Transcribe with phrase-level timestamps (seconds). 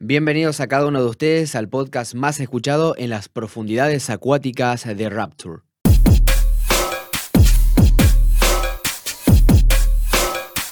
[0.00, 5.10] Bienvenidos a cada uno de ustedes al podcast más escuchado en las profundidades acuáticas de
[5.10, 5.62] Rapture.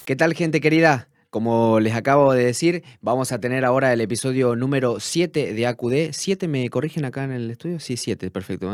[0.04, 1.08] ¿Qué tal gente querida?
[1.36, 5.92] Como les acabo de decir, vamos a tener ahora el episodio número 7 de AQD.
[6.12, 7.78] ¿7 me corrigen acá en el estudio?
[7.78, 8.72] Sí, 7, perfecto.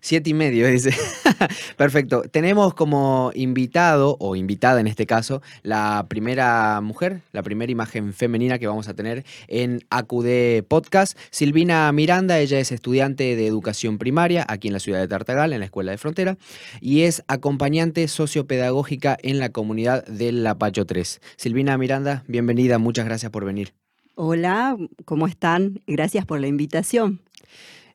[0.00, 0.94] 7 y medio, dice.
[1.76, 2.22] perfecto.
[2.30, 8.60] Tenemos como invitado, o invitada en este caso, la primera mujer, la primera imagen femenina
[8.60, 11.18] que vamos a tener en AQD Podcast.
[11.30, 15.58] Silvina Miranda, ella es estudiante de educación primaria aquí en la ciudad de Tartagal, en
[15.58, 16.38] la Escuela de Frontera,
[16.80, 21.20] y es acompañante sociopedagógica en la comunidad del Lapacho 3.
[21.48, 23.72] Silvina Miranda, bienvenida, muchas gracias por venir.
[24.16, 25.80] Hola, ¿cómo están?
[25.86, 27.22] Gracias por la invitación.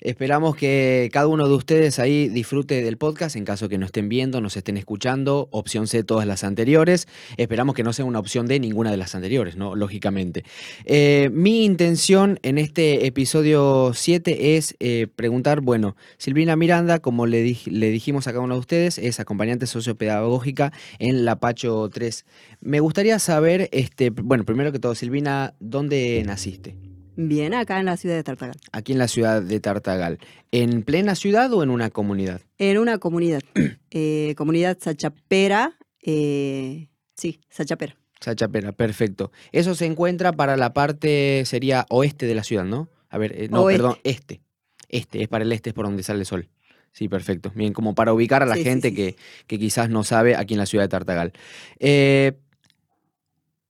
[0.04, 4.10] Esperamos que cada uno de ustedes ahí disfrute del podcast en caso que no estén
[4.10, 5.48] viendo, nos estén escuchando.
[5.52, 7.08] Opción C, todas las anteriores.
[7.38, 9.76] Esperamos que no sea una opción D ninguna de las anteriores, ¿no?
[9.76, 10.44] Lógicamente.
[10.84, 17.58] Eh, mi intención en este episodio 7 es eh, preguntar, bueno, Silvina Miranda, como le,
[17.66, 22.26] le dijimos a cada uno de ustedes, es acompañante sociopedagógica en La Pacho 3.
[22.60, 26.93] Me gustaría saber, este, bueno, primero que todo, Silvina, ¿dónde naciste?
[27.16, 28.56] Bien, acá en la ciudad de Tartagal.
[28.72, 30.20] Aquí en la ciudad de Tartagal.
[30.52, 32.42] ¿En plena ciudad o en una comunidad?
[32.58, 33.42] En una comunidad.
[33.92, 35.78] eh, comunidad Sachapera.
[36.02, 37.96] Eh, sí, Sachapera.
[38.20, 39.32] Sachapera, perfecto.
[39.52, 42.90] Eso se encuentra para la parte, sería oeste de la ciudad, ¿no?
[43.10, 44.42] A ver, eh, no, perdón, este.
[44.90, 46.50] Este, es para el este, es por donde sale el sol.
[46.94, 47.52] Sí, perfecto.
[47.56, 49.16] Bien, como para ubicar a la gente Que,
[49.48, 51.34] que, quizás no sabe aquí en la ciudad de Tartagal.
[51.80, 52.34] Eh,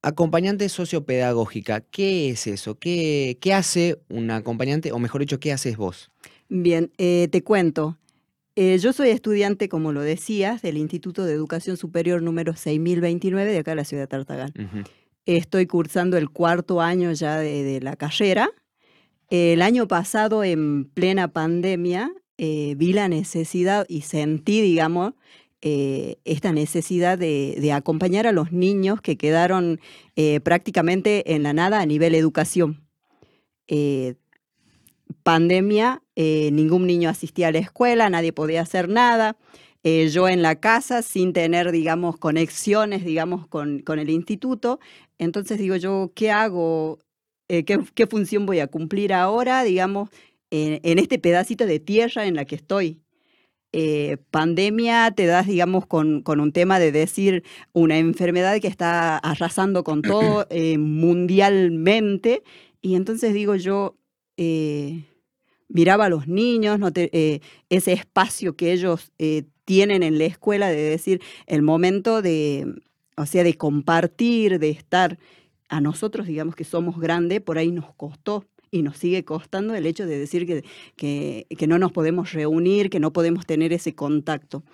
[0.06, 2.78] Acompañante sociopedagógica, ¿qué es eso?
[2.78, 6.10] ¿Qué, ¿Qué, hace un acompañante, o mejor dicho, qué haces vos?
[6.50, 7.96] Bien, eh, te cuento.
[8.54, 13.58] Eh, yo soy estudiante, como lo decías, del Instituto de Educación Superior número 6029 de
[13.58, 14.52] acá de la ciudad de Tartagal.
[15.24, 18.50] Estoy cursando el cuarto año ya de, la carrera.
[19.30, 25.14] El año pasado, en plena pandemia, eh, vi la necesidad y sentí, digamos,
[25.66, 29.80] eh, esta necesidad de, acompañar a los niños que quedaron
[30.14, 32.86] eh, prácticamente en la nada a nivel educación.
[33.66, 34.16] Eh,
[35.22, 39.38] pandemia, ningún niño asistía a la escuela, nadie podía hacer nada.
[39.82, 44.80] yo en la casa sin tener, digamos, conexiones, digamos, con, con el instituto.
[45.16, 46.98] Entonces digo yo, ¿qué hago?
[47.48, 50.10] ¿qué, función voy a cumplir ahora, digamos,
[50.50, 53.03] en este pedacito de tierra en la que estoy?
[53.76, 57.42] Eh, pandemia te das, digamos, con, con, un tema de decir
[57.72, 62.44] una enfermedad que está arrasando con todo eh, mundialmente.
[62.80, 63.96] Y entonces digo yo,
[64.36, 65.06] eh,
[65.66, 69.10] miraba a los niños, no ese espacio que ellos
[69.64, 72.80] tienen en la escuela de decir el momento de,
[73.16, 75.18] o sea, de compartir, de estar.
[75.68, 79.86] A nosotros, digamos que somos grandes, por ahí nos costó y nos sigue costando el
[79.86, 84.64] hecho de decir que, que, no nos podemos reunir, que no podemos tener ese contacto.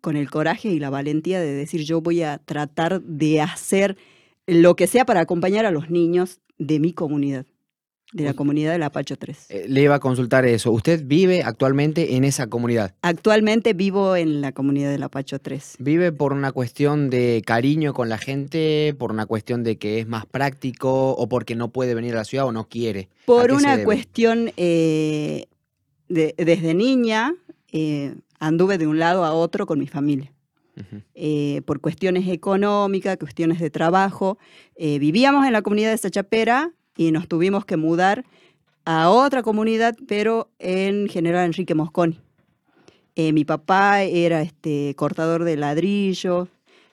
[0.00, 3.98] Con el coraje y la valentía de decir yo voy a tratar de hacer
[4.46, 7.44] lo que sea para acompañar a los niños de mi comunidad
[8.12, 9.46] de la comunidad del Apacho 3.
[9.48, 10.72] Eh, le iba a consultar eso.
[10.72, 12.94] ¿Usted vive actualmente en esa comunidad?
[13.02, 15.76] Actualmente vivo en la comunidad del Apacho 3.
[15.78, 20.08] ¿Vive por una cuestión de cariño con la gente, por una cuestión de que es
[20.08, 23.08] más práctico o porque no puede venir a la ciudad o no quiere?
[23.26, 25.46] Por una cuestión, eh,
[26.08, 27.34] de, desde niña
[27.70, 30.32] eh, anduve de un lado a otro con mi familia.
[31.66, 34.38] por cuestiones económicas, cuestiones de trabajo.
[34.78, 38.26] vivíamos en la comunidad de Sachapera, y nos tuvimos que mudar
[38.84, 42.20] a otra comunidad, pero en General Enrique Mosconi.
[43.16, 46.48] Eh, mi papá era este, cortador de ladrillo,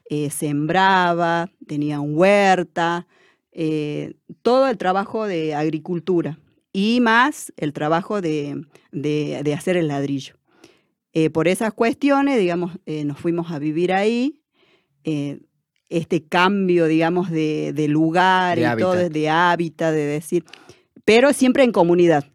[0.09, 3.05] eh, sembraba, tenía un huerta,
[3.51, 4.13] eh,
[4.43, 6.39] todo el trabajo de agricultura
[6.71, 8.65] y más el trabajo de,
[9.53, 10.35] hacer el ladrillo.
[11.33, 14.41] por esas cuestiones, digamos, nos fuimos a vivir ahí
[15.89, 20.43] este cambio, digamos, de, lugar y todo, de hábitat, de decir,
[21.05, 22.25] pero siempre en comunidad,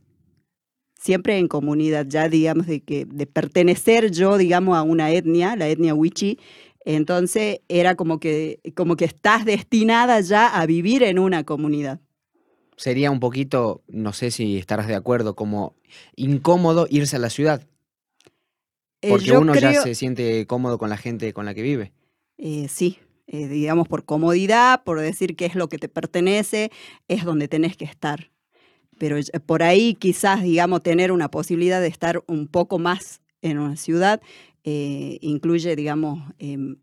[0.98, 5.68] siempre en comunidad, ya digamos, de, que, de pertenecer yo, digamos, a una etnia, la
[5.68, 6.38] etnia Wichi,
[6.84, 12.00] entonces era como que, como que estás destinada ya a vivir en una comunidad.
[12.76, 15.76] Sería un poquito, no sé si estarás de acuerdo, como
[16.16, 17.66] incómodo irse a la ciudad.
[19.02, 21.92] Eh, Porque uno ya se siente cómodo con la gente con la que vive.
[22.38, 22.98] Eh, sí,
[23.32, 26.70] eh, digamos, por comodidad, por decir qué es lo que te pertenece,
[27.08, 28.30] es donde tenés que estar.
[28.98, 33.76] Pero por ahí quizás, digamos, tener una posibilidad de estar un poco más en una
[33.76, 34.20] ciudad
[34.64, 36.76] eh, incluye, digamos, em,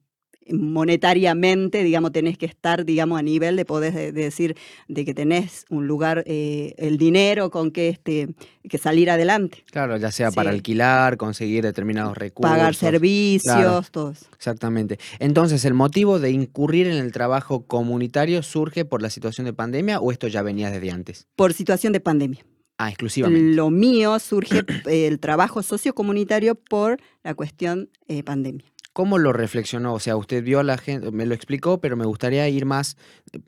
[0.51, 4.55] monetariamente, digamos, tenés que estar, digamos, a nivel de poder decir
[4.87, 8.29] de que tenés un lugar, eh, el dinero con que, este,
[8.67, 9.63] que salir adelante.
[9.71, 12.55] Claro, ya sea para alquilar, conseguir determinados recursos.
[12.55, 14.29] Pagar servicios, todos.
[14.35, 14.99] Exactamente.
[15.19, 19.99] Entonces, ¿el motivo de incurrir en el trabajo comunitario surge por la situación de pandemia
[19.99, 21.27] o esto ya venía desde antes?
[21.35, 22.45] Por situación de pandemia.
[22.77, 23.55] Ah, exclusivamente.
[23.55, 28.65] Lo mío surge el trabajo sociocomunitario por la cuestión eh, pandemia.
[28.99, 29.93] ¿Cómo lo reflexionó?
[29.93, 32.97] O sea, usted vio a la gente, me lo explicó, pero me gustaría ir más,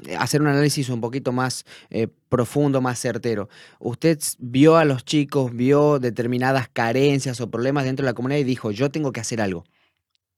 [0.07, 3.50] eh, hacer un análisis un poquito más eh, profundo, más certero.
[3.81, 8.45] Usted vio a los chicos, vio determinadas carencias o problemas dentro de la comunidad y
[8.45, 9.65] dijo, yo tengo que hacer algo.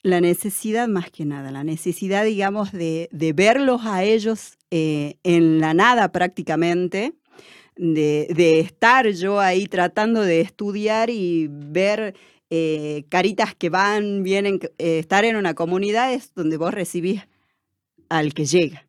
[0.01, 6.11] La necesidad más que nada, la necesidad, digamos, de, verlos a ellos en la nada
[6.11, 7.13] prácticamente,
[7.75, 12.15] de, estar yo ahí tratando de estudiar y ver
[12.55, 17.23] eh, caritas que van, vienen, eh, estar en una comunidad es donde vos recibís
[18.09, 18.85] al que llega.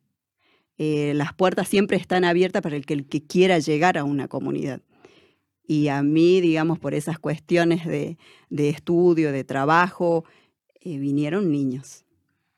[0.77, 4.81] Eh, las puertas siempre están abiertas para el que, quiera llegar a una comunidad.
[5.65, 8.17] Y a mí, digamos, por esas cuestiones de,
[8.51, 10.25] estudio, de trabajo,
[10.83, 12.05] vinieron niños.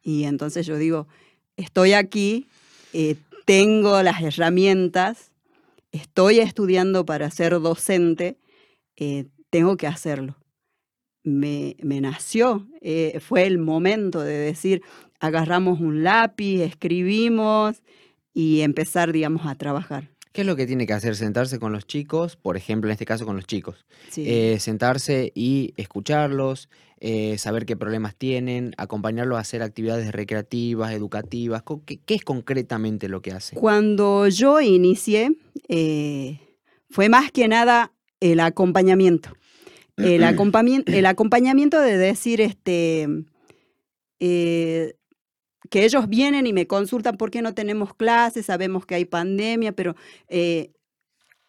[0.01, 1.07] Y entonces yo digo,
[1.55, 2.47] estoy aquí,
[3.45, 5.31] tengo las herramientas,
[5.93, 8.37] estoy estudiando para ser docente,
[8.97, 10.36] eh, tengo que hacerlo.
[11.27, 14.81] Me, nació, eh, fue el momento de decir,
[15.19, 17.83] agarramos un lápiz, escribimos
[18.33, 20.09] y empezar, digamos, a trabajar.
[20.37, 21.15] ¿Qué es lo que tiene que hacer?
[21.15, 23.87] Sentarse con los chicos, por ejemplo, en este caso con los chicos.
[24.17, 26.69] Eh, sentarse y escucharlos,
[26.99, 31.63] eh, saber qué problemas tienen, acompañarlos a hacer actividades recreativas, educativas.
[31.87, 33.55] ¿Qué, es concretamente lo que hace?
[33.55, 35.31] Cuando yo inicié,
[35.69, 36.39] eh,
[36.91, 39.31] fue más que nada el acompañamiento.
[39.97, 40.23] El,
[40.87, 43.07] el acompañamiento de decir, este,
[45.69, 49.73] que ellos vienen y me consultan por qué no tenemos clases, sabemos que hay pandemia,
[49.73, 49.95] pero
[50.27, 50.71] eh,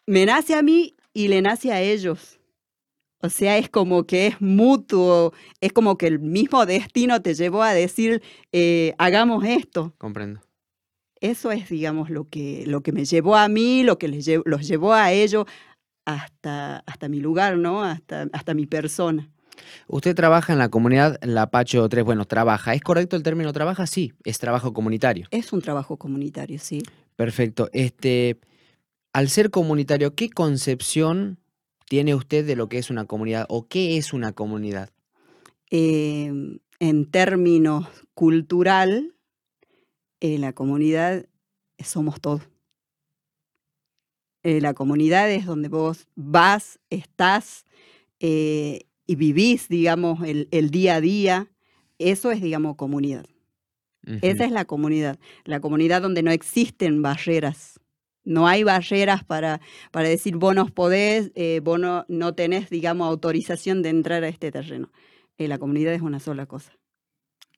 [0.05, 2.39] me nace a mí y le nace a ellos.
[3.21, 7.63] O sea, es como que es mutuo, es como que el mismo destino te llevó
[7.63, 8.21] a decir,
[8.53, 9.93] eh, hagamos esto.
[9.97, 10.41] Comprendo.
[11.19, 14.65] Eso es, digamos, lo que, lo que me llevó a mí, lo que les los
[14.65, 15.45] llevó a ellos
[16.09, 17.83] hasta, hasta mi lugar, ¿no?
[17.83, 19.29] Hasta, hasta mi persona.
[19.87, 22.03] Usted trabaja en la comunidad La Pacho 3.
[22.03, 22.73] Bueno, trabaja.
[22.73, 23.85] ¿Es correcto el término trabaja?
[23.85, 25.27] Sí, es trabajo comunitario.
[25.31, 26.81] Es un trabajo comunitario, sí.
[27.15, 27.69] Perfecto.
[27.73, 28.39] Este,
[29.13, 31.37] al ser comunitario, ¿qué concepción
[31.87, 34.89] tiene usted de lo que es una comunidad o qué es una comunidad?
[35.69, 39.13] Em, en términos cultural,
[40.21, 41.25] eh, la comunidad
[41.83, 42.41] somos todos.
[44.49, 47.65] Eh, la comunidad es donde vos vas, estás,
[48.19, 51.51] eh, y vivís, digamos, el, día a día,
[51.99, 53.27] eso es, digamos, comunidad.
[54.23, 57.79] Esa es la comunidad, la comunidad donde no existen barreras.
[58.23, 59.61] No hay barreras para,
[59.91, 64.51] para decir vos no podés, eh, vos no, tenés, digamos, autorización de entrar a este
[64.51, 64.91] terreno.
[65.37, 66.71] Eh, la comunidad es una sola cosa,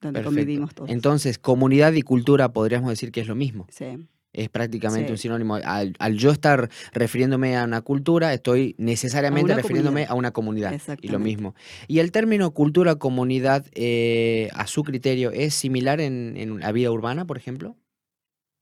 [0.02, 0.90] donde convivimos todos.
[0.90, 3.66] Entonces, comunidad y cultura podríamos decir que es lo mismo.
[3.70, 3.96] Sí
[4.32, 5.56] es prácticamente un sinónimo.
[5.56, 10.80] Al, yo estar refiriéndome a una cultura, estoy necesariamente refiriéndome a una comunidad.
[11.00, 11.54] Y lo mismo.
[11.88, 17.26] ¿Y el término cultura, comunidad, eh, a su criterio, es similar en, la vida urbana,
[17.26, 17.76] por ejemplo?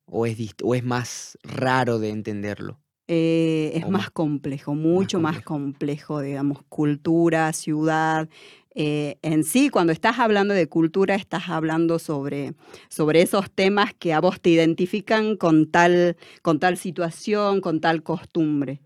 [0.06, 2.80] ¿O es, o es más raro de entenderlo?
[3.12, 8.28] Eh, es más, complejo, mucho más complejo, digamos, cultura, ciudad,
[8.74, 12.54] eh, en sí, cuando estás hablando de cultura, estás hablando sobre,
[12.88, 18.02] sobre esos temas que a vos te identifican con tal, con tal situación, con tal
[18.02, 18.80] costumbre.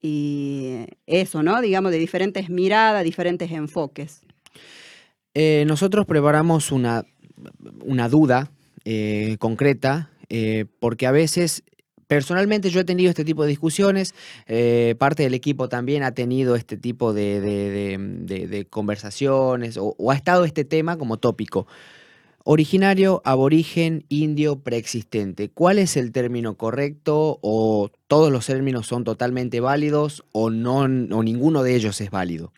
[0.00, 1.60] Y eso, ¿no?
[1.60, 4.22] Digamos, de diferentes miradas, diferentes enfoques.
[5.34, 7.04] Eh, nosotros preparamos una,
[7.84, 8.52] una duda
[8.84, 10.10] eh, concreta,
[10.80, 11.62] porque a veces
[12.06, 14.14] Personalmente yo he tenido este tipo de discusiones,
[14.46, 20.64] eh, parte del equipo también ha tenido este tipo de, conversaciones o, ha estado este
[20.64, 21.66] tema como tópico.
[22.44, 25.48] Originario, aborigen, indio, preexistente.
[25.48, 31.22] ¿Cuál es el término correcto o todos los términos son totalmente válidos o, no, o
[31.24, 32.52] ninguno de ellos es válido?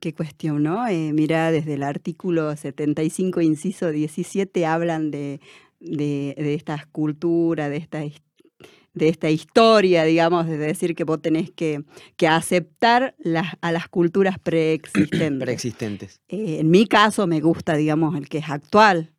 [0.00, 0.88] Qué cuestión, ¿no?
[0.88, 5.40] Eh, mira, desde el artículo 75, inciso 17, hablan de,
[5.80, 8.27] de, estas culturas, de esta historia
[8.98, 11.82] de esta historia, digamos, de decir que vos tenés que,
[12.28, 15.40] aceptar las, a las culturas preexistentes.
[15.40, 16.20] preexistentes.
[16.28, 19.12] Eh, en mi caso me gusta, digamos, el que es actual,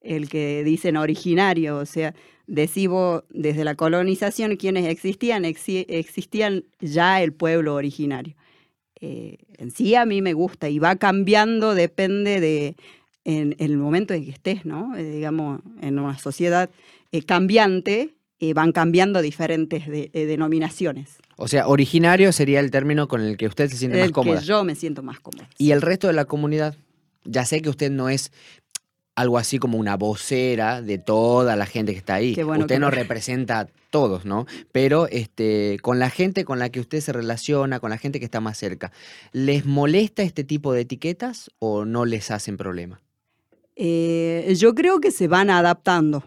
[0.00, 2.14] el que dicen originario, o sea,
[2.46, 8.34] decimos desde la colonización quienes existían, existían ya el pueblo originario.
[9.00, 12.76] Eh, en sí a mí me gusta y va cambiando, depende de,
[13.24, 14.96] en, el momento en que estés, ¿no?
[14.96, 16.70] Eh, digamos, en una sociedad
[17.12, 18.14] eh, cambiante,
[18.54, 21.18] van cambiando diferentes denominaciones.
[21.36, 24.40] O sea, originario sería el término con el que usted se siente más cómoda.
[24.40, 25.48] Que yo me siento más cómoda.
[25.58, 26.74] ¿Y el resto de la comunidad?
[27.24, 28.32] Ya sé que usted no es
[29.20, 32.36] algo así como una vocera de toda la gente que está ahí.
[32.42, 34.46] usted no representa a todos, ¿no?
[34.72, 38.24] Pero este, con la gente con la que usted se relaciona, con la gente que
[38.24, 38.92] está más cerca,
[39.32, 43.00] ¿les molesta este tipo de etiquetas o no les hacen problema?
[43.76, 46.24] Eh, yo creo que se van adaptando.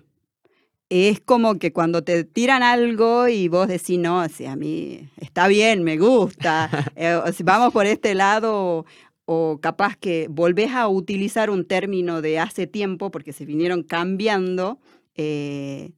[0.90, 5.84] Es como que cuando te tiran algo y vos decís, no, a mí está bien,
[5.84, 8.86] me gusta, eh, vamos por este lado,
[9.26, 14.80] o capaz que volvés a utilizar un término de hace tiempo porque se vinieron cambiando
[15.16, 15.94] eh,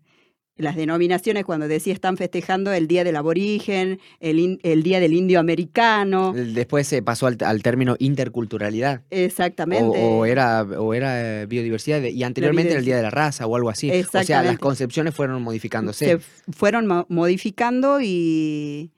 [0.58, 6.34] las denominaciones cuando decía están festejando el Día del Aborigen, el, Día del Indio Americano.
[6.34, 9.02] Después se pasó al, término interculturalidad.
[9.10, 9.98] Exactamente.
[10.02, 13.70] O, era, o era biodiversidad y anteriormente era el Día de la Raza o algo
[13.70, 13.92] así.
[13.92, 16.06] O sea, las concepciones fueron modificándose.
[16.06, 16.18] Se
[16.52, 18.92] fueron modificando y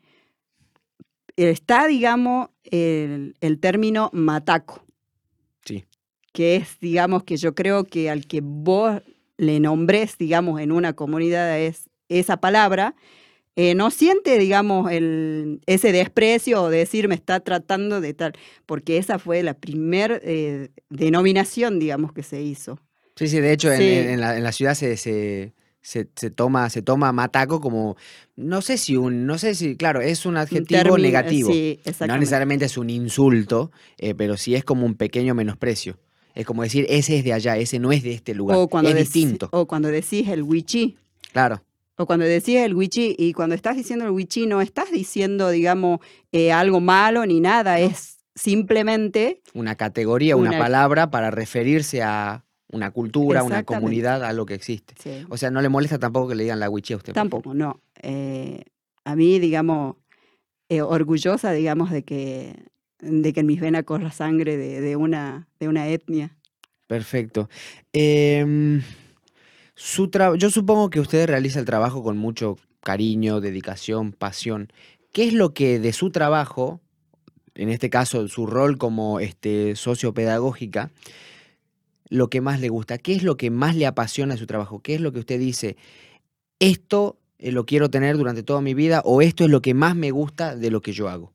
[1.35, 4.83] está, digamos, el, término mataco.
[5.65, 5.85] Sí.
[6.33, 9.01] Que es, digamos, que yo creo que al que vos
[9.37, 12.95] le nombres, digamos, en una comunidad es esa palabra,
[13.59, 18.33] eh, no siente, digamos, el, ese desprecio o decir me está tratando de tal,
[18.67, 22.79] porque esa fue la primera eh, denominación, digamos, que se hizo.
[23.15, 25.53] Sí, sí, de hecho En, la, ciudad se, se,
[26.35, 27.97] toma, se toma mataco como,
[28.35, 31.49] no sé si un, no sé si, claro, es un adjetivo negativo.
[32.07, 35.97] no necesariamente es un insulto, eh, pero sí es como un pequeño menosprecio.
[36.37, 38.59] Es como decir, ese es de allá, ese no es de este lugar.
[38.59, 39.49] O cuando es distinto.
[39.51, 40.95] O cuando decís el wichi.
[41.31, 41.63] Claro.
[41.95, 45.99] O cuando decís el wichi, y cuando estás diciendo el wichi, no estás diciendo, digamos,
[46.31, 49.41] eh, algo malo ni nada, es simplemente...
[49.55, 54.93] Una categoría, una palabra para referirse a una cultura, una comunidad, a lo que existe.
[55.29, 57.13] O sea, no le molesta tampoco que le digan la wichi a usted.
[57.13, 57.81] Tampoco, no.
[58.03, 58.63] Eh,
[59.05, 59.95] a mí, digamos,
[60.69, 62.53] eh, orgullosa, digamos, de que,
[62.99, 66.35] de que en mis venas corra sangre de, una, de una etnia.
[66.87, 67.49] Perfecto.
[67.93, 68.81] Em,
[69.75, 74.71] su yo supongo que usted realiza el trabajo con mucho cariño, dedicación, pasión.
[75.11, 76.79] ¿Qué es lo que de su trabajo,
[77.55, 80.91] en este caso su rol como este, sociopedagógica,
[82.09, 82.97] lo que más le gusta?
[82.97, 84.79] ¿Qué es lo que más le apasiona de su trabajo?
[84.79, 85.75] ¿Qué es lo que usted dice?
[86.59, 89.95] Esto eh, lo quiero tener durante toda mi vida o esto es lo que más
[89.95, 91.33] me gusta de lo que yo hago.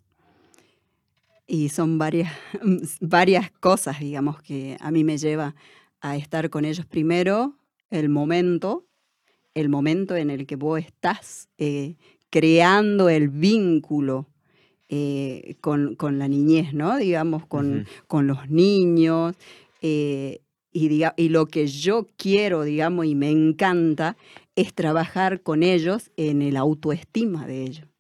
[1.52, 2.32] Y son varias,
[3.02, 5.54] varias cosas, digamos, que a mí me lleva
[6.00, 6.87] a estar con ellos.
[6.87, 7.59] Primero,
[7.90, 8.87] el momento,
[9.52, 11.97] el momento en el que vos estás eh,
[12.30, 14.30] creando el vínculo
[14.88, 16.97] eh, con, la niñez, ¿no?
[16.97, 19.37] Digamos, con, con los niños
[19.82, 24.16] y, lo que yo quiero, digamos, y me encanta,
[24.56, 27.91] es trabajar con ellos en el autoestima de ellos.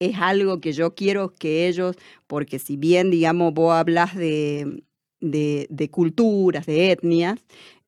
[0.00, 1.94] Es algo que yo quiero que ellos,
[2.26, 4.82] porque si bien, digamos, vos hablas de,
[5.20, 7.38] de, culturas, de etnias,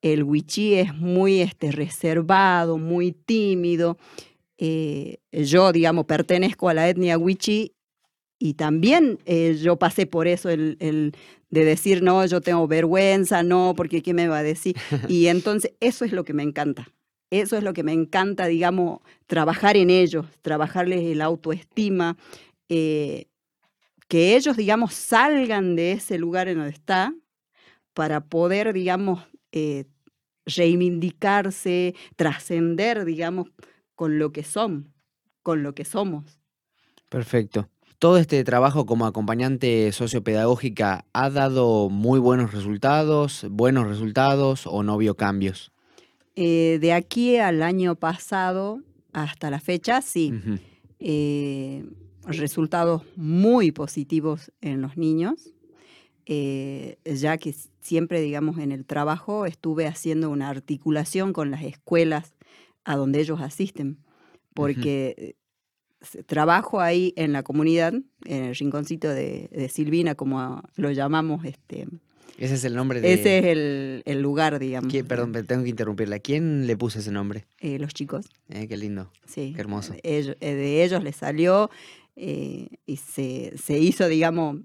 [0.02, 3.96] el wichí es muy este, reservado, muy tímido.
[4.58, 7.72] Eh, yo, digamos, pertenezco a la etnia wichí
[8.38, 11.14] y también eh, yo pasé por eso, el,
[11.48, 14.76] de decir, no, yo tengo vergüenza, no, porque ¿qué me va a decir?
[15.08, 16.88] Y entonces eso es lo que me encanta.
[17.32, 22.18] Eso es lo que me encanta, digamos, trabajar en ellos, trabajarles el autoestima,
[22.68, 23.24] eh,
[24.06, 27.14] que ellos, digamos, salgan de ese lugar en donde está
[27.94, 29.86] para poder, digamos, eh,
[30.44, 33.48] reivindicarse, trascender, digamos,
[33.94, 34.92] con lo que son,
[35.42, 36.38] con lo que somos.
[37.08, 37.70] Perfecto.
[37.98, 44.98] Todo este trabajo como acompañante sociopedagógica ha dado muy buenos resultados, buenos resultados o no
[44.98, 45.72] vio cambios.
[46.34, 48.80] Eh, de aquí al año pasado
[49.12, 50.32] hasta la fecha, sí.
[50.98, 51.84] Eh,
[52.24, 55.52] resultados muy positivos en los niños,
[56.26, 62.34] eh, ya que siempre, digamos, en el trabajo estuve haciendo una articulación con las escuelas
[62.84, 63.98] a donde ellos asisten,
[64.54, 65.36] porque
[66.26, 67.92] trabajo ahí en la comunidad,
[68.24, 71.44] en el rinconcito de, Silvina, como lo llamamos.
[71.44, 71.86] Este,
[72.38, 73.12] ese es el nombre de...
[73.12, 74.92] Ese es el, lugar, digamos.
[75.06, 76.18] perdón, tengo que interrumpirla.
[76.18, 77.46] ¿Quién le puso ese nombre?
[77.60, 78.26] Eh, los chicos.
[78.48, 79.10] Eh, qué lindo.
[79.26, 79.52] Sí.
[79.54, 79.94] Qué hermoso.
[80.02, 81.70] Eh, de ellos les salió
[82.14, 84.58] y se, se, hizo, digamos,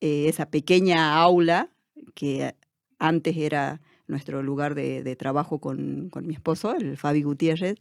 [0.00, 1.70] esa pequeña aula
[2.14, 2.54] que
[2.98, 7.76] antes era nuestro lugar de, trabajo con, mi esposo, el Fabi Gutiérrez.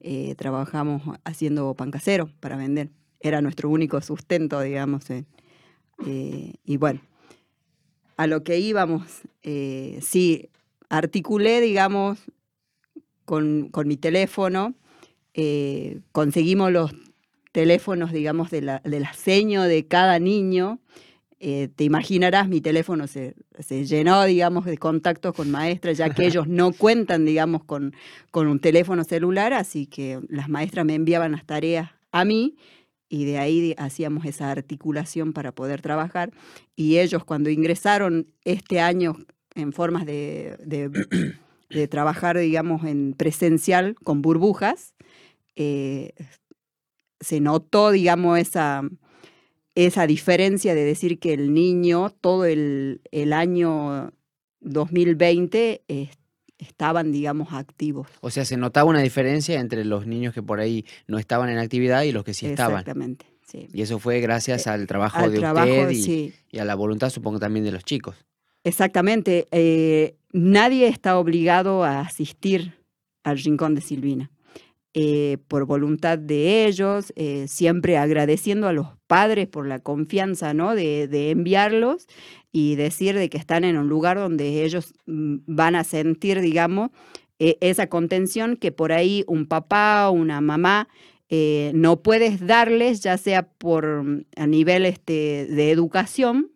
[0.00, 2.90] Eh, trabajamos haciendo pan casero para vender.
[3.20, 5.08] Era nuestro único sustento, digamos.
[5.10, 5.24] Eh,
[6.06, 7.00] eh, y bueno,
[8.18, 10.50] a lo que íbamos, sí,
[10.90, 12.18] articulé, digamos,
[13.24, 14.74] con, mi teléfono,
[15.34, 16.92] eh, conseguimos los
[17.52, 20.80] teléfonos, digamos, de la, del seño de cada niño.
[21.40, 23.34] Eh, te imaginarás, mi teléfono se,
[23.84, 27.94] llenó, digamos, de contactos con maestras, ya que ellos no cuentan, digamos, con,
[28.30, 32.56] con un teléfono celular, así que las maestras me enviaban las tareas a mí
[33.08, 36.32] y de ahí hacíamos esa articulación para poder trabajar.
[36.76, 39.16] Y ellos cuando ingresaron este año
[39.54, 40.56] en formas de,
[41.70, 44.94] de, trabajar, digamos, en presencial con burbujas,
[45.56, 46.12] eh,
[47.20, 48.82] se notó, digamos, esa,
[49.74, 54.12] esa diferencia de decir que el niño todo el, el año
[54.60, 55.82] 2020
[56.58, 58.08] estaban, digamos, activos.
[58.20, 61.58] O sea, se notaba una diferencia entre los niños que por ahí no estaban en
[61.58, 62.80] actividad y los que sí estaban.
[62.80, 63.26] Exactamente.
[63.46, 63.68] Sí.
[63.72, 67.38] Y eso fue gracias eh, al trabajo de usted y, y, a la voluntad, supongo,
[67.38, 68.16] también de los chicos.
[68.64, 69.48] Exactamente.
[69.50, 72.74] Eh, nadie está obligado a asistir
[73.24, 74.30] al Rincón de Silvina.
[74.94, 80.76] Eh, por voluntad de ellos, eh, siempre agradeciendo a los padres por la confianza ¿no?
[80.76, 82.06] de, enviarlos
[82.52, 86.90] y decir de que están en un lugar donde ellos mm, van a sentir, digamos,
[87.40, 90.88] esa contención que por ahí un papá o una mamá
[91.30, 96.52] no puedes darles, ya sea por mm, a nivel este, de educación,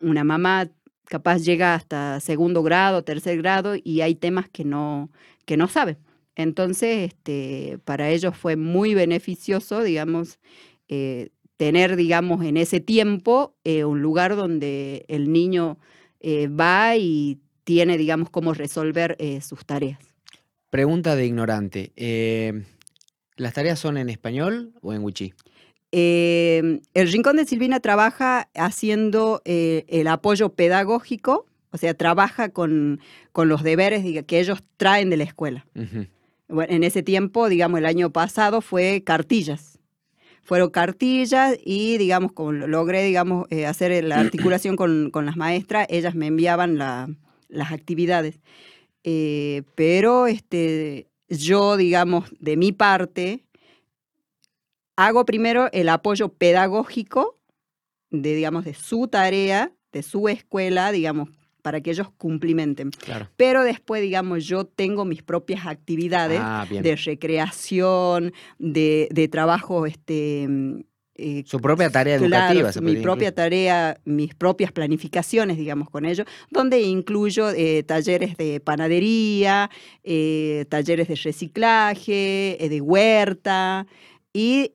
[0.00, 0.70] una mamá
[1.08, 5.10] capaz llega hasta segundo grado, tercer grado y hay temas que no,
[5.44, 5.96] que no sabe.
[6.38, 10.38] Entonces, este, para ellos fue muy beneficioso, digamos,
[10.88, 15.78] eh, tener, digamos, en ese tiempo eh, un lugar donde el niño
[16.20, 19.98] eh, va y tiene, digamos, cómo resolver sus tareas.
[20.70, 21.92] Pregunta de ignorante.
[23.36, 25.34] ¿Las tareas son en español o en wichí?
[25.90, 33.00] El Rincón de Silvina trabaja haciendo eh, el apoyo pedagógico, o sea, trabaja con,
[33.32, 35.66] con los deberes que ellos traen de la escuela.
[36.48, 39.78] Bueno, en ese tiempo, digamos, el año pasado fue cartillas.
[40.42, 46.14] Fueron cartillas y, digamos, logré, digamos, eh, hacer la articulación con, con, las maestras, ellas
[46.14, 48.40] me enviaban las actividades.
[49.04, 53.44] Eh, pero este, yo, digamos, de mi parte,
[54.96, 57.38] hago primero el apoyo pedagógico
[58.10, 61.28] de, digamos, de su tarea, de su escuela, digamos,
[61.62, 62.90] para que ellos cumplimenten.
[63.36, 70.48] Pero después, digamos, yo tengo mis propias actividades ah, de recreación, de, trabajo, este,
[71.20, 72.70] eh, su propia tarea educativa.
[72.80, 79.68] mi propia tarea, mis propias planificaciones, digamos, con ellos, donde incluyo eh, talleres de panadería,
[80.04, 83.86] eh, talleres de reciclaje, de huerta
[84.32, 84.72] y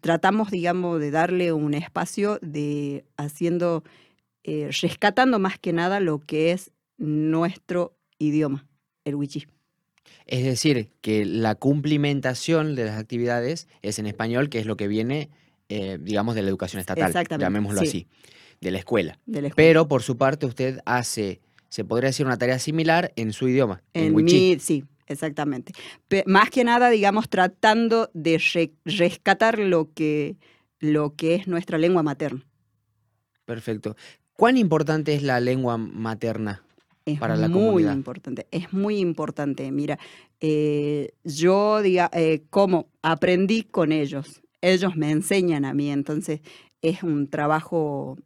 [0.00, 3.84] tratamos, digamos, de darle un espacio de haciendo,
[4.44, 8.66] eh, rescatando más que nada lo que es nuestro idioma,
[9.04, 9.46] el wichí.
[10.26, 14.86] Es decir, que la cumplimentación de las actividades es en español, que es lo que
[14.86, 15.30] viene,
[15.70, 18.06] eh, digamos, de la educación estatal, llamémoslo así,
[18.60, 19.18] de la, escuela.
[19.56, 23.82] Pero por su parte usted hace, se podría decir, una tarea similar en su idioma,
[23.94, 25.72] en, en sí, exactamente.
[26.26, 28.42] más que nada, digamos, tratando de
[28.84, 30.36] rescatar lo que,
[30.80, 32.44] lo que es nuestra lengua materna.
[33.44, 33.96] Perfecto.
[34.36, 36.64] ¿Cuán importante es la lengua materna
[37.20, 37.90] para la comunidad?
[37.90, 39.70] Muy importante, es muy importante.
[39.70, 39.98] Mira,
[40.40, 46.40] eh, yo, diga, eh, como aprendí con ellos, ellos me enseñan a mí, entonces
[46.82, 48.18] es un trabajo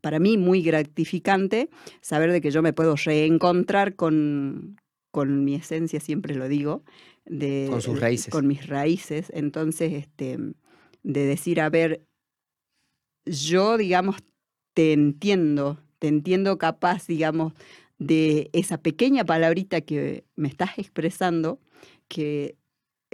[0.00, 1.68] para mí muy gratificante
[2.00, 6.84] saber de que yo me puedo reencontrar con, con mi esencia, siempre lo digo,
[7.24, 8.32] de, con sus raíces.
[8.32, 9.30] Con mis raíces.
[9.34, 10.38] Entonces, este,
[11.02, 12.06] de decir, a ver,
[13.26, 14.16] yo, digamos,
[14.80, 17.52] te entiendo, te entiendo capaz, digamos,
[17.98, 21.58] de esa pequeña palabrita que me estás expresando,
[22.08, 22.56] que,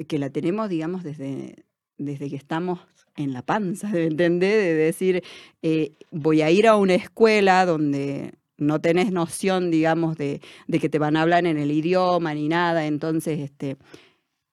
[0.07, 1.64] que la tenemos, digamos, desde,
[1.98, 2.79] desde que estamos
[3.16, 4.62] en la panza, ¿me entendés?
[4.62, 5.24] De decir,
[5.62, 11.00] eh, voy a ir a una escuela donde no tenés noción, digamos, de, que te
[11.00, 12.87] van a hablar en el idioma ni nada.
[12.87, 13.76] Entonces, este,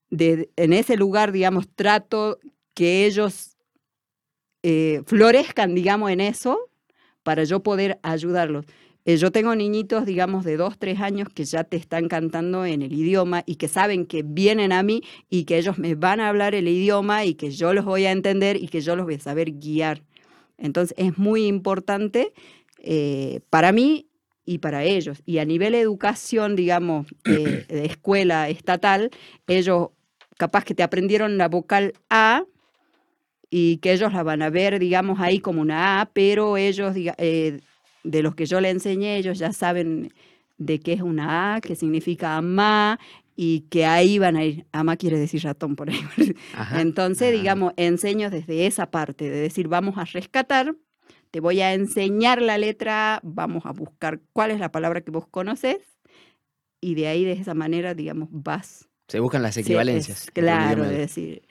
[0.09, 2.39] en ese lugar, digamos, trato
[2.73, 3.55] que ellos
[4.63, 6.71] eh, florezcan, digamos, en eso
[7.23, 8.65] para yo poder ayudarlos.
[9.05, 12.81] Eh, yo tengo niñitos, digamos, de dos, tres años que ya te están cantando en
[12.81, 16.29] el idioma y que saben que vienen a mí y que ellos me van a
[16.29, 19.15] hablar el idioma y que yo los voy a entender y que yo los voy
[19.15, 20.03] a saber guiar.
[20.57, 22.33] Entonces es muy importante
[22.79, 24.07] eh, para mí
[24.45, 25.21] y para ellos.
[25.25, 29.09] Y a nivel educación, digamos, de escuela estatal,
[29.47, 29.89] ellos
[30.37, 32.43] capaz que te aprendieron la vocal A
[33.55, 37.59] y que ellos la van a ver, digamos, ahí como una A, pero ellos eh,
[38.03, 40.11] de los que yo le enseñé, ellos ya saben
[40.57, 42.99] de qué es una A, qué significa ama
[43.35, 44.65] y que ahí van a ir.
[44.71, 45.99] Ama quiere decir ratón por ahí.
[46.73, 50.75] Entonces, digamos, enseño desde esa parte, de decir, vamos a rescatar,
[51.29, 55.27] te voy a enseñar la letra, vamos a buscar cuál es la palabra que vos
[55.27, 55.77] conoces
[56.81, 58.89] y de ahí de esa manera, digamos, vas.
[59.09, 60.31] Se buscan las equivalencias.
[60.31, 61.43] claro, es decir,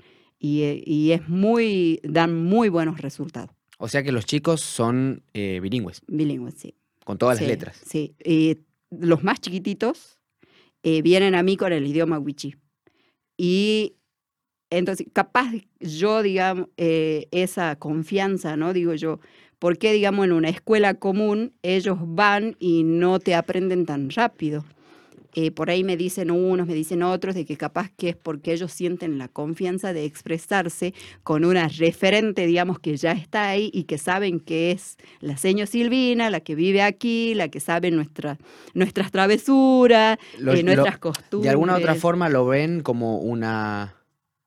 [0.42, 3.50] y, eh, y, es muy, dan muy buenos resultados.
[3.78, 6.02] O sea que los chicos son eh, bilingües.
[6.08, 6.74] Bilingües, sí.
[7.04, 7.80] Con todas las letras.
[7.86, 8.58] Sí, y
[8.90, 10.18] los más chiquititos
[10.82, 12.56] eh, vienen a mí con el idioma wichi.
[13.36, 13.94] Y
[14.70, 18.72] entonces, capaz yo, digamos, esa confianza, ¿no?
[18.72, 19.20] Digo yo,
[19.60, 24.64] ¿por qué, digamos, en una escuela común ellos van y no te aprenden tan rápido?
[25.34, 28.52] Eh, por ahí me dicen unos, me dicen otros, de que capaz que es porque
[28.52, 30.92] ellos sienten la confianza de expresarse
[31.22, 35.66] con una referente, digamos, que ya está ahí y que saben que es la seño
[35.66, 38.38] Silvina, la que vive aquí, la que sabe nuestra,
[38.74, 41.44] nuestras travesuras, eh, nuestras costumbres.
[41.44, 43.96] De alguna otra forma lo ven como una...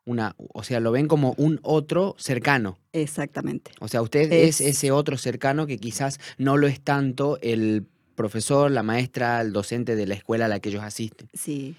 [0.07, 2.77] Una, o sea, lo ven como un otro cercano.
[2.93, 3.71] Exactamente.
[3.79, 8.71] O sea, usted es ese otro cercano que quizás no lo es tanto el profesor,
[8.71, 11.29] la maestra, el docente de la escuela a la que ellos asisten.
[11.33, 11.75] Sí,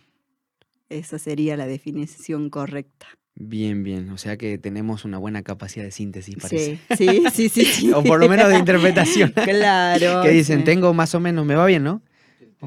[0.89, 3.07] esa sería la definición correcta.
[3.39, 4.11] Bien, bien.
[4.11, 6.79] O sea que tenemos una buena capacidad de síntesis, parece.
[6.97, 7.93] Sí, sí, sí, sí.
[7.93, 9.31] o por lo menos de interpretación.
[9.45, 10.23] claro.
[10.23, 12.03] que dicen, tengo más o menos, me va bien, ¿no?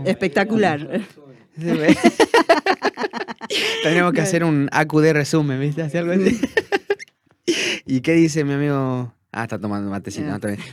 [0.05, 1.01] Espectacular.
[3.83, 5.81] Tenemos que hacer un AQD resumen, ¿viste?
[5.81, 6.39] Hacer algo así.
[7.85, 10.23] ¿Y qué dice mi amigo Ah, está tomando mate, sí.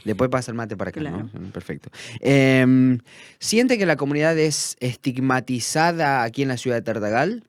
[0.04, 1.24] Después pasa el mate para acá, ¿no?
[1.24, 1.90] Mm, perfecto.
[2.20, 2.98] Em,
[3.38, 7.44] ¿Siente que la comunidad es estigmatizada aquí en la ciudad de Tartagal?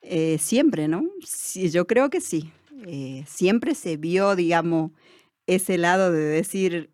[0.00, 1.04] Eh, siempre, ¿no?
[1.26, 2.52] Sí, yo creo que sí.
[2.86, 4.92] Eh, siempre se vio, digamos,
[5.48, 6.90] ese lado de decir,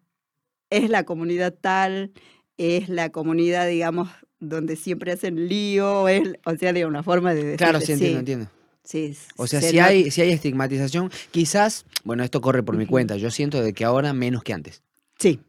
[0.70, 2.12] es la comunidad tal,
[2.56, 4.08] es la comunidad, digamos,
[4.40, 7.58] donde siempre hacen lío, es, o sea, de una forma de decir.
[7.58, 8.57] Claro, sí, entiendo, entiendo
[9.37, 13.31] o sea, si hay, si hay estigmatización, quizás, bueno, esto corre por mi cuenta, yo
[13.31, 14.83] siento de que ahora menos que antes.
[15.18, 15.40] Sí,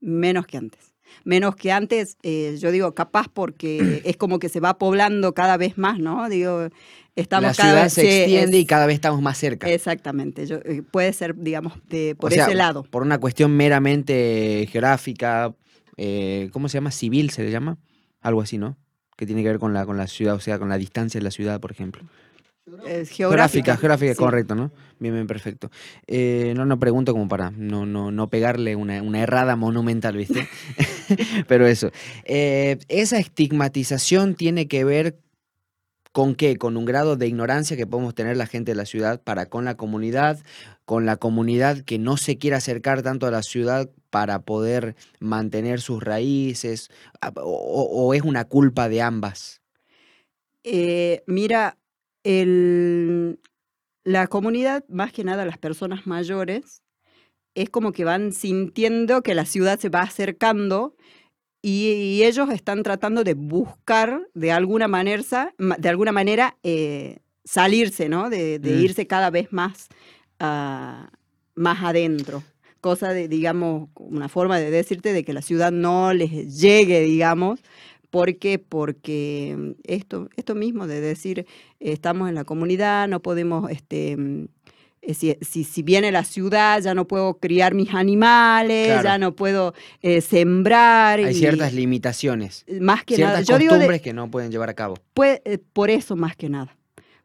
[0.00, 0.94] menos que antes.
[1.24, 5.56] Menos que antes, eh, yo digo, capaz porque es como que se va poblando cada
[5.56, 6.28] vez más, ¿no?
[6.28, 6.68] Digo,
[7.14, 9.68] estamos La ciudad se extiende y cada vez estamos más cerca.
[9.68, 12.84] Exactamente, yo, eh, puede ser, digamos, de, por ese lado.
[12.84, 15.54] Por una cuestión meramente geográfica,
[15.98, 16.90] eh, ¿cómo se llama?
[16.90, 17.76] Civil se le llama,
[18.20, 18.78] algo así, ¿no?
[19.16, 21.24] Que tiene que ver con la, con la ciudad, o sea, con la distancia de
[21.24, 22.02] la ciudad, por ejemplo
[23.06, 23.76] geográfica.
[23.76, 24.70] Geográfica, correcto, ¿no?
[24.98, 25.70] Bien, bien, perfecto.
[26.06, 30.48] Eh, no, no pregunto como para no, no, no pegarle una, errada monumental, ¿viste?
[31.48, 31.90] Pero eso.
[32.24, 35.18] Eh, esa estigmatización tiene que ver
[36.12, 36.56] con qué?
[36.56, 39.64] Con un grado de ignorancia que podemos tener la gente de la ciudad para con
[39.64, 40.40] la comunidad,
[40.84, 45.80] con la comunidad que no se quiere acercar tanto a la ciudad para poder mantener
[45.80, 46.90] sus raíces,
[47.36, 49.60] o, es una culpa de ambas.
[50.64, 51.78] Eh, mira,
[52.24, 53.40] el,
[54.04, 56.82] la comunidad, más que nada las personas mayores,
[57.54, 60.94] es como que van sintiendo que la ciudad se va acercando
[61.60, 68.30] y, ellos están tratando de buscar de alguna manera, de alguna manera eh, salirse, ¿no?
[68.30, 68.84] De, mm.
[68.84, 69.88] irse cada vez más,
[70.40, 71.06] uh,
[71.54, 72.42] más adentro.
[72.80, 77.60] Cosa de, digamos, una forma de decirte de que la ciudad no les llegue, digamos,
[78.10, 78.58] ¿Por qué?
[78.58, 81.46] Porque mm, esto, esto mismo de decir,
[81.80, 84.46] estamos en la comunidad, no podemos, este, mm,
[85.02, 89.74] eh, si, si, viene la ciudad, ya no puedo criar mis animales, ya no puedo
[90.02, 91.20] eh, sembrar.
[91.20, 92.64] Hay ciertas limitaciones.
[92.80, 93.58] Más que ciertas nada.
[93.58, 94.96] costumbres que no pueden llevar a cabo.
[95.22, 96.76] Eh, por eso más que nada.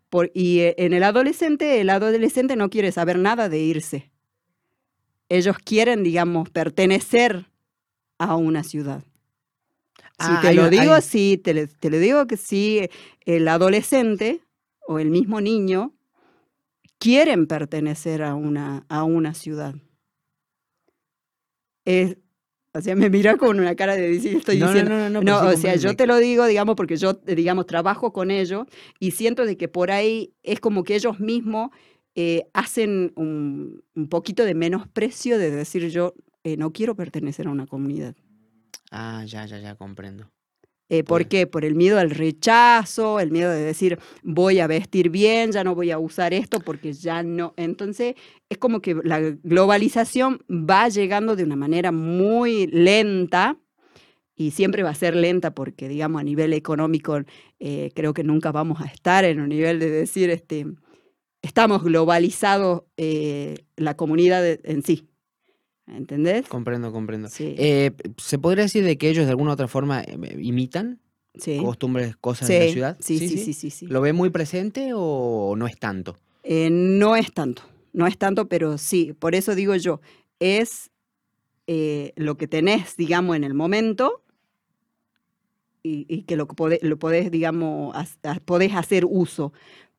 [0.10, 4.12] Por, y en el adolescente, el adolescente no quiere saber nada de irse.
[5.28, 7.48] Ellos quieren, digamos, pertenecer
[8.20, 9.04] a una ciudad.
[10.20, 12.88] Si ah, te lo digo así, te, te lo digo que sí,
[13.26, 14.42] el adolescente
[14.88, 15.94] o el mismo niño
[17.00, 19.76] quieren pertenecer a una, a una ciudad.
[21.86, 22.18] Es,
[22.74, 24.92] o sea, me mira con una cara de decir, estoy diciendo.
[24.92, 28.14] No, no, no, no o sea, yo te lo digo, digamos, porque yo, digamos, trabajo
[28.14, 28.66] con ellos
[29.00, 31.72] y siento de que por ahí es como que ellos mismos
[32.16, 37.52] eh, hacen un, un, poquito de menosprecio de decir yo eh, no quiero pertenecer a
[37.52, 38.16] una comunidad.
[38.92, 40.30] Ah, ya, ya, ya comprendo.
[40.90, 41.48] Eh, ¿Por qué?
[41.48, 45.74] Por el miedo al rechazo, el miedo de decir voy a vestir bien, ya no
[45.74, 47.54] voy a usar esto porque ya no.
[47.58, 48.16] Entonces
[48.50, 53.58] es como que la globalización va llegando de una manera muy lenta
[54.36, 57.22] y siempre va a ser lenta porque, digamos, a nivel económico
[57.60, 60.66] eh, creo que nunca vamos a estar en un nivel de decir, este,
[61.42, 65.08] estamos globalizados eh, la comunidad en sí.
[65.88, 66.48] ¿Entendés?
[66.48, 67.30] Comprendo, comprendo.
[67.40, 71.00] Eh, ¿Se podría decir de que ellos de alguna u otra forma eh, imitan
[71.60, 72.98] costumbres, cosas de la ciudad?
[73.00, 76.16] Sí sí, sí sí sí, ¿Lo ve muy presente o no es tanto?
[76.44, 80.00] Eh, no es tanto, no es tanto, pero sí, por eso digo yo,
[80.40, 80.90] es
[82.16, 84.24] lo que tenés, digamos, en el momento
[85.82, 87.96] y, que lo, podés, lo podés, digamos,
[88.46, 89.54] podés hacer uso,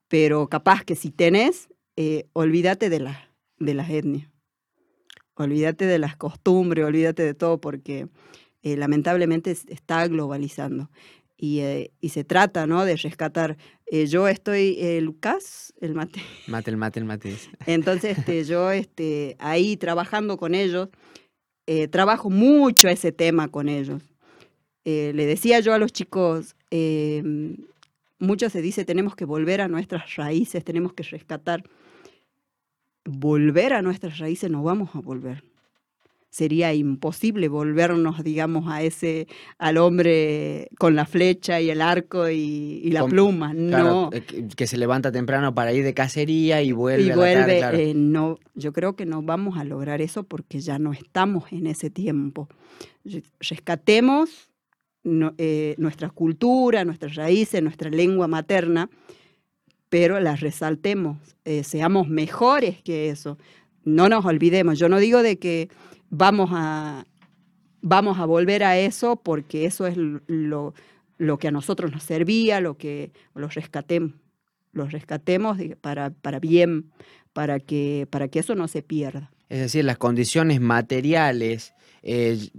[0.09, 1.69] pero capaz que si tenés,
[2.33, 4.34] olvídate de, la, de las etnias
[5.35, 8.09] olvídate de las costumbres, olvídate de todo, porque
[8.63, 10.91] eh, lamentablemente está globalizando.
[11.37, 12.85] Y, eh, y, se trata, ¿no?
[12.85, 13.57] De rescatar.
[13.87, 16.23] Eh, yo estoy, Lucas, el mate.
[16.47, 17.37] Mate, el mate, el mate.
[17.67, 20.89] Entonces, este, yo este, ahí trabajando con ellos,
[21.91, 24.03] trabajo mucho ese tema con ellos.
[24.85, 27.57] le decía yo a los chicos, em,
[28.19, 31.65] mucho se dice, tenemos que volver a nuestras raíces, tenemos que rescatar
[33.05, 35.45] volver a nuestras raíces no vamos a volver.
[36.31, 42.91] Sería imposible volvernos, digamos, a ese, al hombre con la flecha y el arco y,
[42.91, 43.55] la pluma.
[43.55, 44.11] no.
[44.13, 47.05] Eh, que se levanta temprano para ir de cacería y vuelve.
[47.05, 47.91] Y vuelve.
[47.91, 51.69] Eh, no, yo creo que no vamos a lograr eso porque ya no estamos en
[51.69, 52.49] ese tiempo.
[53.39, 54.51] Rescatemos
[55.05, 58.91] eh, nuestra cultura, nuestras raíces, nuestra lengua materna
[59.95, 63.39] pero las resaltemos, eh, seamos mejores que eso.
[63.85, 64.77] No nos olvidemos.
[64.77, 65.69] Yo no digo de que
[66.11, 67.07] vamos a,
[67.81, 70.75] vamos a volver a eso porque eso es lo,
[71.17, 74.15] lo que a nosotros nos servía, lo que los rescatemos,
[74.73, 76.91] los rescatemos para, para bien,
[77.33, 79.31] para que, para que eso no se pierda.
[79.49, 81.73] Es decir, las condiciones materiales
[82.07, 82.51] eh,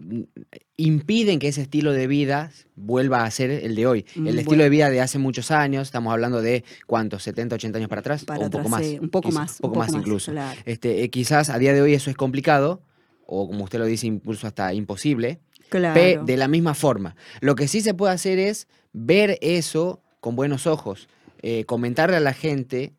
[0.75, 4.05] impiden que ese estilo de vida vuelva a ser el de hoy.
[4.15, 7.77] Mm, el estilo de vida de hace muchos años, estamos hablando de cuántos, 70, 80
[7.77, 8.81] años para atrás, o un poco más.
[8.99, 9.59] un poco más.
[9.61, 10.33] Un poco, más, incluso.
[10.65, 12.81] Este, eh, quizás a día de hoy eso es complicado,
[13.27, 15.39] o como usted lo dice, incluso hasta imposible.
[15.69, 16.23] Claro.
[16.23, 17.15] de la misma forma.
[17.41, 21.09] Lo que sí se puede hacer es ver eso con buenos ojos,
[21.41, 22.93] eh, comentarle a la gente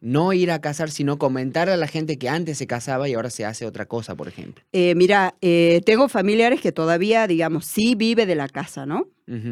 [0.00, 3.30] no ir a casar, sino comentar a la gente que antes se casaba y ahora
[3.30, 4.64] se hace otra cosa, por ejemplo.
[4.72, 9.08] Eh, mira, eh, tengo familiares que todavía, digamos, sí vive de la casa, ¿no?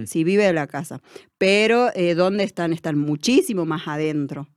[0.07, 1.03] Sí vive de la casa,
[1.37, 2.73] pero eh, ¿dónde están?
[2.73, 4.49] Están muchísimo más adentro.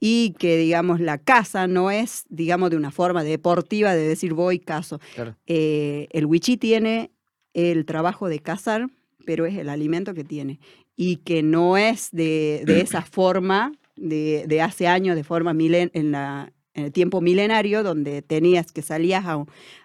[0.00, 4.58] Y que, digamos, la casa no es, digamos, de una forma deportiva de decir voy
[4.58, 4.98] caso.
[5.46, 7.10] el wichí tiene
[7.52, 8.88] el trabajo de cazar,
[9.26, 10.58] pero es el alimento que tiene.
[10.96, 16.12] Y que no es de, de esa forma de, hace años de forma milen, en,
[16.12, 19.44] la, en el tiempo milenario, donde tenías que salías a,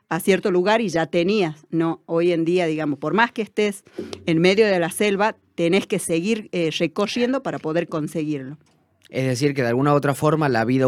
[0.09, 1.65] a cierto lugar y ya tenías.
[1.69, 3.83] No, hoy en día, digamos, por más que estés
[4.25, 8.57] en medio de la selva, tenés que seguir eh, recorriendo para poder conseguirlo.
[9.09, 10.87] Es decir, que de alguna u otra forma la vida,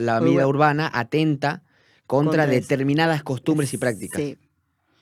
[0.00, 1.62] la vida urbana atenta
[2.06, 4.20] contra, determinadas costumbres y prácticas.
[4.20, 4.38] Sí.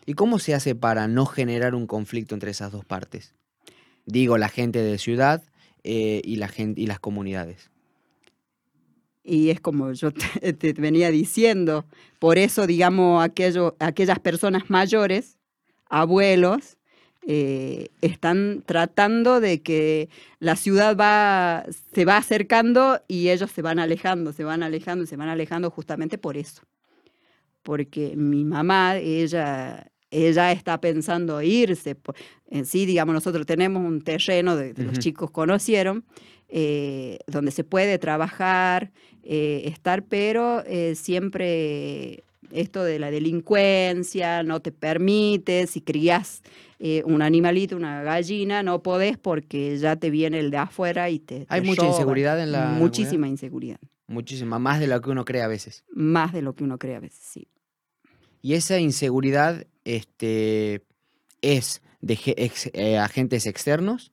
[0.06, 3.34] ¿Y cómo se hace para no generar un conflicto entre esas dos partes?
[4.06, 5.42] Digo, la gente de ciudad
[5.84, 7.70] eh, y, la gente, y las comunidades.
[9.22, 10.12] Y es como yo
[10.58, 11.84] te, venía diciendo,
[12.18, 15.38] por eso, digamos, aquello, aquellas personas mayores,
[15.88, 16.78] abuelos,
[17.26, 23.78] eh, están tratando de que la ciudad va, se va acercando y ellos se van
[23.78, 26.62] alejando, se van alejando, se van alejando justamente por eso.
[27.62, 31.96] Porque mi mamá, ella ella está pensando irse.
[32.50, 36.04] En sí, digamos, nosotros tenemos un terreno de, los chicos conocieron,
[36.48, 38.90] eh, donde se puede trabajar,
[39.22, 46.42] eh, estar, pero eh, siempre esto de la delincuencia no te permite, si crías
[47.04, 51.44] un animalito, una gallina, no podés porque ya te viene el de afuera y te...
[51.50, 52.70] Hay mucha inseguridad en la...
[52.70, 53.78] Muchísima inseguridad.
[54.06, 55.84] Muchísima, más de lo que uno cree a veces.
[55.92, 57.48] Más de lo que uno cree a veces, sí.
[58.40, 60.84] Y esa inseguridad este,
[61.42, 62.18] es de
[62.72, 64.12] eh, agentes externos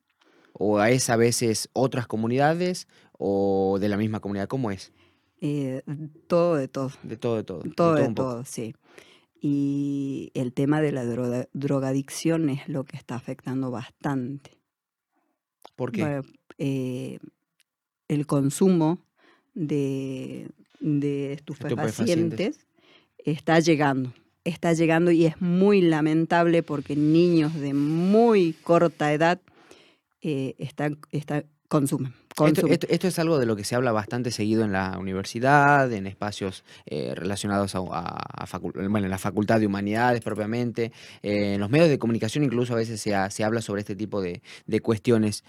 [0.53, 4.47] o es a veces otras comunidades o de la misma comunidad?
[4.47, 4.91] ¿Cómo es?
[5.39, 5.83] Eh,
[6.27, 6.91] todo de todo.
[7.03, 7.63] De todo, de todo.
[7.75, 8.75] Todo de todo, sí.
[9.39, 11.05] Y el tema de la
[11.53, 14.57] drogadicción es lo que está afectando bastante.
[15.75, 16.21] ¿Por qué?
[16.57, 17.19] Eh,
[18.07, 19.05] el consumo
[19.53, 20.49] de,
[20.79, 22.65] de estupefacientes
[23.19, 24.11] está llegando
[24.47, 29.39] está llegando y es muy lamentable porque niños de muy corta edad
[30.21, 30.97] eh, están,
[31.67, 32.13] consumen.
[32.45, 36.63] Esto, es algo de lo que se habla bastante seguido en la universidad, en espacios
[36.85, 37.81] eh, relacionados a,
[38.63, 40.91] bueno, en la Facultad de Humanidades propiamente,
[41.23, 44.41] eh, en los medios de comunicación incluso a veces se, habla sobre este tipo de,
[44.81, 45.43] cuestiones.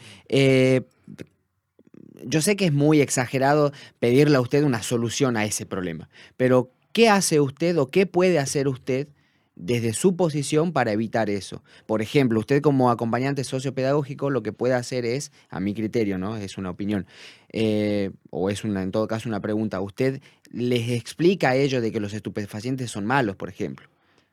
[2.24, 6.08] yo sé que es muy exagerado pedirle a usted una solución a ese problema,
[6.38, 9.08] pero ¿Qué hace usted o qué puede hacer usted
[9.54, 11.62] desde su posición para evitar eso?
[11.86, 16.36] Por ejemplo, usted como acompañante sociopedagógico lo que puede hacer es, a mi criterio, ¿no?
[16.36, 17.06] Es una opinión,
[17.52, 20.20] eh, o es una, en todo caso una pregunta, ¿usted
[20.50, 23.88] les explica a ellos de que los estupefacientes son malos, por ejemplo?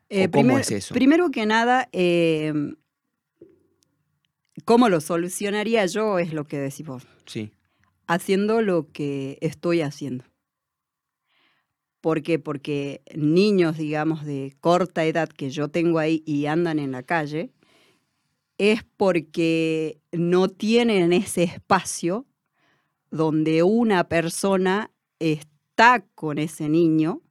[0.09, 0.93] Eh, ¿Cómo es eso?
[0.93, 2.75] Primero que nada, em,
[4.63, 6.19] ¿cómo lo solucionaría yo?
[6.19, 7.07] Es lo que decís vos.
[7.25, 7.51] Sí.
[8.07, 10.23] Haciendo lo que estoy haciendo.
[12.05, 12.37] ¿Por qué?
[12.37, 17.49] Porque niños, digamos, de corta edad que yo tengo ahí y andan en la calle,
[18.59, 22.27] es porque no tienen ese espacio
[23.09, 27.23] donde una persona está con ese niño,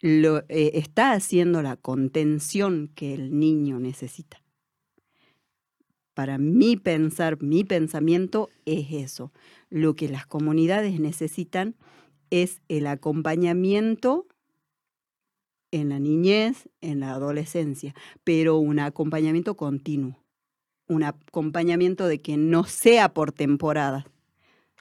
[0.00, 4.42] lo, eh, está haciendo la contención que el niño necesita.
[6.14, 9.30] Para mí pensar, mi pensamiento es eso.
[9.68, 11.76] Lo que las comunidades necesitan
[12.42, 14.26] es el acompañamiento
[15.70, 17.94] en la niñez, en la adolescencia,
[18.24, 20.18] pero un acompañamiento continuo,
[20.88, 24.06] un acompañamiento de que no sea por temporada.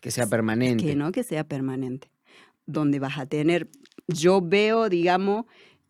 [0.02, 0.84] Que sea permanente.
[0.84, 2.12] Que no, que sea permanente.
[2.66, 3.70] Donde vas a tener,
[4.08, 5.46] yo veo, digamos,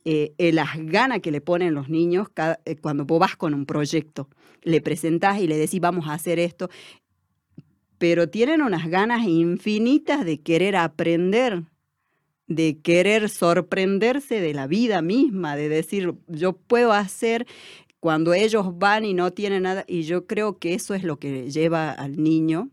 [0.06, 2.28] eh, las ganas que le ponen los niños
[2.65, 4.28] eh, cuando vos vas con un proyecto,
[4.62, 6.69] le presentás y le decís vamos a hacer esto,
[8.04, 11.63] pero tienen unas ganas infinitas de querer aprender,
[12.48, 17.48] de querer sorprenderse de la vida misma, de decir, yo puedo hacer
[18.02, 21.50] cuando ellos van y no tienen nada, y yo creo que eso es lo que
[21.50, 22.72] lleva al niño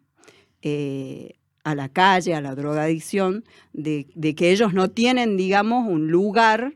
[0.62, 6.10] eh, a la calle, a la drogadicción, de, de que ellos no tienen, digamos, un
[6.10, 6.74] lugar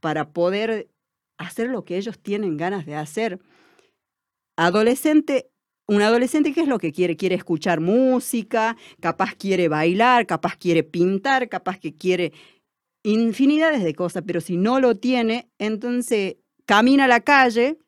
[0.00, 0.90] para poder
[1.38, 3.40] hacer lo que ellos tienen ganas de hacer.
[4.56, 5.48] Adolescente
[5.86, 7.16] un adolescente, ¿qué es lo que quiere?
[7.16, 12.32] Quiere escuchar música, capaz quiere bailar, capaz quiere pintar, capaz que quiere
[13.02, 17.78] infinidades de cosas, pero si no lo tiene, entonces camina a la calle,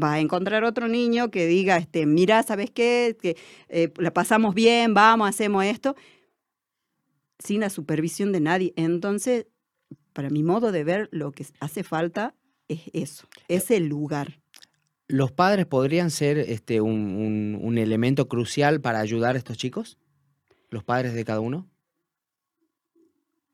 [0.00, 3.16] va a encontrar otro niño que diga, este, mira, ¿sabes qué?
[3.20, 3.36] Que
[3.68, 5.94] eh, la pasamos bien, vamos, hacemos esto,
[7.38, 8.72] sin la supervisión de nadie.
[8.76, 9.46] Entonces,
[10.12, 12.34] para mi modo de ver, lo que hace falta
[12.68, 14.40] es eso, es el lugar.
[15.08, 19.98] ¿Los padres podrían ser este, un, elemento crucial para ayudar a estos chicos?
[20.70, 21.68] ¿Los padres de cada uno?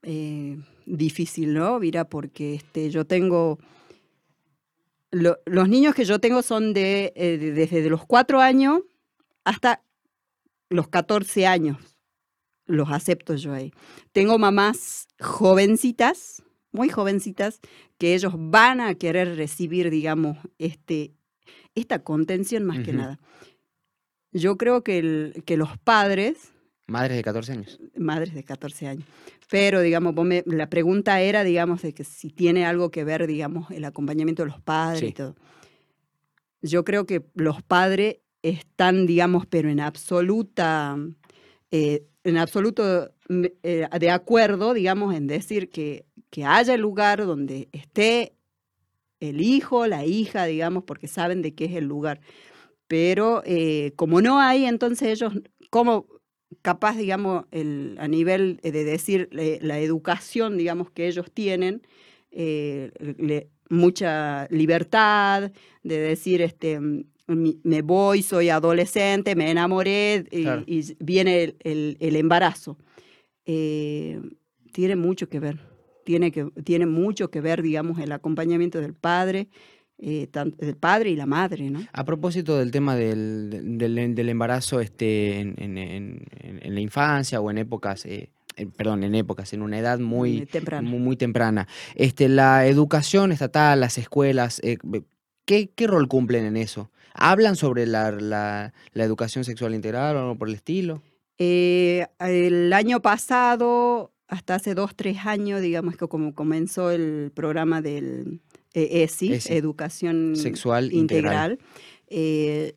[0.03, 1.79] Eh, difícil, ¿no?
[1.79, 3.59] Mira, porque este, yo tengo...
[5.11, 8.81] los niños que yo tengo son de, eh, desde los cuatro años
[9.45, 9.83] hasta
[10.71, 11.77] los 14 años.
[12.65, 13.73] Los acepto yo ahí.
[14.13, 17.61] Tengo mamás jovencitas, muy jovencitas,
[17.99, 21.13] que ellos van a querer recibir, digamos, este,
[21.75, 23.19] esta contención más que nada.
[24.33, 26.53] Yo creo que, el, que los padres...
[26.87, 27.81] Madres de 14 años.
[27.97, 29.05] Madres de 14 años.
[29.51, 30.15] Pero, digamos,
[30.47, 34.49] la pregunta era, digamos, de que si tiene algo que ver, digamos, el acompañamiento de
[34.49, 35.37] los padres y todo.
[36.63, 40.97] Yo creo que los padres están, digamos, pero en absoluta,
[41.71, 43.13] eh, en absoluto
[43.63, 48.35] eh, de acuerdo, digamos, en decir que, que haya lugar donde esté
[49.23, 52.21] el hijo, la hija, digamos, porque saben de qué es el lugar.
[52.89, 55.33] Pero eh, como no hay, entonces ellos,
[55.71, 56.07] como
[56.61, 61.83] capaz, digamos, el, a nivel de decir la educación, digamos, que ellos tienen,
[62.33, 62.91] eh,
[63.69, 66.81] mucha libertad, de decir, este,
[67.27, 72.77] me voy, soy adolescente, me enamoré y, viene el, embarazo.
[73.47, 74.21] Eh,
[74.73, 75.72] tiene mucho que ver
[76.05, 79.49] tiene, que, tiene mucho que ver, digamos, el acompañamiento del padre,
[79.99, 81.81] eh, del padre y la madre, ¿no?
[81.93, 87.59] A propósito del tema del, del, embarazo este, en, en, en, la infancia o en
[87.59, 88.05] épocas...
[88.07, 88.31] Eh,
[88.77, 90.87] perdón, en épocas, en una edad muy temprana.
[90.87, 91.69] Muy, temprana.
[91.95, 94.77] Este, la educación estatal, las escuelas, eh,
[95.47, 96.91] ¿qué, ¿qué, rol cumplen en eso?
[97.15, 101.03] ¿Hablan sobre la, la, la educación sexual integral o algo por el estilo?
[101.39, 108.41] el año pasado hasta hace dos, tres años, digamos que como comenzó el programa del
[108.73, 111.59] ESI, Educación Sexual Integral,
[112.07, 112.73] eh,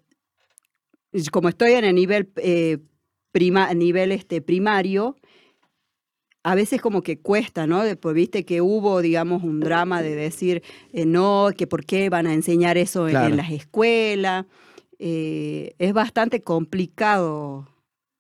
[1.31, 2.79] como estoy en el nivel, eh,
[3.31, 5.15] prima, nivel este, primario,
[6.43, 7.83] a veces como que cuesta, ¿no?
[7.83, 12.27] Después viste que hubo, digamos, un drama de decir, eh, no, que por qué van
[12.27, 14.45] a enseñar eso en, las escuelas.
[14.99, 17.69] es bastante complicado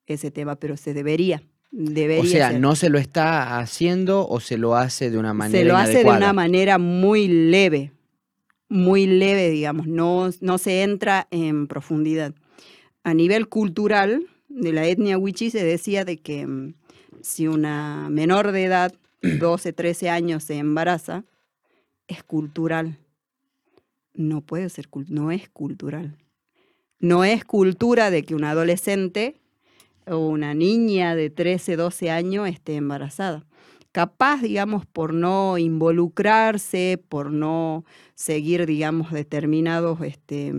[0.05, 4.75] ese tema, pero se debería o sea, no se lo está haciendo o se lo
[4.75, 7.91] hace de una manera Se lo hace de una manera muy leve,
[8.69, 12.33] muy leve, digamos, no, no se entra en profundidad.
[13.03, 16.75] A nivel cultural, de la etnia wichí se decía de que mm,
[17.21, 21.25] si una menor de edad 12, 13 años se embaraza,
[22.07, 22.99] es cultural.
[24.13, 26.17] No puede ser, no es cultural.
[26.99, 29.41] No es cultura de que un adolescente
[30.07, 33.45] o una niña de 13, 12 años esté embarazada.
[33.91, 40.53] Capaz, digamos, por no involucrarse, por no seguir, digamos, determinados este,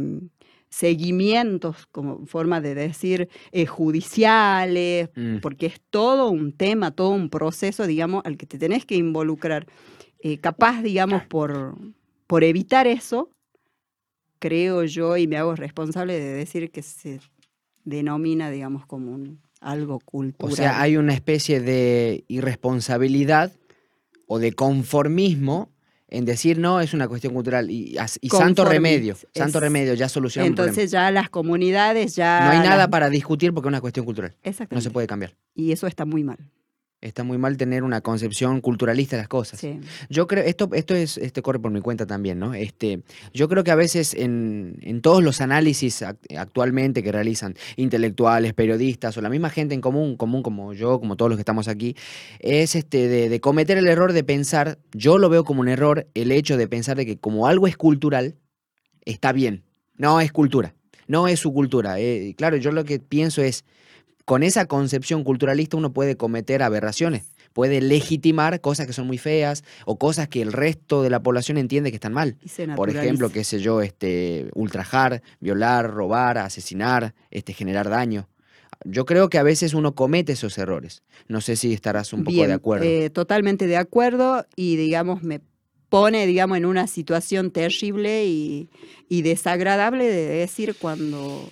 [0.71, 5.39] seguimientos, como forma de decir, eh, judiciales, mm.
[5.39, 9.67] porque es todo un tema, todo un proceso, digamos, al que te tenés que involucrar.
[10.21, 11.77] Eh, capaz, digamos, por,
[12.27, 13.31] por evitar eso,
[14.39, 17.21] creo yo, y me hago responsable de decir que se
[17.87, 20.53] denomina, digamos, como un, algo cultural.
[20.53, 23.53] O sea, hay una especie de irresponsabilidad
[24.27, 25.71] o de conformismo
[26.09, 27.97] en decir no es una cuestión cultural y,
[28.31, 32.45] santo remedio, santo remedio, ya solucionamos Entonces ya las comunidades ya...
[32.45, 34.37] No hay nada para discutir porque es una cuestión cultural.
[34.71, 35.35] No se puede cambiar.
[35.55, 36.39] Y eso está muy mal.
[37.07, 39.65] Está muy mal tener una concepción culturalista de las cosas.
[40.11, 42.53] Yo creo, esto, esto es, este corre por mi cuenta también, ¿no?
[42.55, 43.03] Este,
[43.33, 49.17] yo creo que a veces en, en todos los análisis actualmente que realizan intelectuales, periodistas
[49.17, 51.95] o la misma gente en común, común como yo, como todos los que estamos aquí,
[52.41, 56.09] es este de, de cometer el error de pensar, yo lo veo como un error,
[56.15, 58.35] el hecho de pensar de que como algo es cultural,
[59.05, 59.63] está bien.
[59.97, 60.75] No es cultura,
[61.07, 61.99] no es su cultura.
[61.99, 63.65] Eh, claro, yo lo que pienso es,
[64.27, 67.23] con esa concepción culturalista uno puede cometer aberraciones,
[67.53, 71.59] puede legitimar cosas que son muy feas o cosas que el resto de la población
[71.59, 72.37] entiende que están mal.
[72.75, 78.29] Por ejemplo, qué sé yo, este, ultrajar, violar, robar, asesinar, este, generar daño.
[78.85, 81.05] Yo creo que a veces uno comete esos errores.
[81.29, 82.85] No sé si estarás un poco de acuerdo.
[82.85, 85.41] Eh, totalmente de acuerdo y digamos me
[85.89, 88.71] pone digamos en una situación terrible y,
[89.09, 91.49] y desagradable de decir cuando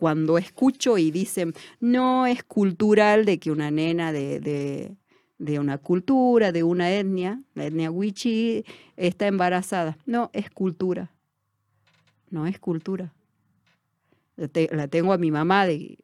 [0.00, 4.96] cuando escucho y dicen, no es cultural de que una nena de,
[5.38, 8.64] una cultura, de una etnia, la etnia wichi,
[8.96, 9.98] está embarazada.
[10.06, 11.12] No, es cultura.
[12.30, 13.12] No es cultura.
[14.36, 15.98] La tengo a mi mamá, de,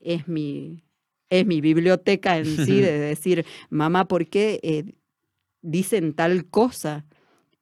[0.00, 0.82] es, mi,
[1.30, 4.92] es mi biblioteca en sí, de decir, mamá, ¿por qué eh,
[5.62, 7.06] dicen tal cosa?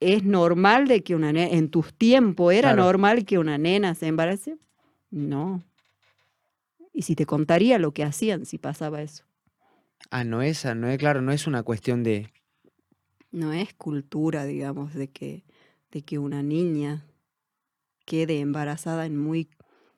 [0.00, 4.08] es normal de que una nena, en tus tiempos era normal que una nena se
[4.08, 4.56] embarace.
[5.12, 5.62] No.
[6.92, 9.24] Y si te contaría lo que hacían si pasaba eso.
[10.10, 12.32] Ah, no es, no es, claro, no es una cuestión de...
[13.30, 15.44] No es cultura, digamos, de que,
[15.90, 17.06] de que una niña
[18.04, 19.48] quede embarazada en muy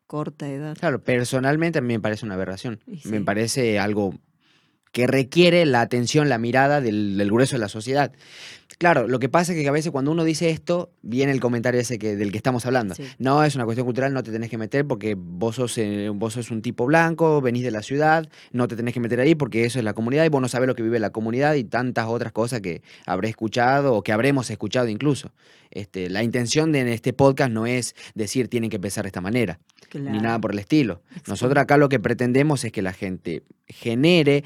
[0.07, 0.77] corta edad.
[0.79, 2.81] Claro, personalmente a mí me parece una aberración.
[3.05, 4.15] Me parece algo
[4.93, 8.13] que requiere la atención, la mirada del, grueso de la sociedad.
[8.79, 11.81] Claro, lo que pasa es que a veces cuando uno dice esto, viene el comentario
[11.81, 12.95] ese que, del que estamos hablando.
[13.19, 16.35] No, es una cuestión cultural, no te tenés que meter porque vos sos, eh, vos
[16.35, 19.65] sos un tipo blanco, venís de la ciudad, no te tenés que meter ahí porque
[19.65, 22.07] eso es la comunidad y vos no sabés lo que vive la comunidad y tantas
[22.07, 25.33] otras cosas que habré escuchado o que habremos escuchado incluso.
[25.71, 29.59] Este, la intención de este podcast no es decir tienen que pensar de esta manera,
[29.93, 31.03] ni nada por el estilo.
[31.27, 34.45] Nosotros acá lo que pretendemos es que la gente genere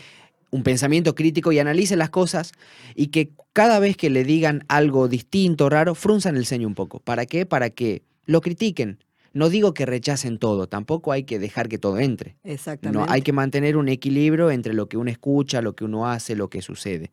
[0.51, 2.53] un pensamiento crítico y analice las cosas
[2.95, 7.01] y que cada vez que le digan algo distinto, raro, frunzan el ceño un poco.
[7.01, 7.47] ¿Para qué?
[7.47, 8.99] Para que lo critiquen,
[9.33, 12.37] no digo que rechacen todo, tampoco hay que dejar que todo entre.
[12.45, 12.99] Exactamente.
[12.99, 16.35] No, hay que mantener un equilibrio entre lo que uno escucha, lo que uno hace,
[16.35, 17.11] lo que sucede.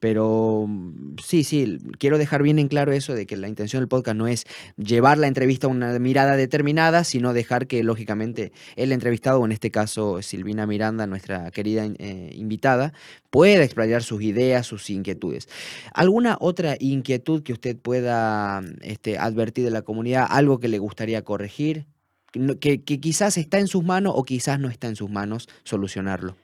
[0.00, 3.88] Pero mm, sí, sí, quiero dejar bien en claro eso de que la intención del
[3.88, 4.44] podcast no es
[4.76, 9.52] llevar la entrevista a una mirada determinada, sino dejar que, lógicamente, el entrevistado, o en
[9.52, 12.92] este caso Silvina Miranda, nuestra querida eh, invitada,
[13.30, 15.48] pueda explayar sus ideas, sus inquietudes.
[15.94, 20.26] ¿Alguna otra inquietud que usted pueda este, advertir de la comunidad?
[20.28, 21.51] ¿Algo que le gustaría corregir?
[22.30, 26.36] Que, quizás está en sus manos o quizás no está en sus manos solucionarlo.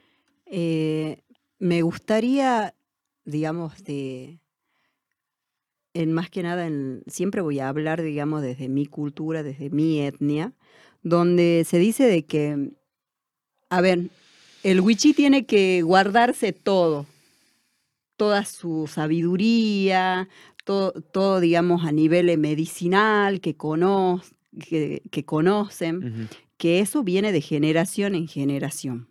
[0.45, 1.21] Eh,
[1.57, 2.75] me gustaría,
[3.25, 4.39] digamos, de...
[5.95, 6.69] En más que nada,
[7.07, 10.53] siempre voy a hablar, digamos, desde mi cultura, desde mi etnia,
[11.01, 12.71] donde se dice de que,
[13.69, 14.09] a ver,
[14.63, 17.07] el wichí tiene que guardarse todo,
[18.17, 20.29] toda su sabiduría,
[20.63, 23.55] todo, digamos, a nivel medicinal que,
[24.57, 29.09] que, conocen, que eso viene de generación en generación.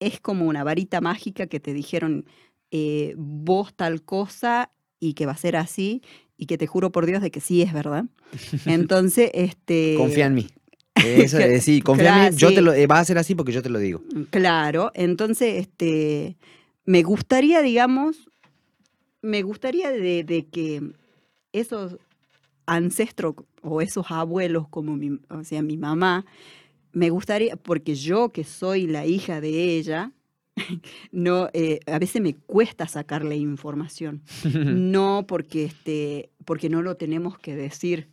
[0.00, 2.26] Es como una varita mágica que te dijeron,
[2.70, 6.02] eh, vos tal cosa y que va a ser así
[6.36, 8.04] y que te juro por Dios de que sí es verdad.
[8.66, 9.94] Entonces, este...
[9.96, 10.46] Confía en mí.
[10.94, 13.52] Eso es decir, confía en mí, yo te lo, eh, va a ser así porque
[13.52, 14.02] yo te lo digo.
[14.30, 16.36] Claro, entonces, este,
[16.84, 18.28] me gustaría, digamos,
[19.22, 20.82] me gustaría de, que
[21.52, 21.96] esos
[22.66, 26.24] ancestros o esos abuelos como mi, o sea, mi mamá,
[26.92, 30.12] me gustaría, porque yo que soy la hija de ella,
[31.12, 34.22] no, eh, a veces me cuesta sacarle información.
[34.44, 38.08] no porque, este, porque no lo tenemos que decir.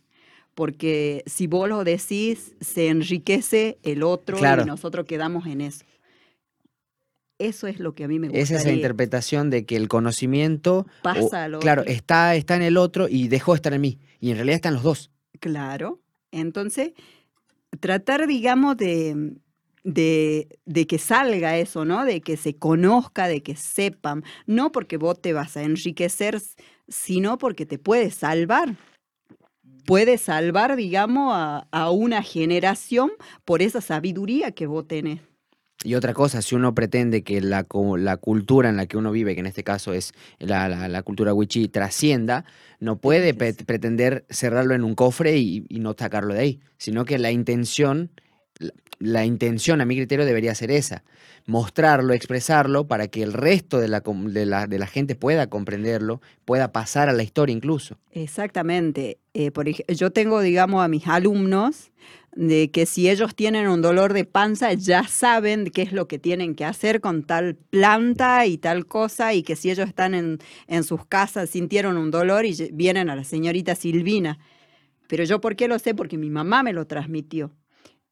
[0.54, 5.84] Porque si vos lo decís, se enriquece el otro y nosotros quedamos en eso.
[7.40, 8.38] Eso es lo que a mí me gusta.
[8.38, 13.28] Es esa interpretación de que el conocimiento pasa Claro, está, está en el otro y
[13.28, 13.98] dejó de estar en mí.
[14.20, 15.10] Y en realidad están los dos.
[15.40, 16.00] Claro.
[16.32, 16.92] Entonces,
[17.80, 19.36] tratar, digamos, de,
[19.84, 22.04] de, que salga eso, ¿no?
[22.04, 26.42] De que se conozca, de que sepan, no porque vos te vas a enriquecer,
[26.88, 28.76] sino porque te puedes salvar.
[29.86, 33.10] Puedes salvar, digamos, a, a una generación
[33.46, 35.29] por esa sabiduría que vos tenés.
[35.82, 37.66] Y otra cosa, si uno pretende que la,
[37.96, 41.32] la, cultura en la que uno vive, que en este caso es la, la, cultura
[41.32, 42.44] wichí, trascienda,
[42.80, 47.18] no puede pretender cerrarlo en un cofre y, y, no sacarlo de ahí, sino que
[47.18, 48.10] la intención
[49.00, 51.02] la intención, a mi criterio, debería ser esa,
[51.46, 57.08] mostrarlo, expresarlo, para que el resto de la, de la, gente pueda comprenderlo, pueda pasar
[57.08, 57.96] a la historia incluso.
[58.12, 59.18] Exactamente.
[59.32, 59.50] Eh,
[59.88, 61.90] yo tengo, digamos, a mis alumnos
[62.36, 66.18] de que si ellos tienen un dolor de panza, ya saben qué es lo que
[66.18, 70.38] tienen que hacer con tal planta y tal cosa, y que si ellos están en,
[70.68, 74.38] en sus casas, sintieron un dolor y vienen a la señorita Silvina.
[75.08, 75.94] Pero yo, ¿por qué lo sé?
[75.94, 77.50] Porque mi mamá me lo transmitió.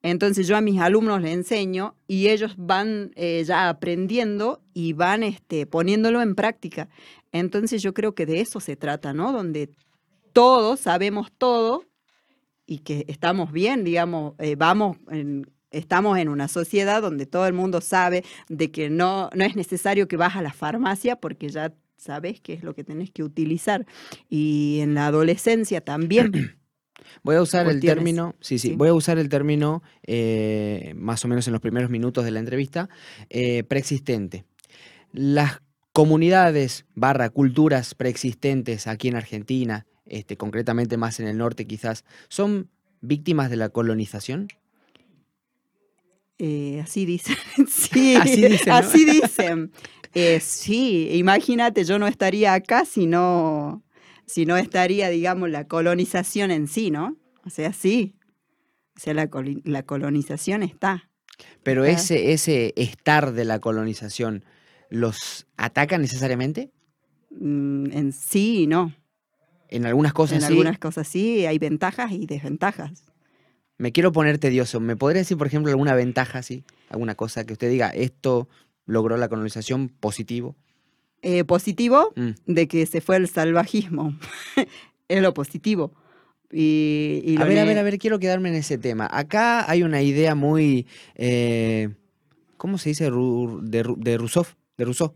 [0.03, 5.23] Entonces yo a mis alumnos les enseño y ellos van eh, ya aprendiendo y van
[5.23, 6.89] este, poniéndolo en práctica.
[7.33, 9.33] Entonces yo creo que de eso se trata, ¿no?
[9.33, 9.71] Donde
[10.33, 11.85] todos sabemos todo
[12.67, 14.97] y que estamos bien, digamos, eh, vamos
[15.71, 20.09] estamos en una sociedad donde todo el mundo sabe de que no, no es necesario
[20.09, 23.87] que vas a la farmacia porque ya sabes qué es lo que tenés que utilizar.
[24.29, 26.33] Y en la adolescencia también.
[27.23, 31.29] Voy a usar el término, sí, sí, voy a usar el término eh, más o
[31.29, 32.89] menos en los primeros minutos de la entrevista,
[33.31, 34.45] eh, preexistente.
[35.13, 42.05] Las comunidades barra culturas preexistentes aquí en Argentina, este, concretamente más en el norte quizás,
[42.29, 44.49] ¿son víctimas de la colonización?
[46.39, 47.37] Eh, así dicen,
[47.69, 48.73] sí, así dicen.
[48.73, 49.73] Así dicen.
[50.41, 53.83] sí, imagínate, yo no estaría acá si no,
[54.29, 57.17] si no estaría, digamos, la colonización en sí, ¿no?
[57.45, 58.15] O sea, sí.
[58.95, 61.09] O sea, la, colonización está.
[61.63, 64.45] Pero ese, ese estar de la colonización,
[64.91, 66.71] ¿los ataca necesariamente?
[67.31, 68.95] Mm, en sí, no.
[69.71, 70.45] En algunas cosas sí.
[70.45, 73.05] En algunas cosas sí, hay ventajas y desventajas.
[73.79, 74.81] Me quiero poner tedioso.
[74.81, 76.65] ¿Me podría decir, por ejemplo, alguna ventaja, sí?
[76.91, 78.49] ¿Alguna cosa que usted diga, esto
[78.85, 80.57] logró la colonización positivo?
[81.23, 82.31] Eh, positivo mm.
[82.47, 84.17] de que se fue el salvajismo.
[85.09, 85.93] es lo positivo.
[86.51, 89.09] Y, a ver, a ver, a ver, quiero quedarme en ese tema.
[89.11, 91.91] Acá hay una idea muy, eh,
[92.57, 93.11] ¿cómo se dice?
[93.11, 94.47] De, de Rousseau,
[94.79, 95.15] de Rousseau.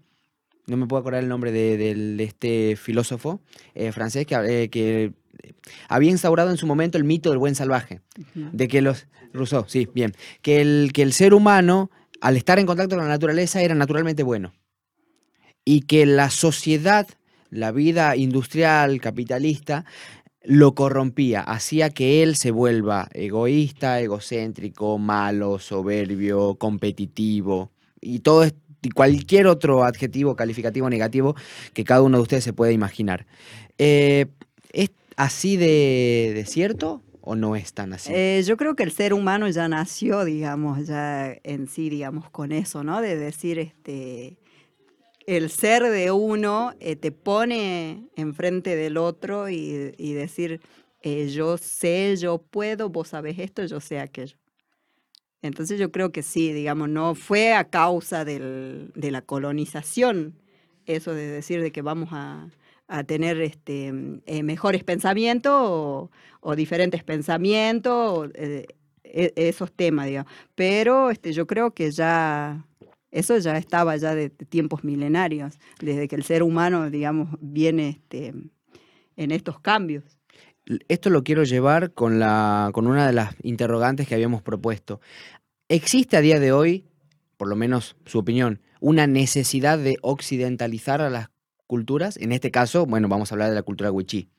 [0.66, 3.40] No me puedo acordar el nombre de, este filósofo
[3.74, 5.12] eh, francés que, que,
[5.88, 8.00] había instaurado en su momento el mito del buen salvaje.
[8.34, 9.06] De que los...
[9.32, 10.12] Rousseau, sí, bien.
[10.42, 11.90] Que el, que el ser humano,
[12.20, 14.52] al estar en contacto con la naturaleza, era naturalmente bueno
[15.64, 17.06] y que la sociedad,
[17.50, 19.84] la vida industrial, capitalista,
[20.44, 28.46] lo corrompía, hacía que él se vuelva egoísta, egocéntrico, malo, soberbio, competitivo y todo
[28.82, 31.36] y cualquier otro adjetivo calificativo negativo
[31.72, 33.26] que cada uno de ustedes se pueda imaginar.
[33.78, 34.26] Eh,
[34.72, 38.12] ¿Es así de, cierto o no es tan así?
[38.12, 42.50] Eh, yo creo que el ser humano ya nació, digamos, ya en sí, digamos, con
[42.50, 43.00] eso, ¿no?
[43.00, 44.36] De decir, este,
[45.26, 50.60] el ser de uno eh, te pone enfrente del otro y, decir,
[51.02, 54.36] eh, yo sé, yo puedo, vos sabés esto, yo sé aquello.
[55.42, 60.42] Entonces yo creo que sí, digamos, no fue a causa de la colonización
[60.86, 62.48] eso de decir de que vamos a,
[63.06, 63.90] tener este,
[64.26, 66.10] eh, mejores pensamientos
[66.40, 68.66] o, diferentes pensamientos, e,
[69.02, 70.30] esos temas, digamos.
[70.54, 72.66] Pero este, yo creo que ya
[73.12, 78.34] eso ya estaba ya de, tiempos milenarios, desde que el ser humano, digamos, viene este,
[79.16, 80.02] en estos cambios.
[80.88, 85.00] Esto lo quiero llevar con, la, con una de las interrogantes que habíamos propuesto.
[85.68, 86.86] ¿Existe a día de hoy,
[87.36, 91.28] por lo menos su opinión, una necesidad de occidentalizar a las
[91.66, 92.16] culturas?
[92.16, 94.30] En este caso, bueno, vamos a hablar de la cultura wichí.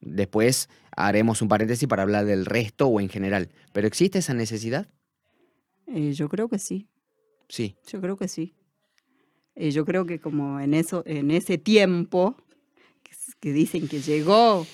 [0.00, 3.50] Después haremos un paréntesis para hablar del resto o en general.
[3.72, 4.88] ¿Pero existe esa necesidad?
[5.86, 6.88] Eh, yo creo que sí.
[7.52, 7.76] Sí.
[7.86, 8.54] Yo creo que sí.
[9.56, 12.34] Eh, yo creo que como en, eso, en ese tiempo
[13.40, 14.66] que, dicen que llegó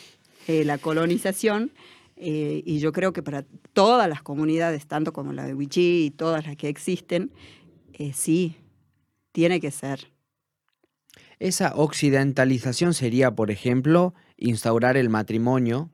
[0.47, 1.73] eh, la colonización,
[2.15, 6.11] eh, y yo creo que para todas las comunidades, tanto como la de Wichí y
[6.13, 7.33] todas las que existen,
[8.15, 8.55] sí,
[9.33, 10.13] tiene que ser.
[11.41, 15.91] Esa occidentalización sería, por ejemplo, instaurar el matrimonio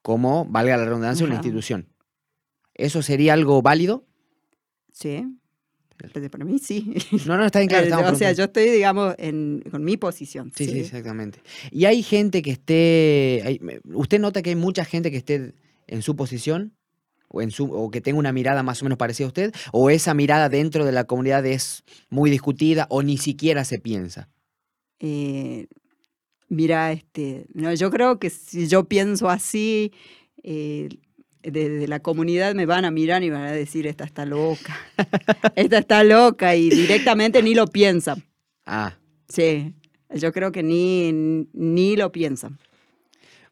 [0.00, 1.86] como, valga la redundancia, una institución.
[2.72, 4.06] ¿Eso sería algo válido?
[4.94, 5.26] Sí.
[6.30, 6.94] Para mí sí.
[7.26, 8.08] No, no, está bien claro.
[8.12, 9.14] o sea, yo estoy, digamos,
[9.70, 10.52] con mi posición.
[10.54, 11.40] Sí, sí, exactamente.
[11.70, 13.60] Y hay gente que esté.
[13.92, 15.54] ¿Usted nota que hay mucha gente que esté
[15.86, 16.74] en su posición?
[17.28, 19.88] O, en su, o que tenga una mirada más o menos parecida a usted, o
[19.88, 24.28] esa mirada dentro de la comunidad es muy discutida o ni siquiera se piensa.
[25.00, 25.66] Eh,
[26.48, 29.92] mira, este, no, yo creo que si yo pienso así,
[30.42, 30.90] eh,
[31.42, 34.76] desde la comunidad me van a mirar y van a decir, esta está loca,
[35.56, 38.22] esta está loca, y directamente ni lo piensan.
[38.64, 38.94] Ah.
[39.28, 39.74] Sí,
[40.14, 42.58] yo creo que ni, ni lo piensan.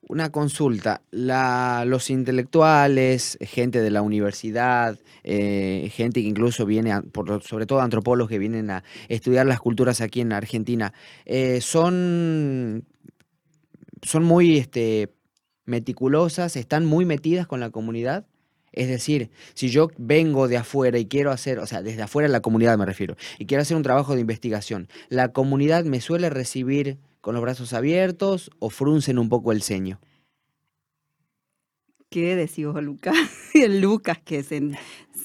[0.09, 7.43] Una consulta, la, los intelectuales, gente de la universidad, eh, gente que incluso viene, por,
[7.43, 10.93] sobre todo antropólogos que vienen a estudiar las culturas aquí en Argentina,
[11.27, 12.85] eh, son,
[14.03, 15.11] son muy este,
[15.71, 18.27] meticulosas, están muy metidas con la comunidad.
[18.73, 22.33] Es decir, si yo vengo de afuera y quiero hacer, o sea, desde afuera de
[22.33, 26.31] la comunidad me refiero, y quiero hacer un trabajo de investigación, ¿la comunidad me suele
[26.31, 30.01] recibir con los brazos abiertos o fruncen un poco el ceño?
[32.11, 33.17] ¿Qué decís Lucas?
[33.69, 34.61] Lucas que se,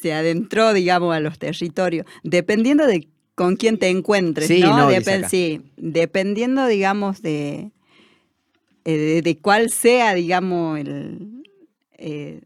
[0.01, 4.89] se, adentró, digamos, a los territorios, dependiendo de con quién te encuentres, sí, ¿no?
[5.27, 7.71] sí, dependiendo, digamos, de,
[8.85, 11.43] eh, de, cuál sea, digamos, el...
[11.97, 12.41] Eh,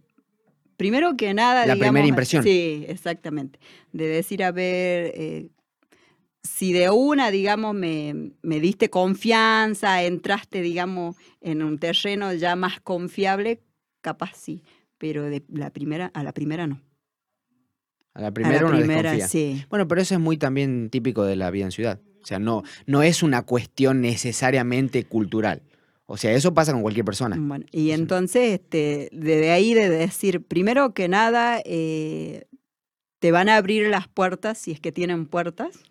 [0.78, 2.44] primero que nada, la primera impresión.
[2.44, 3.60] Sí, exactamente.
[3.92, 5.50] De decir, a ver, eh,
[6.42, 12.80] si de una, digamos, me, me, diste confianza, entraste, digamos, en un terreno ya más
[12.80, 13.62] confiable,
[14.02, 14.64] capaz sí,
[14.98, 16.82] pero de la primera a la primera no.
[18.14, 19.66] A la primera, a la primera sí.
[19.70, 22.00] Bueno, pero eso es muy también típico de la vida en ciudad.
[22.22, 25.62] O sea, no, no es una cuestión necesariamente cultural.
[26.12, 27.38] O sea, eso pasa con cualquier persona.
[27.40, 32.48] Bueno, y entonces, este, desde ahí de decir, primero que nada, eh,
[33.20, 35.84] te van a abrir las puertas, si es que tienen puertas.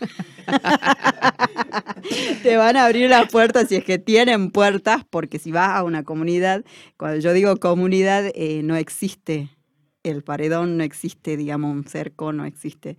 [2.42, 5.84] te van a abrir las puertas si es que tienen puertas, porque si vas a
[5.84, 6.64] una comunidad,
[6.96, 9.50] cuando yo digo comunidad, eh, no existe
[10.02, 12.98] el paredón, no existe, digamos, un cerco, no existe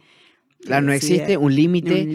[0.66, 2.05] Claro, no existe un límite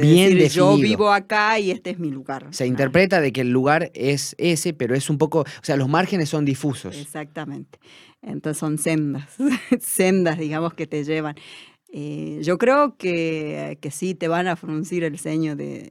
[0.00, 2.46] bien decir, Yo vivo acá y este es mi lugar.
[2.50, 5.88] Se interpreta de que el lugar es ese, pero es un poco, o sea, los
[5.88, 6.96] márgenes son difusos.
[6.96, 7.78] Exactamente.
[8.22, 9.28] Entonces son sendas,
[9.80, 11.34] sendas, digamos, que te llevan.
[11.92, 15.90] Eh, yo creo que, que, sí te van a fruncir el ceño de,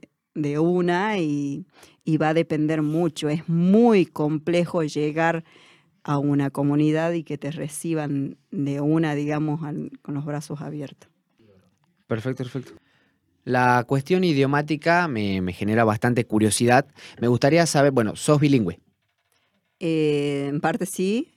[0.58, 1.66] una y,
[2.04, 3.28] y va a depender mucho.
[3.28, 5.44] Es muy complejo llegar
[6.02, 9.60] a una comunidad y que te reciban de una, digamos,
[10.02, 11.09] con los brazos abiertos.
[12.10, 12.72] Perfecto, perfecto.
[13.44, 16.88] La cuestión idiomática me, genera bastante curiosidad.
[17.20, 18.80] Me gustaría saber, bueno, ¿sos bilingüe?
[19.78, 21.28] Eh, en parte sí,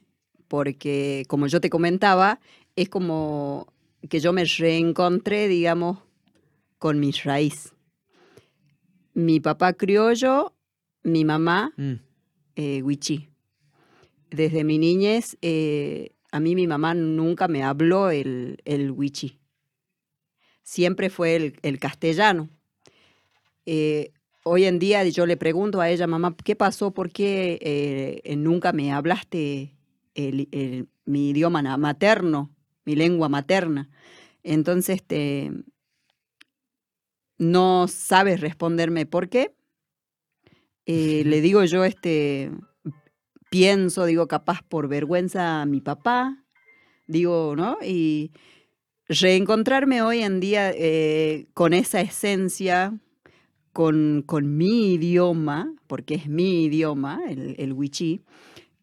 [0.47, 2.39] porque como yo te comentaba,
[2.75, 3.67] es como
[4.09, 5.99] que yo me reencontré, digamos,
[6.79, 7.73] con mi raíz.
[9.13, 10.55] Mi papá criollo,
[11.03, 11.93] mi mamá mm.
[12.55, 13.29] eh, huichí.
[14.31, 18.89] Desde mi niñez, eh, a mí mi mamá nunca me habló el, el
[20.63, 22.49] siempre fue el, castellano.
[23.65, 24.11] Eh,
[24.43, 26.91] hoy en día yo le pregunto a ella, mamá, ¿qué pasó?
[26.91, 27.59] ¿Por qué
[28.23, 29.75] eh, nunca me hablaste
[31.05, 32.49] mi idioma materno,
[32.85, 33.89] mi lengua materna?
[34.43, 35.51] Entonces, este,
[37.37, 39.55] no sabes responderme por qué.
[40.85, 42.51] Eh, le digo yo, este,
[43.49, 46.43] pienso, digo, capaz por vergüenza a mi papá,
[47.07, 47.77] digo, ¿no?
[47.81, 48.31] Y
[49.19, 52.97] reencontrarme hoy en día eh, con esa esencia,
[53.71, 58.21] con, con, mi idioma, porque es mi idioma, el, el wichí,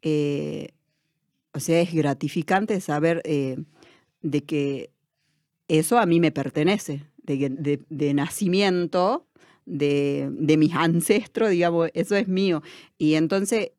[0.02, 0.70] eh,
[1.52, 3.56] o sea, es gratificante saber eh,
[4.22, 4.90] de que
[5.68, 9.28] eso a mí me pertenece, de, de, nacimiento,
[9.66, 12.62] de, de, mis ancestros, digamos, eso es mío.
[12.98, 13.70] Y entonces,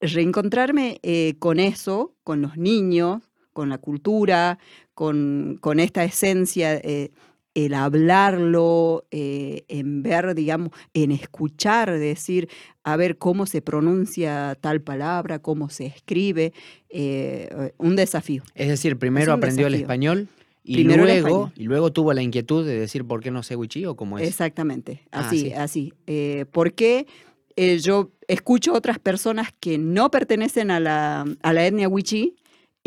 [0.00, 1.00] reencontrarme
[1.40, 3.27] con eso, con los niños,
[3.58, 4.60] con la cultura,
[4.94, 7.10] con, con esta esencia, eh,
[7.54, 12.48] el hablarlo, eh, en ver, digamos, en escuchar, decir,
[12.84, 16.52] a ver cómo se pronuncia tal palabra, cómo se escribe,
[16.88, 18.44] eh, un desafío.
[18.54, 20.28] Es decir, primero aprendió el español.
[20.62, 23.96] Y luego, y luego tuvo la inquietud de decir por qué no sé wichí o
[23.96, 24.28] cómo es.
[24.28, 25.92] Exactamente, ah, así, así.
[26.52, 27.08] porque
[27.80, 32.36] yo escucho otras personas que no pertenecen a la, a la etnia wichí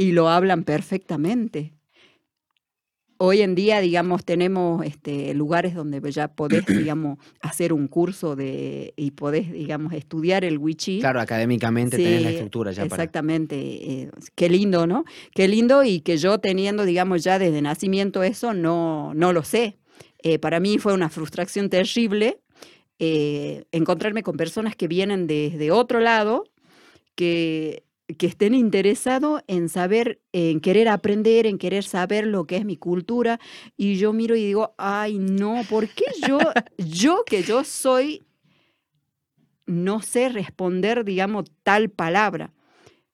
[0.01, 1.73] y lo hablan perfectamente.
[3.23, 8.93] hoy en día, digamos, tenemos este, lugares donde ya podés, digamos, hacer un curso de
[8.97, 10.99] y podés, digamos, estudiar el wichí.
[10.99, 13.55] Claro, académicamente tenés la estructura ya Exactamente.
[13.57, 15.05] Eh, qué lindo, ¿no?
[15.35, 19.77] Qué lindo y que yo teniendo, digamos, ya desde nacimiento eso, no, no lo sé.
[20.23, 22.39] Eh, para mí fue una frustración terrible
[23.03, 26.43] eh, encontrarme con personas que vienen desde otro lado,
[27.15, 27.83] que
[28.17, 32.77] que estén interesados en saber, en querer aprender, en querer saber lo que es mi
[32.77, 33.39] cultura.
[33.77, 36.39] Y yo miro y digo, ay, no, ¿por qué yo,
[36.77, 38.23] yo que yo soy,
[39.65, 42.53] no sé responder, digamos, tal palabra?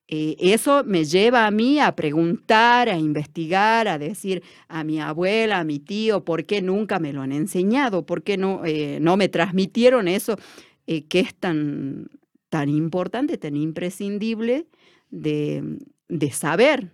[0.09, 5.59] Eh, eso me lleva a mí a preguntar, a investigar, a decir a mi abuela,
[5.59, 8.05] a mi tío, ¿por qué nunca me lo han enseñado?
[8.05, 10.37] ¿Por qué no, eh, no me transmitieron eso
[10.85, 12.07] eh, que es tan,
[12.49, 14.67] tan importante, tan imprescindible
[15.09, 15.79] de,
[16.31, 16.91] saber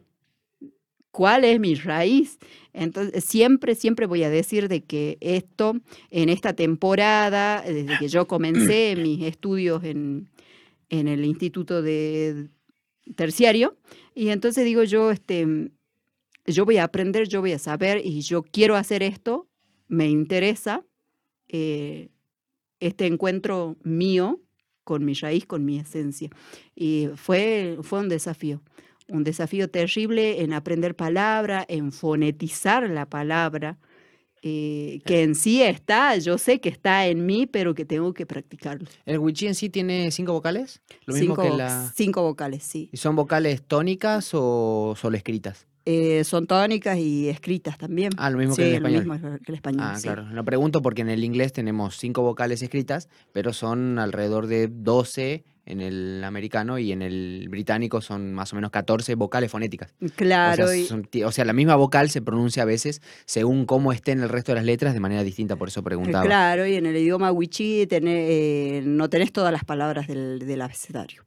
[1.12, 2.40] cuál es mi raíz.
[2.74, 5.76] Entonces, siempre, siempre voy a decir de que esto,
[6.10, 10.30] en esta temporada, desde que yo comencé mis estudios en,
[10.90, 12.50] en el Instituto de
[13.16, 13.78] Terciario,
[14.16, 15.70] y entonces digo yo, este,
[16.46, 19.48] yo voy a aprender, yo voy a saber, y yo quiero hacer esto,
[19.88, 20.84] me interesa
[21.48, 22.10] eh,
[22.80, 24.42] este encuentro mío
[24.84, 26.30] con mi raíz, con mi esencia.
[26.76, 28.62] Y fue, fue un desafío,
[29.08, 33.78] un desafío terrible en aprender palabra, en fonetizar la palabra,
[34.42, 38.26] eh, que en sí está, yo sé que está en mí, pero que tengo que
[38.26, 38.90] practicarlo.
[39.06, 40.82] ¿El wichí en sí tiene cinco vocales?
[41.06, 41.92] Lo mismo cinco, que la...
[41.96, 42.90] cinco vocales, sí.
[42.92, 45.66] ¿Y son vocales tónicas o solo escritas?
[45.86, 48.12] Eh, son tónicas y escritas también.
[48.18, 49.06] Ah, lo mismo que el español.
[49.06, 49.82] Lo mismo que el español.
[49.84, 50.26] Ah, claro.
[50.30, 55.44] Lo pregunto porque en el inglés tenemos cinco vocales escritas, pero son alrededor de 12
[55.66, 59.94] en el americano y en el británico son más o menos 14 vocales fonéticas.
[60.16, 60.66] Claro.
[61.26, 64.52] O sea, la misma vocal se pronuncia a veces según cómo esté en el resto
[64.52, 66.26] de las letras de manera distinta, por eso preguntaba.
[66.26, 71.24] Claro, y en el idioma wichí eh, no tenés todas las palabras del, abecedario.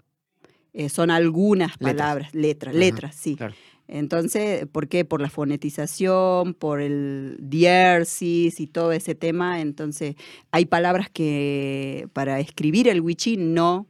[0.74, 3.36] Eh, son algunas palabras, letras, letras, sí.
[3.36, 3.54] Claro.
[3.88, 5.04] Entonces, ¿por qué?
[5.04, 9.60] Por la fonetización, por el diérsis y todo ese tema.
[9.60, 10.16] Entonces,
[10.50, 13.86] hay palabras que para escribir el wichí no,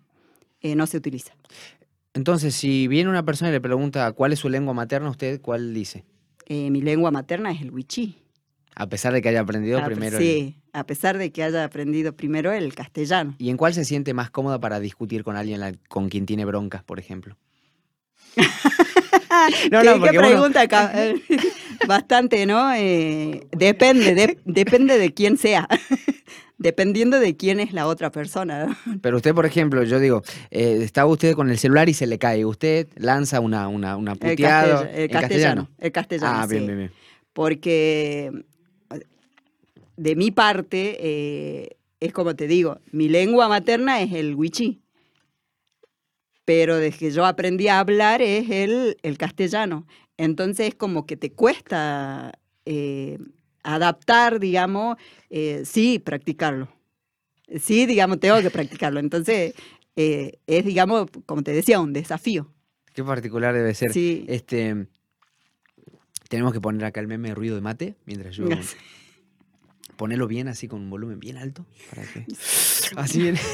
[0.61, 1.35] eh, no se utiliza.
[2.13, 5.73] Entonces, si viene una persona y le pregunta cuál es su lengua materna, ¿usted cuál
[5.75, 6.05] dice?
[6.47, 8.19] Eh, mi lengua materna es el wichí.
[8.75, 10.19] A pesar de que haya aprendido primero.
[10.19, 13.35] Sí, a pesar de que haya aprendido primero el castellano.
[13.39, 16.85] ¿Y en cuál se siente más cómoda para discutir con alguien con quien tiene broncas,
[16.85, 17.39] por ejemplo?
[19.71, 20.93] no, no, ¿Qué, pregunta acá?
[21.89, 22.73] Bastante, ¿no?
[22.75, 25.69] Eh, depende, depende de quién sea.
[26.59, 28.79] Dependiendo de quién es la otra persona.
[29.03, 32.19] Pero usted, por ejemplo, yo digo, eh, estaba usted con el celular y se le
[32.19, 32.47] cae.
[32.47, 34.91] Usted lanza una, una, una puteada.
[34.91, 36.33] El, castellano, el castellano.
[36.35, 36.93] Ah, bien, bien, bien.
[37.35, 38.33] Porque
[39.99, 44.81] de mi parte, eh, es como te digo, mi lengua materna es el wichí
[46.47, 49.87] pero desde que yo aprendí a hablar es el, el castellano.
[50.17, 53.19] Entonces, como que te cuesta eh,
[53.63, 54.97] adaptar, digamos,
[55.29, 56.69] eh, sí, practicarlo.
[57.61, 59.01] Sí, digamos, tengo que practicarlo.
[59.01, 59.55] Entonces,
[59.97, 62.51] eh, es, digamos, como te decía, un desafío.
[62.95, 63.93] Qué particular debe ser.
[63.93, 64.25] Sí.
[64.29, 64.87] Este,
[66.29, 68.49] tenemos que poner acá el meme de ruido de mate mientras yo...
[69.97, 72.27] Ponerlo bien así con un volumen bien alto para que...
[72.97, 73.37] Así bien.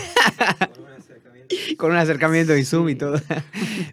[1.77, 3.21] Con un acercamiento y Zoom y todo.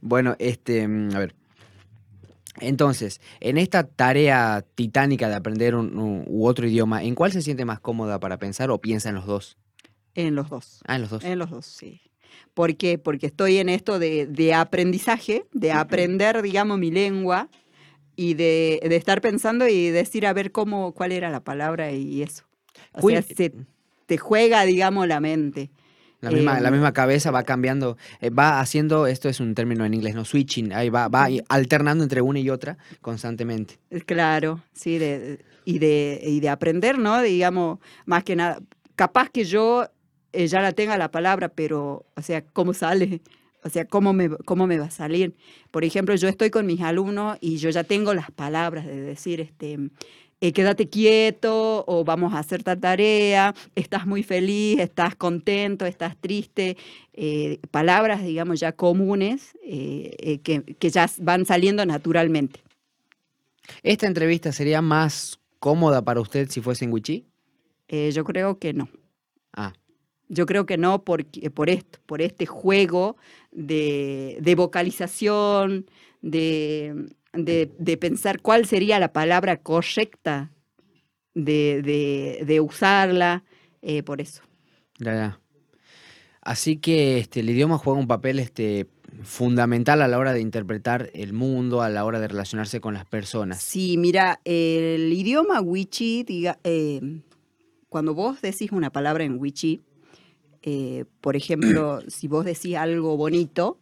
[0.02, 1.36] bueno, este, mm, a ver.
[2.62, 7.66] Entonces, en esta tarea titánica de aprender un, u otro idioma, ¿en cuál se siente
[7.66, 9.58] más cómoda para pensar o piensa en los dos?
[10.16, 10.82] En los dos.
[10.88, 11.24] Ah, en los dos.
[11.24, 12.02] En los dos, sí.
[12.54, 12.98] ¿Por qué?
[12.98, 17.50] Porque estoy en esto de, aprendizaje, de aprender, digamos, mi lengua
[18.20, 22.44] y de, estar pensando y decir a ver cómo, cuál era la palabra y eso.
[22.92, 23.54] O sea, se
[24.08, 25.72] te juega, digamos, la mente.
[26.20, 29.86] La misma, la em, misma cabeza va cambiando, eh, va haciendo, esto es un término
[29.86, 30.26] en inglés, ¿no?
[30.26, 33.80] Switching, ahí va, va alternando entre una y otra constantemente.
[33.90, 37.22] Eh, claro, sí, de, y, de, y de aprender, ¿no?
[37.22, 38.60] Digamos, más que nada,
[38.98, 39.88] capaz que yo
[40.34, 43.22] eh, ya la tenga la palabra, pero, o sea, ¿cómo sale?
[43.64, 45.36] O sea, ¿cómo me, ¿cómo me va a salir?
[45.72, 49.42] Por ejemplo, yo estoy con mis alumnos y yo ya tengo las palabras de decir,
[49.42, 49.78] este,
[50.42, 56.16] eh, quédate quieto o vamos a hacer tal tarea, estás muy feliz, estás contento, estás
[56.16, 56.78] triste,
[57.12, 62.62] eh, palabras, digamos, ya comunes eh, que, que, ya van saliendo naturalmente.
[63.84, 67.26] ¿Esta entrevista sería más cómoda para usted si fuese en Wichí?
[67.90, 68.88] yo creo que no.
[69.52, 69.74] Ah.
[70.30, 73.18] Yo creo que no por, por esto, por este juego
[73.52, 75.86] de, de vocalización,
[76.22, 80.52] de, de, pensar cuál sería la palabra correcta
[81.34, 83.44] de, usarla,
[83.82, 84.44] eh, por eso.
[86.42, 88.88] Así que este, el idioma juega un papel este,
[89.24, 93.06] fundamental a la hora de interpretar el mundo, a la hora de relacionarse con las
[93.06, 93.62] personas.
[93.62, 97.22] Sí, mira, el idioma wichi, diga, eh,
[97.90, 99.82] cuando vos decís una palabra en wichi,
[100.64, 103.78] eh, por ejemplo, si vos decís algo bonito,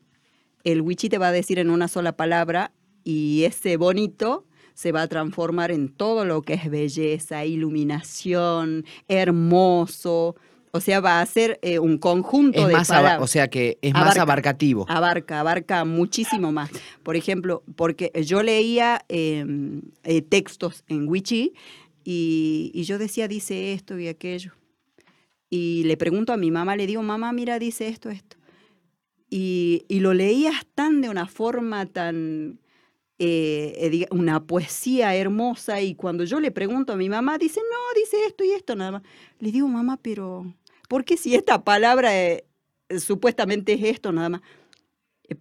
[0.63, 2.71] el wichi te va a decir en una sola palabra
[3.03, 10.35] y ese bonito se va a transformar en todo lo que es belleza, iluminación, hermoso.
[10.71, 13.23] O sea, va a ser eh, un conjunto de más palabras.
[13.23, 14.85] O sea que es más abarcativo.
[14.87, 16.69] Abarca, abarca muchísimo más.
[17.01, 21.53] Por ejemplo, porque yo leía em, eh, textos en Wichi
[22.03, 24.56] y, y yo decía, dice esto y aquello.
[25.49, 28.37] Y le pregunto a mi mamá, le digo, mamá, mira, dice esto, esto.
[29.29, 32.59] Y, y lo leías tan de una forma tan
[33.19, 37.99] eh, eh, una poesía hermosa y cuando yo le pregunto a mi mamá, dice, no,
[37.99, 39.01] dice esto y esto nada más.
[39.39, 40.53] Le digo, mamá, pero
[40.87, 42.45] ¿por qué si esta palabra eh,
[42.99, 44.41] supuestamente es esto nada más?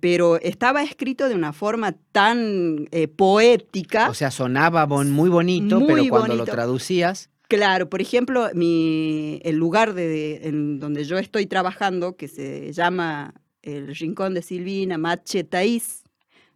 [0.00, 4.08] Pero estaba escrito de una forma tan poética.
[4.08, 7.30] O sea, sonaba muy bonito, pero cuando lo traducías...
[7.48, 13.34] Claro, por ejemplo, mi, el lugar de, en donde yo estoy trabajando, que se llama
[13.62, 16.02] el Rincón de Silvina, Machetaís,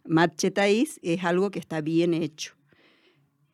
[0.03, 2.55] Machetais es algo que está bien hecho.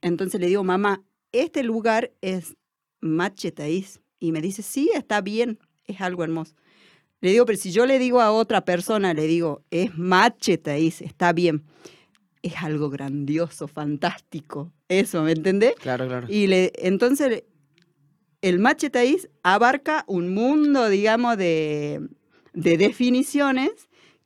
[0.01, 2.55] Entonces le digo, mamá, este lugar es
[3.01, 3.99] Machetais.
[4.19, 6.55] Y me dice, sí, está bien, es algo hermoso.
[7.21, 11.33] Le digo, pero si yo le digo a otra persona, le digo, es Machetais, está
[11.33, 11.65] bien.
[12.41, 14.71] Es algo grandioso, fantástico.
[14.89, 15.75] Eso, ¿me entendés?
[15.75, 16.27] Claro, claro.
[16.29, 17.43] Y le, entonces
[18.41, 22.07] el Machetais abarca un mundo, digamos, de,
[22.53, 23.71] de definiciones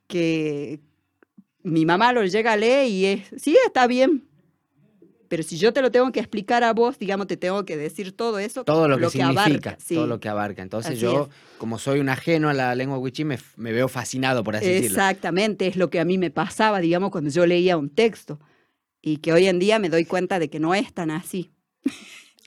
[0.06, 0.80] que,
[1.62, 4.24] mi mamá lo llega a leer y es, sí, está bien.
[5.28, 8.14] Pero si yo te lo tengo que explicar a vos, digamos, te tengo que decir
[8.14, 8.64] todo eso.
[8.64, 10.60] Todo lo que, significa, todo lo que abarca.
[10.60, 14.66] Entonces yo, como soy un ajeno a la lengua wichí, me, veo fascinado, por así
[14.66, 14.88] decirlo.
[14.88, 18.40] Exactamente, es lo que a mí me pasaba, digamos, cuando yo leía un texto.
[19.02, 21.50] Y que hoy en día me doy cuenta de que no es tan así.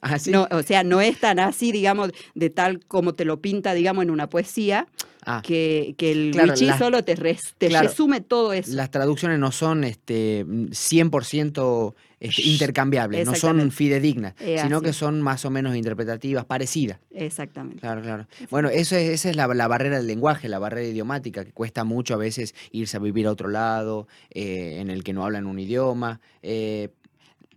[0.02, 3.74] ¿Ah, no, o sea, no es tan así, digamos, de tal como te lo pinta,
[3.74, 4.88] digamos, en una poesía,
[5.26, 5.42] ah.
[5.44, 8.72] que, el claro, solo te, resume todo eso.
[8.74, 11.96] Las traducciones no son este, 100%
[12.30, 17.00] este, intercambiables, no son fidedignas, sino que son más o menos interpretativas, parecidas.
[17.12, 17.80] Exactamente.
[17.80, 18.28] Claro, claro.
[18.50, 22.14] Bueno, eso es, esa es la, barrera del lenguaje, la barrera idiomática, que cuesta mucho
[22.14, 25.60] a veces irse a vivir a otro lado, eh, en el que no hablan un
[25.60, 26.22] idioma.
[26.42, 26.90] Eh,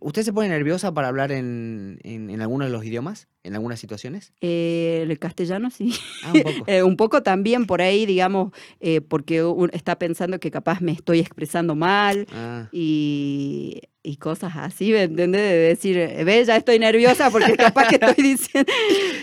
[0.01, 4.33] ¿Usted se pone nerviosa para hablar en, en, alguno de los idiomas, en algunas situaciones?
[4.41, 5.93] Eh, el castellano sí.
[6.23, 6.59] Ah, un poco.
[6.69, 9.43] Eh, un poco también por ahí, digamos, eh, porque
[9.73, 12.69] está pensando que capaz me estoy expresando mal ah.
[12.73, 15.41] y, y, cosas así, ¿me entiendes?
[15.41, 18.71] De decir, ve, ya estoy nerviosa porque capaz que estoy diciendo.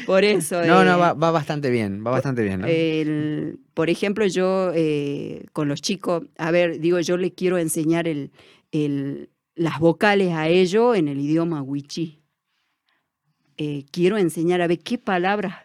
[0.06, 0.64] por eso.
[0.66, 2.62] No, no, va, va, bastante bien, va bastante bien.
[2.62, 3.58] ¿no?
[3.74, 4.72] por ejemplo, yo
[5.54, 8.32] con los chicos, a ver, digo, yo le quiero enseñar el,
[8.72, 12.20] el las vocales a ello en el idioma wichí.
[13.58, 15.56] Eh, quiero enseñar a ver qué palabras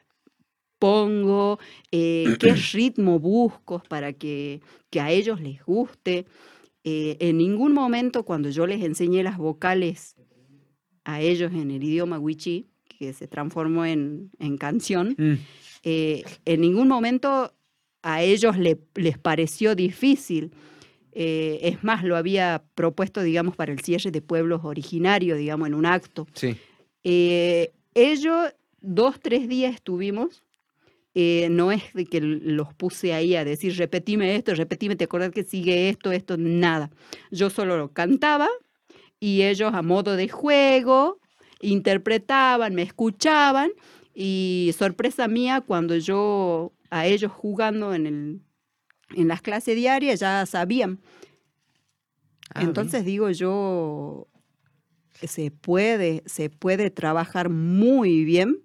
[0.79, 1.59] pongo,
[1.91, 4.61] eh, qué ritmo busco para que,
[4.99, 6.27] a ellos les guste.
[6.83, 10.17] Eh, en ningún momento cuando yo les enseñé las vocales
[11.05, 15.35] a ellos en el idioma wichí, que se transformó en, canción, mm.
[15.83, 17.53] en ningún momento
[18.03, 20.53] a ellos les pareció difícil
[21.13, 25.75] eh, es más, lo había propuesto, digamos, para el cierre de pueblos originarios, digamos, en
[25.75, 26.27] un acto.
[26.35, 26.57] Sí.
[27.05, 30.43] Eh, ellos, dos, tres días estuvimos.
[31.15, 35.33] Eh, no es de que los puse ahí a decir, repetime esto, repetime, te acordás
[35.33, 36.91] que sigue esto, esto, nada.
[37.33, 38.49] Yo solo lo cantaba
[39.19, 41.19] y ellos a modo de juego
[41.61, 43.73] interpretaban, me escuchaban
[44.15, 48.41] y sorpresa mía cuando yo a ellos jugando en el
[49.15, 51.01] en las clases diarias ya sabían.
[52.55, 54.29] Ah, Entonces digo yo,
[55.23, 58.61] se puede, se puede trabajar muy bien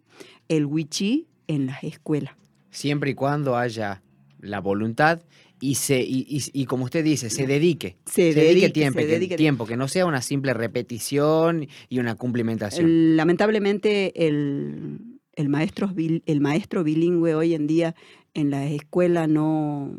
[0.48, 2.36] el wichí en las escuelas.
[2.72, 4.02] Siempre y cuando haya
[4.40, 5.22] la voluntad
[5.62, 7.96] y, se, y, como usted dice, se dedique.
[8.06, 13.16] Se, dedique, tiempo, que, tiempo, que no sea una simple repetición y una cumplimentación.
[13.16, 15.00] Lamentablemente el,
[15.34, 17.96] el, maestro, el maestro bilingüe hoy en día
[18.34, 19.98] en la escuela no,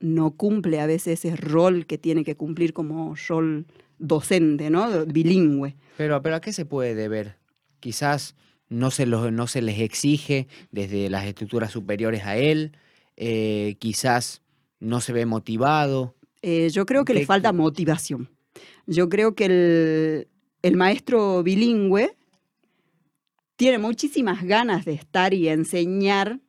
[0.00, 3.66] no cumple a veces ese rol que tiene que cumplir como rol
[3.98, 5.06] docente, ¿no?
[5.06, 5.76] Bilingüe.
[5.96, 7.36] Pero, pero ¿a qué se puede deber?
[7.80, 8.34] Quizás
[8.68, 12.72] no se, no se les exige desde las estructuras superiores a él,
[13.16, 14.42] eh, quizás
[14.80, 16.16] no se ve motivado.
[16.42, 18.30] Eh, yo creo que le falta motivación.
[18.86, 20.28] Yo creo que el,
[20.62, 22.16] el maestro bilingüe
[23.56, 26.40] tiene muchísimas ganas de estar y enseñar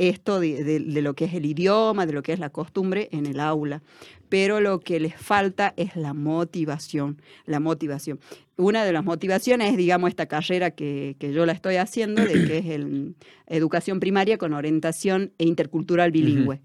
[0.00, 3.38] esto de, lo que es el idioma, de lo que es la costumbre en el
[3.38, 3.82] aula.
[4.30, 8.18] Pero lo que les falta es la motivación, la motivación.
[8.56, 12.58] Una de las motivaciones es, digamos, esta carrera que, yo la estoy haciendo, de que
[12.58, 13.14] es el,
[13.46, 16.62] educación primaria con orientación e intercultural bilingüe,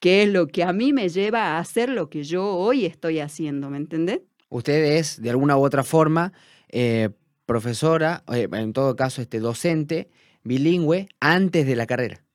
[0.00, 3.20] que es lo que a mí me lleva a hacer lo que yo hoy estoy
[3.20, 4.22] haciendo, ¿me entendés?
[4.48, 6.32] Usted es, de alguna u otra forma,
[6.68, 7.10] eh,
[7.44, 10.08] profesora, eh, en todo caso, este docente
[10.42, 12.25] bilingüe antes de la carrera.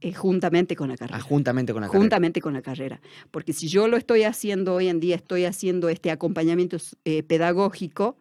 [0.00, 1.18] Eh, juntamente con la carrera.
[1.18, 2.00] Ah, juntamente con la carrera.
[2.00, 3.00] Juntamente con la carrera.
[3.32, 8.16] Porque si yo lo estoy haciendo hoy en día, estoy haciendo este acompañamiento eh, pedagógico,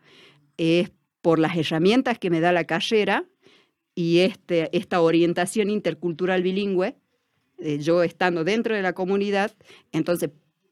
[0.58, 3.26] es por las herramientas que me da la carrera
[3.94, 6.96] y este, esta orientación intercultural bilingüe,
[7.60, 9.56] eh, yo estando dentro de la comunidad,
[9.92, 10.32] entonces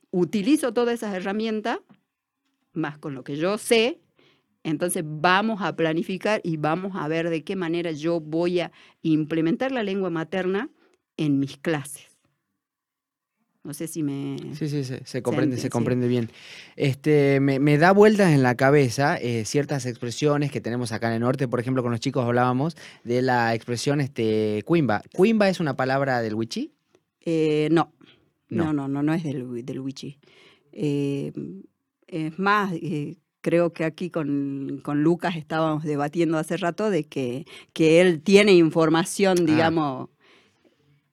[0.09, 1.79] utilizo todas esas herramientas,
[2.73, 3.99] más con lo que yo sé,
[4.63, 8.71] entonces vamos a planificar y vamos a ver de qué manera yo voy a
[9.03, 10.69] implementar la lengua materna
[11.17, 12.15] en mis clases.
[13.63, 14.37] No sé si me...
[14.53, 16.29] Sí, sí, se comprende, se, comprende bien.
[16.75, 21.21] Este, me, da vueltas en la cabeza eh, ciertas expresiones que tenemos acá en el
[21.21, 21.47] norte.
[21.47, 25.01] Por ejemplo, con los chicos hablábamos de la expresión este, cuimba.
[25.13, 26.73] ¿Cuimba es una palabra del wichí?
[27.21, 27.91] Eh, no.
[28.49, 28.71] no.
[28.71, 28.87] no.
[28.87, 30.19] no, no, es del, del wichí.
[30.71, 31.33] Eh,
[32.05, 32.71] es más,
[33.45, 39.37] creo que aquí con, Lucas estábamos debatiendo hace rato de que, que él tiene información,
[39.39, 40.07] ah.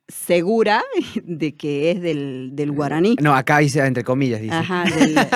[0.08, 0.82] Segura
[1.24, 3.16] de que es del, del, guaraní.
[3.20, 4.54] No, acá dice entre comillas, dice.
[4.54, 4.84] Ajá,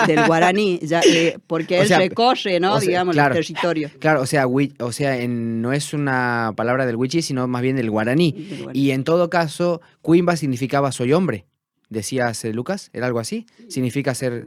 [0.06, 2.78] del, guaraní, ya, eh, porque él recorre, ¿no?
[2.78, 3.90] Digamos, el territorio.
[3.98, 7.90] Claro, o sea, o sea no es una palabra del wichí, sino más bien del
[7.90, 8.34] guaraní.
[8.72, 11.46] Y en todo caso, cuimba significaba soy hombre,
[11.88, 13.46] decías Lucas, ¿era algo así?
[13.68, 14.46] Significa ser...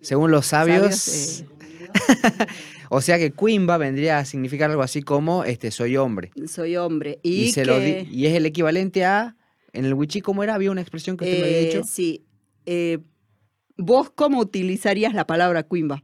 [0.00, 1.42] Según los sabios...
[1.42, 1.46] Eh,
[2.90, 6.32] o sea que Quimba vendría a significar algo así como este soy hombre.
[6.46, 7.18] Soy hombre.
[7.22, 9.36] Y, se lo y es el equivalente a.
[9.72, 10.54] En el Wichí, ¿cómo era?
[10.54, 11.80] Había una expresión que usted me había dicho.
[11.80, 12.24] Eh, sí.
[12.64, 12.98] Eh,
[13.76, 16.02] ¿Vos cómo utilizarías la palabra Quimba?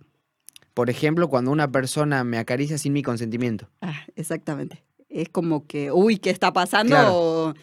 [0.75, 3.69] Por ejemplo, cuando una persona me acaricia sin mi consentimiento.
[3.81, 4.83] Ah, exactamente.
[5.09, 7.55] Es como que, uy, ¿qué está pasando?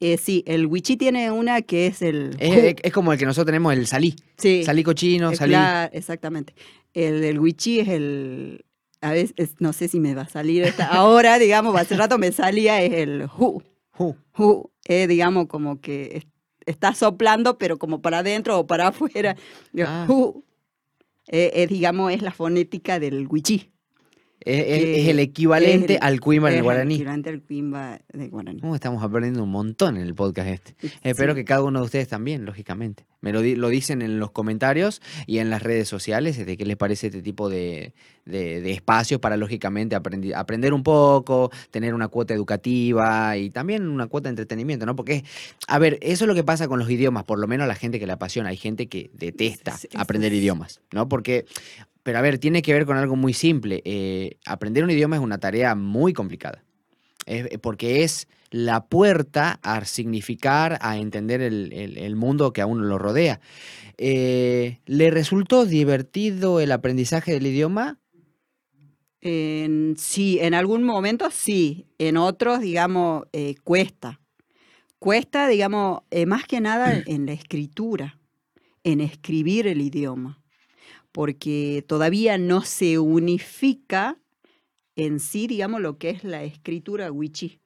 [0.00, 2.36] Eh, sí, el wichí tiene una que es el...
[2.38, 4.16] Es, como el que nosotros tenemos, el salí.
[4.36, 4.62] Sí.
[4.64, 5.52] Salí cochino, salí...
[5.52, 6.54] Claro, exactamente.
[6.94, 8.64] El, el wichí es el...
[9.00, 12.32] A veces, no sé si me va a salir esta, ahora, digamos, hace rato me
[12.32, 13.62] salía, es el hu.
[13.98, 14.14] Hu.
[14.38, 14.70] Hu.
[14.84, 16.26] Es, digamos, como que
[16.64, 19.36] está soplando, pero como para adentro o para afuera.
[19.78, 20.06] Ah.
[20.08, 20.42] Hu.
[21.26, 23.73] Es, digamos, es la fonética del wichí.
[24.44, 26.94] Es, el equivalente al cuimba en el guaraní.
[26.96, 28.60] Equivalente al cuimba del guaraní.
[28.74, 30.74] estamos aprendiendo un montón en el podcast este.
[31.02, 33.06] Espero que cada uno de ustedes también, lógicamente.
[33.22, 36.76] Me lo, lo, dicen en los comentarios y en las redes sociales de qué les
[36.76, 37.94] parece este tipo de,
[38.26, 44.28] de, espacios para, lógicamente, aprender un poco, tener una cuota educativa y también una cuota
[44.28, 44.94] de entretenimiento, ¿no?
[44.94, 45.24] Porque,
[45.68, 47.76] a ver, eso es lo que pasa con los idiomas, por lo menos a la
[47.76, 48.50] gente que le apasiona.
[48.50, 51.08] Hay gente que detesta aprender idiomas, ¿no?
[51.08, 51.46] Porque
[52.04, 53.80] pero a ver, tiene que ver con algo muy simple.
[53.84, 56.62] Eh, aprender un idioma es una tarea muy complicada.
[57.26, 62.98] Eh, porque es la puerta a significar, a entender el, mundo que a uno lo
[62.98, 63.40] rodea.
[63.96, 67.98] Eh, ¿Le resultó divertido el aprendizaje del idioma?
[69.22, 73.24] sí, en algún momento sí, en otros, digamos,
[73.64, 74.20] cuesta.
[74.98, 78.20] Cuesta, digamos, más que nada en la escritura,
[78.82, 80.43] en escribir el idioma
[81.14, 84.18] porque todavía no se unifica
[84.96, 87.60] en sí, digamos, lo que es la escritura wichí.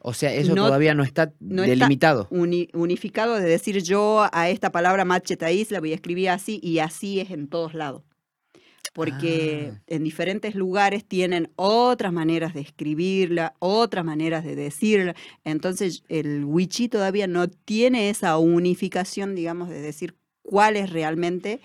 [0.00, 2.26] O sea, eso todavía no está delimitado.
[2.30, 7.20] unificado de decir yo a esta palabra machetaís la voy a escribir así y así
[7.20, 8.02] es en todos lados.
[8.94, 9.82] Porque ah.
[9.86, 15.14] en diferentes lugares tienen otras maneras de escribirla, otras maneras de decirla.
[15.44, 21.60] Entonces el wichí todavía no tiene esa unificación, digamos, de decir cuál es realmente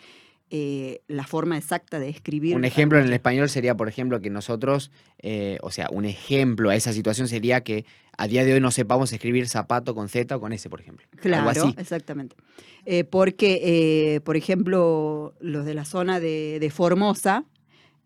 [0.52, 2.56] eh, la forma exacta de escribir.
[2.56, 6.70] Un ejemplo en el español sería, por ejemplo, que nosotros, eh, o sea, un ejemplo
[6.70, 7.86] a esa situación sería que
[8.16, 11.08] a día de hoy no sepamos escribir zapato con Z o con S, por ejemplo.
[11.16, 12.36] Claro, exactamente.
[12.86, 17.46] Eh, porque, por ejemplo, los de la zona de, Formosa,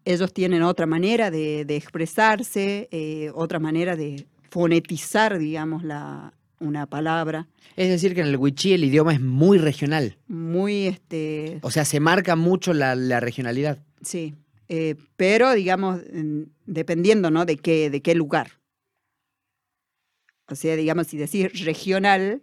[0.05, 2.87] ellos tienen otra manera de, de expresarse,
[3.33, 7.47] otra manera de fonetizar, digamos, la, una palabra.
[7.75, 10.17] Es decir, que en el wichí el idioma es muy regional.
[10.27, 11.59] Muy, este...
[11.61, 13.79] O sea, se marca mucho la, regionalidad.
[14.01, 14.35] Sí,
[14.67, 16.01] eh, pero digamos,
[16.65, 17.45] dependiendo, ¿no?
[17.45, 18.59] De qué, de qué lugar.
[20.47, 22.41] O sea, digamos, si decís regional,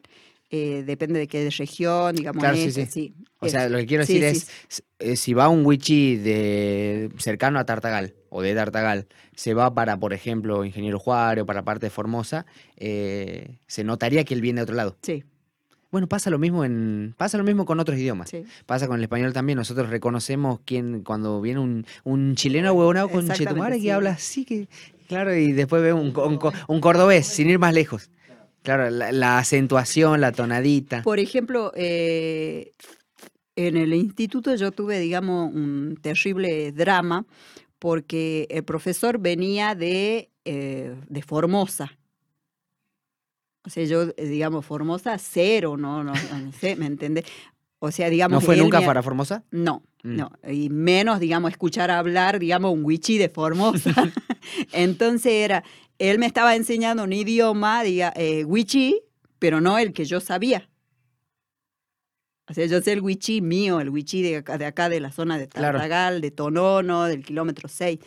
[0.50, 2.40] eh, depende de qué región, digamos.
[2.40, 3.14] Claro, sí, este, sí.
[3.16, 4.48] sí, O sea, lo que quiero decir es,
[4.98, 9.96] eh, si va un wichi de cercano a Tartagal o de Tartagal, se va para,
[9.96, 12.44] por ejemplo, Ingeniero Juárez o para parte de Formosa,
[12.76, 14.96] eh, se notaría que él viene de otro lado.
[15.02, 15.24] sí,
[15.90, 18.28] Bueno, pasa lo mismo en pasa lo mismo con otros idiomas.
[18.28, 18.44] sí.
[18.66, 19.56] Pasa con el español también.
[19.56, 23.90] Nosotros reconocemos quién cuando viene un, un chileno huevonado con chetumare que sí.
[23.90, 24.68] habla así que
[25.08, 28.10] claro y después ve un, un co- un cordobés sin ir más lejos.
[28.62, 31.02] Claro, la, la acentuación, la tonadita.
[31.04, 32.72] Por ejemplo, eh,
[33.54, 37.24] en el instituto yo tuve, digamos, un terrible drama
[37.78, 41.96] porque el profesor venía de, eh, de Formosa.
[43.64, 47.24] O sea, yo, eh, digamos, Formosa cero, no, no, no sé, ¿me entiendes?
[47.78, 48.40] O sea, digamos...
[48.42, 49.44] ¿No fue nunca me- para Formosa?
[49.50, 50.16] No, Mm.
[50.18, 50.30] no.
[50.48, 53.90] Y menos, digamos, escuchar hablar, digamos, un wichi de Formosa.
[54.72, 55.64] Entonces era,
[55.98, 59.00] él me estaba enseñando un idioma, diga, eh, wichi,
[59.40, 60.68] pero no el que yo sabía.
[62.48, 65.10] O sea, yo sé el wichi mío, el wichi de acá, de acá, de la
[65.10, 65.78] zona de Claro.
[65.78, 67.98] Tartagal, de Tonono, del kilómetro 6,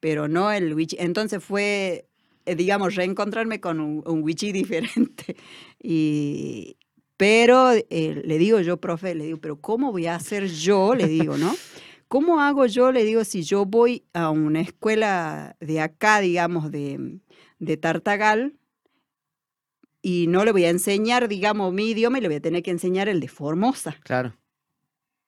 [0.00, 0.96] pero no el wichi.
[0.98, 2.06] Entonces fue,
[2.46, 5.36] eh, digamos, reencontrarme con un, un diferente.
[5.82, 6.76] Y,
[7.16, 10.94] pero eh, le digo yo, profe, le digo, pero ¿cómo voy a hacer yo?
[10.94, 11.54] Le digo, ¿no?
[12.08, 12.92] ¿Cómo hago yo?
[12.92, 17.18] Le digo, si yo voy a una escuela de acá, digamos, de,
[17.58, 18.54] de Tartagal,
[20.02, 22.72] y no le voy a enseñar, digamos, mi idioma, y le voy a tener que
[22.72, 23.96] enseñar el de Formosa.
[24.02, 24.36] Claro.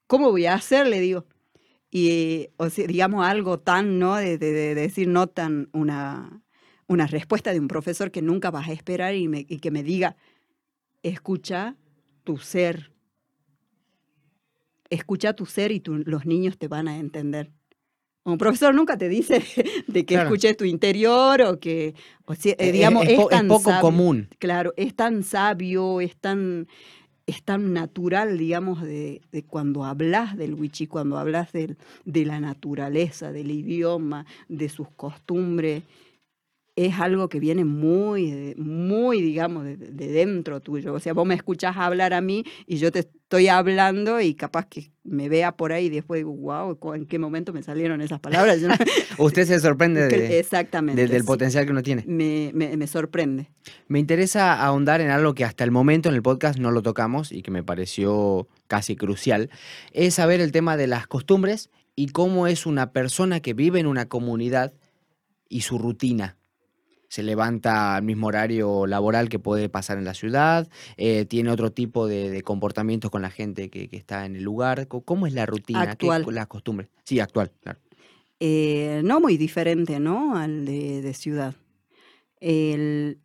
[0.06, 0.86] ¿Cómo voy a hacer?
[0.88, 1.26] Le digo.
[1.90, 4.16] Y, o sea, digamos, algo tan, ¿no?
[4.16, 6.42] De, de- de decir, no tan una,
[6.88, 9.84] una respuesta de un profesor que nunca vas a esperar y, me- y que me
[9.84, 10.16] diga,
[11.04, 11.76] escucha
[12.24, 12.92] tu ser.
[14.90, 17.52] Escucha tu ser y tu- los niños te van a entender.
[18.24, 19.42] Un profesor nunca te dice
[19.86, 20.28] de que Claro.
[20.30, 21.94] escuches tu interior o que,
[22.24, 23.80] o sea, eh, Es- digamos, es, es, po- es tan poco sabio.
[23.82, 24.28] común.
[24.38, 26.66] Claro, es tan sabio, es tan,
[27.26, 31.76] es tan natural, digamos, de, de cuando hablas del wichí, cuando hablas de
[32.24, 35.82] la naturaleza, del idioma, de sus costumbres.
[36.76, 40.92] Es algo que viene muy, muy, digamos, de, de dentro tuyo.
[40.92, 44.66] O sea, vos me escuchás hablar a mí y yo te estoy hablando y capaz
[44.66, 48.18] que me vea por ahí y después digo, wow, ¿en qué momento me salieron esas
[48.18, 48.58] palabras?
[49.18, 51.00] Usted se sorprende de- Exactamente.
[51.02, 51.26] de- del sí.
[51.28, 52.02] potencial que uno tiene.
[52.08, 53.50] Me, me- me sorprende.
[53.86, 57.30] Me interesa ahondar en algo que hasta el momento en el podcast no lo tocamos
[57.30, 59.48] y que me pareció casi crucial,
[59.92, 63.86] es saber el tema de las costumbres y cómo es una persona que vive en
[63.86, 64.72] una comunidad
[65.48, 66.36] y su rutina.
[67.14, 71.70] Se levanta al mismo horario laboral que puede pasar en la ciudad, eh, tiene otro
[71.70, 74.88] tipo de, de comportamientos con la gente que, que está en el lugar.
[74.88, 75.94] ¿Cómo es la rutina?
[75.94, 76.34] ¿Qué- Actual.
[76.34, 76.90] las costumbres?
[77.04, 77.78] Sí, actual, claro.
[78.40, 80.36] eh, no muy diferente, ¿no?
[80.36, 81.54] Al de, de ciudad.
[82.40, 83.20] El,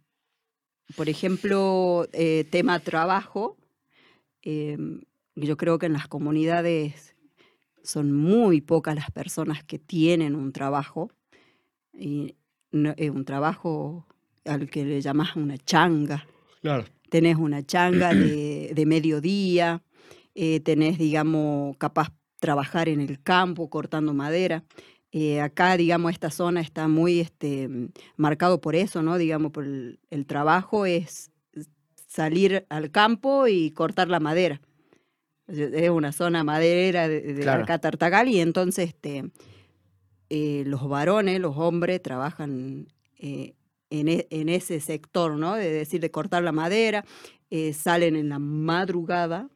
[0.96, 3.58] por ejemplo, eh, tema trabajo,
[4.44, 7.16] yo creo que en las comunidades
[7.84, 11.10] son muy pocas las personas que tienen un trabajo,
[11.92, 12.36] y
[12.72, 14.06] no- eh, un trabajo
[14.46, 16.26] al que le llamas una changa.
[16.62, 16.86] Claro.
[17.10, 19.82] tenés una changa de, de mediodía,
[20.36, 24.64] eh, tenés, digamos, capaz trabajar en el campo cortando madera.
[25.12, 27.68] Eh, acá, digamos, esta zona está muy este,
[28.16, 29.18] marcado por eso, ¿no?
[29.18, 31.32] Digamos, por el, el trabajo es
[32.08, 34.62] salir al campo y cortar la madera.
[35.48, 37.64] Es es una zona maderera de, de Claro.
[37.64, 39.32] acá Tartagal y entonces este,
[40.30, 43.54] eh, los varones, los hombres trabajan eh,
[43.90, 45.56] en, e- en ese sector, ¿no?
[45.56, 47.04] De decir, de cortar la madera,
[47.50, 49.50] eh, salen en la madrugada,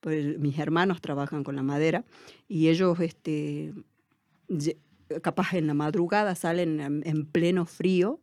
[0.00, 2.04] pues mis hermanos trabajan con la madera
[2.48, 3.72] y ellos, este,
[5.22, 8.20] capaz en la madrugada salen en, en pleno frío.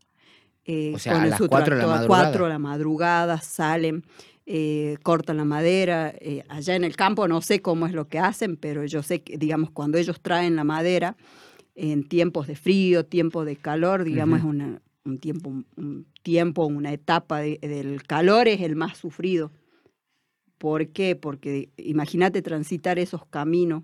[0.96, 1.40] O sea, con a el- las
[1.88, 2.02] la a
[2.44, 4.04] de la madrugada salen,
[4.46, 6.14] eh, cortan la madera.
[6.20, 9.22] eh, allá en el campo no sé cómo es lo que hacen, pero yo sé
[9.22, 11.16] que, digamos, cuando ellos traen la madera,
[11.76, 16.92] en tiempos de frío, tiempos de calor, digamos, es una- un tiempo, un tiempo, una
[16.92, 19.52] etapa de- del calor es el más sufrido.
[20.58, 21.16] ¿Por qué?
[21.16, 23.84] Porque imagínate transitar esos caminos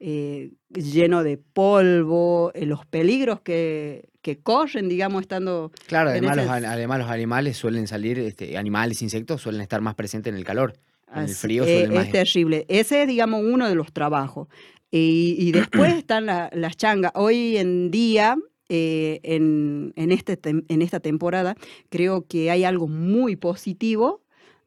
[0.00, 5.70] eh, llenos de polvo, eh, los peligros que, que corren, digamos, estando...
[5.86, 10.32] Claro, además, los, además los animales suelen salir, este, animales, insectos suelen estar más presentes
[10.32, 10.74] en el calor.
[11.14, 12.06] En el frío más...
[12.06, 12.64] es terrible.
[12.68, 14.48] Ese es, digamos, uno de los trabajos.
[14.90, 17.12] Y, y después están la- las changas.
[17.14, 18.36] Hoy en día,
[18.68, 21.54] eh, en, en, este, en esta temporada,
[21.88, 24.22] creo que hay algo muy positivo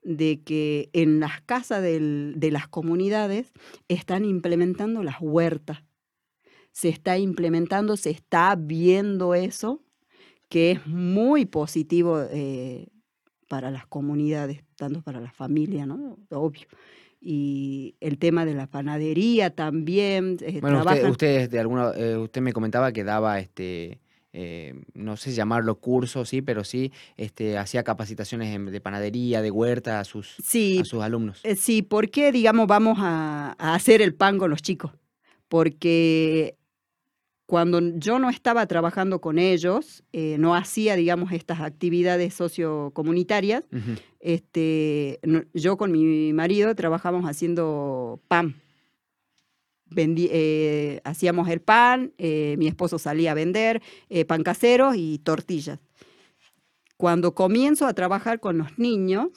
[0.08, 3.52] de que en las casas del- de las comunidades
[3.90, 5.84] están implementando las huertas.
[6.72, 9.84] Se está implementando, se está viendo eso,
[10.48, 12.88] que es muy positivo eh,
[13.50, 16.18] para las comunidades, tanto para la familia, ¿no?
[16.30, 16.68] Obvio.
[17.20, 20.38] Y el tema de la panadería también.
[20.40, 24.00] Eh, bueno, usted, de alguna, eh, usted me comentaba que daba este.
[24.34, 30.00] Eh, no sé llamarlo curso, sí, pero sí este, hacía capacitaciones de panadería, de huerta
[30.00, 31.42] a sus, a sus alumnos.
[31.56, 34.92] sí, ¿por qué, digamos, vamos a, a, hacer el pan con los chicos?
[35.48, 36.58] Porque
[37.48, 43.64] cuando yo no estaba trabajando con ellos, eh, no hacía, digamos, estas actividades sociocomunitarias,
[44.20, 45.20] este,
[45.54, 48.20] yo con mi marido trabajamos haciendo
[49.96, 53.82] Eh, hacíamos el pan, eh, mi esposo salía a vender
[54.28, 55.80] pan casero y tortillas.
[56.98, 59.30] Cuando comienzo a trabajar con los niños,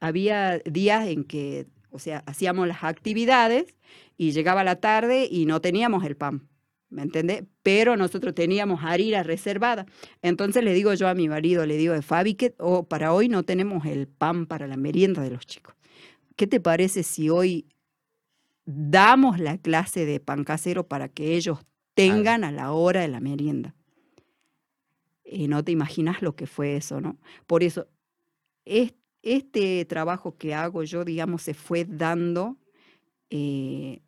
[0.00, 3.74] había días en que, o sea, hacíamos las actividades
[4.16, 6.48] y llegaba la tarde y no teníamos el pan.
[6.90, 7.44] ¿Me entiendes?
[7.62, 9.86] Pero nosotros teníamos harina reservada.
[10.22, 13.44] Entonces le digo yo a mi marido, le digo, Fabi, que oh, para hoy no
[13.44, 15.76] tenemos el pan para la merienda de los chicos.
[16.34, 17.66] ¿Qué te parece si hoy
[18.72, 21.58] damos la clase de pan casero para que ellos
[21.94, 23.74] tengan a la hora de la merienda?
[25.24, 27.18] Y no te imaginas lo que fue eso, ¿no?
[27.46, 27.86] Por eso,
[28.64, 32.56] este trabajo que hago yo, digamos, se fue dando
[33.30, 34.00] eh,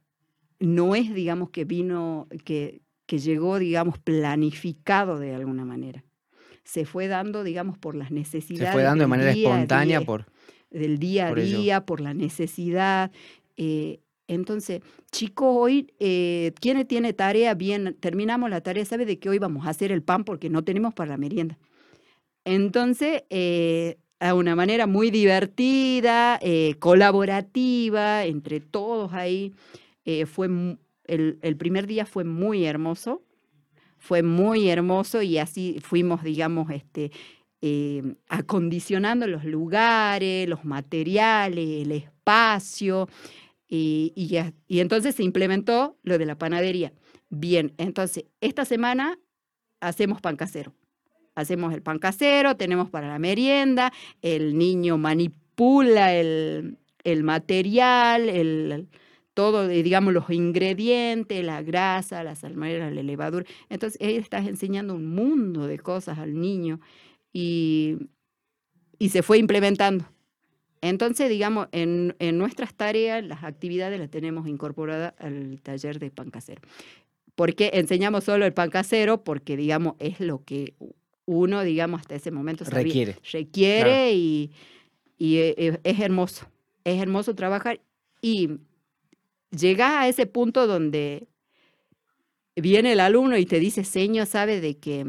[0.58, 6.04] no es, digamos, que vino, que, que llegó, digamos, planificado de alguna manera.
[6.64, 8.68] Se fue dando, digamos, por las necesidades.
[8.68, 10.26] Se fue dando de manera espontánea por...
[10.70, 13.10] Del día a día, por la necesidad.
[13.58, 14.00] Eh,
[14.32, 17.54] entonces, chicos, hoy, eh, ¿quién tiene tarea?
[17.54, 20.24] Bien, terminamos la tarea, ¿sabe de qué hoy vamos a hacer el pan?
[20.24, 21.58] Porque no tenemos para la merienda.
[22.44, 26.40] Entonces, eh, a una manera muy divertida,
[26.78, 29.52] colaborativa, entre todos ahí,
[30.04, 30.48] eh, fue
[31.04, 33.22] el, primer día fue muy hermoso,
[33.98, 37.12] fue muy hermoso y así fuimos, digamos, este,
[37.60, 43.08] em, acondicionando los lugares, los materiales, el espacio,
[43.74, 44.12] y,
[44.68, 46.92] y, entonces se implementó lo de la panadería.
[47.30, 49.18] Bien, entonces esta semana
[49.80, 50.74] hacemos pan casero.
[51.34, 53.90] Hacemos el pan casero, tenemos para la merienda,
[54.20, 58.90] el niño manipula el, el material, el,
[59.32, 63.46] todo, digamos, los ingredientes, la grasa, la salmonera, la levadura.
[63.70, 66.78] Entonces, él está enseñando un mundo de cosas al niño
[67.32, 67.96] y,
[68.98, 70.11] y se fue implementando.
[70.82, 76.30] Entonces, digamos, en, en, nuestras tareas, las actividades las tenemos incorporadas al taller de pan
[76.30, 76.60] casero.
[77.36, 79.22] ¿Por qué enseñamos solo el pan casero?
[79.22, 80.74] Porque, digamos, es lo que
[81.24, 83.16] uno, digamos, hasta ese momento requiere.
[83.32, 84.50] Requiere y,
[85.18, 86.46] y es, es hermoso.
[86.84, 87.80] Es hermoso trabajar
[88.20, 88.58] y
[89.56, 91.28] llegas a ese punto donde
[92.56, 95.06] viene el alumno y te dice, señor, sabe de que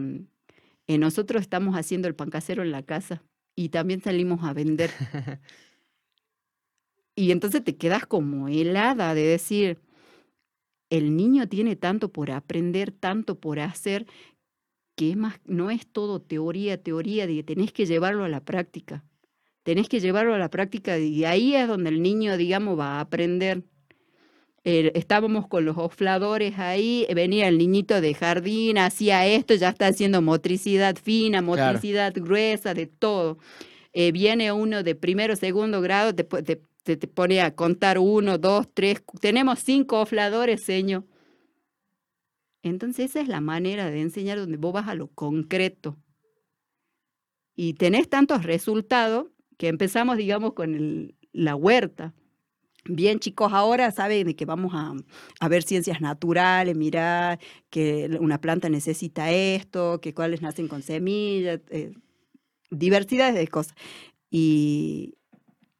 [0.87, 3.23] eh, nosotros estamos haciendo el pan casero en la casa
[3.55, 4.91] y también salimos a vender.
[7.15, 9.79] y entonces te quedas como helada de decir,
[10.89, 14.05] el niño tiene tanto por aprender, tanto por hacer,
[14.95, 19.03] que más, no es todo teoría, teoría, de tenés que llevarlo a la práctica.
[19.63, 22.99] Tenés que llevarlo a la práctica y ahí es donde el niño, digamos, va a
[23.01, 23.63] aprender.
[24.65, 29.87] Eh, estábamos con los ofladores ahí, venía el niñito de jardín, hacía esto, ya está
[29.87, 33.37] haciendo motricidad fina, motricidad gruesa, de todo.
[33.91, 36.61] Eh, viene uno de primero, segundo grado, te, te,
[36.97, 41.03] te, pone a contar uno, dos, tres, tenemos cinco ofladores, señor.
[42.61, 45.97] Entonces esa es la manera de enseñar donde vos vas a lo concreto.
[47.55, 49.27] Y tenés tantos resultados
[49.57, 52.13] que empezamos, digamos, con el, la huerta.
[52.85, 57.39] Bien, chicos, ahora saben que vamos a, ver ciencias naturales, mirar
[57.69, 61.93] que una planta necesita esto, que cuáles nacen con semillas, eh,
[62.71, 63.75] diversidades de cosas.
[64.29, 65.15] Y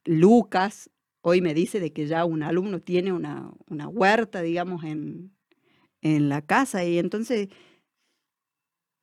[0.04, 0.90] Lucas
[1.20, 5.34] hoy me dice de que ya un alumno tiene una, una huerta, digamos, en,
[6.02, 7.48] en la casa y entonces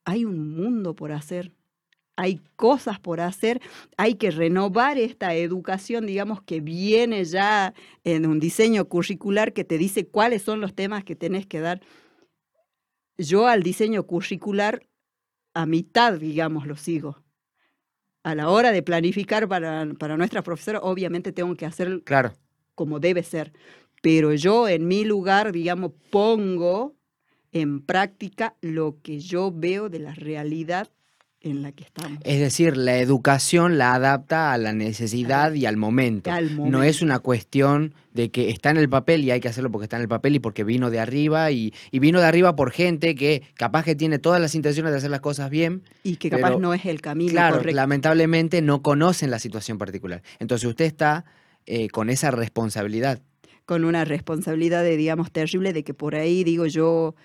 [0.06, 1.52] hay un mundo por hacer
[2.22, 3.60] hay cosas por hacer,
[3.98, 7.74] hay que renovar esta educación, digamos, que viene ya
[8.04, 11.82] en un diseño curricular que te dice cuáles son los temas que tenés que dar.
[13.18, 14.88] Yo al diseño curricular
[15.56, 17.24] a mitad, digamos, lo sigo.
[18.22, 22.34] A la hora de planificar para, para nuestra profesora, obviamente tengo que hacer claro.
[22.76, 23.52] como debe ser.
[24.04, 26.96] Pero yo en mi lugar, digamos, pongo
[27.52, 30.88] en práctica lo que yo veo de la realidad
[31.44, 32.20] en la que estamos.
[32.24, 36.32] Es decir, la educación la adapta a la necesidad y al momento.
[36.56, 39.86] No es una cuestión de que está en el papel y hay que hacerlo porque
[39.86, 43.16] está en el papel y porque vino de arriba y, vino de arriba por gente
[43.16, 45.84] que capaz que tiene todas las intenciones de hacer las cosas bien.
[46.04, 50.22] Y que capaz no es el camino claro, lamentablemente no conocen la situación particular.
[50.40, 51.26] Entonces usted está
[51.66, 53.22] eh, con esa responsabilidad.
[53.66, 57.16] Con una responsabilidad, de, digamos, terrible de que por ahí, digo yo,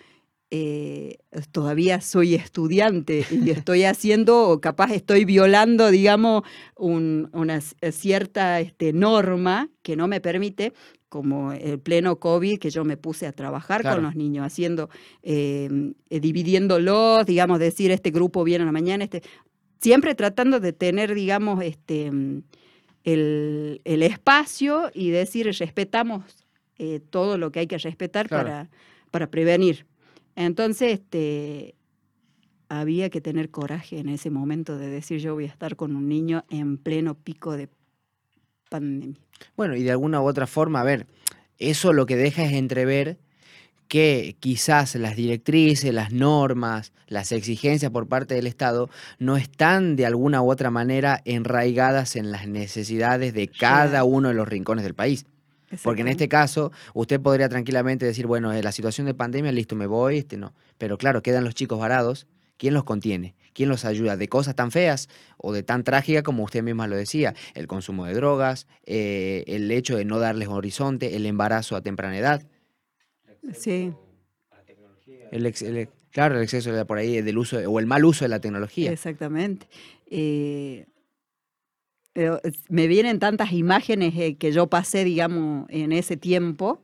[0.50, 1.18] eh,
[1.50, 6.42] todavía soy estudiante y estoy haciendo, o capaz estoy violando, digamos,
[6.76, 10.72] una cierta este, norma que no me permite,
[11.08, 14.90] como el pleno COVID, que yo me puse a trabajar con los niños, haciendo,
[15.22, 19.22] em, eh, dividiéndolos, digamos, decir, este grupo viene a la mañana, este,
[19.80, 22.10] siempre tratando de tener, digamos, este,
[23.04, 26.24] el, espacio y decir, respetamos
[26.78, 28.68] eh, todo lo que hay que respetar para,
[29.10, 29.86] para prevenir.
[30.36, 31.74] Entonces, este,
[32.68, 36.08] había que tener coraje en ese momento de decir yo voy a estar con un
[36.08, 37.68] niño en pleno pico de
[38.68, 39.20] pandemia.
[39.56, 41.06] Bueno, y de alguna u otra forma, a ver,
[41.58, 43.18] eso lo que deja es entrever
[43.88, 50.06] que quizás las directrices, las normas, las exigencias por parte del Estado no están de
[50.06, 54.94] alguna u otra manera enraigadas en las necesidades de cada uno de los rincones del
[54.94, 55.24] país.
[55.82, 59.74] Porque en este caso, usted podría tranquilamente decir, bueno, en la situación de pandemia, listo,
[59.74, 60.54] me voy, este no.
[60.78, 62.26] Pero claro, quedan los chicos varados.
[62.56, 63.34] ¿Quién los contiene?
[63.52, 64.16] ¿Quién los ayuda?
[64.16, 68.06] De cosas tan feas o de tan trágicas como usted misma lo decía, el consumo
[68.06, 72.42] de drogas, eh, el hecho de no darles horizonte, el embarazo a temprana edad.
[73.52, 73.92] Sí.
[75.32, 78.40] El, claro, el exceso de por ahí del uso o el mal uso de la
[78.40, 78.90] tecnología.
[78.90, 79.68] Exactamente.
[80.10, 80.86] Eh,
[82.68, 86.80] me vienen tantas imágenes eh, que yo pasé, digamos, en ese tiempo,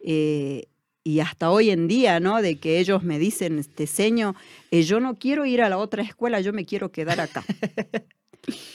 [0.00, 0.66] eh,
[1.02, 2.42] y hasta hoy en día, ¿no?
[2.42, 4.34] De que ellos me dicen, este seño,
[4.70, 7.44] eh, yo no quiero ir a la otra escuela, yo me quiero quedar acá.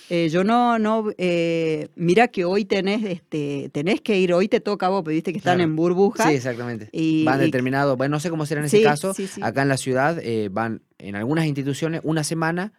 [0.09, 1.11] yo no, no,
[1.95, 5.31] mira que hoy tenés, este, tenés que ir, hoy te toca a vos, pero viste
[5.31, 6.27] que están en burbuja.
[6.27, 6.89] Sí, exactamente.
[6.91, 10.21] Y, van determinados, bueno, no sé cómo será en ese caso, acá en la ciudad
[10.51, 12.73] van en algunas instituciones una semana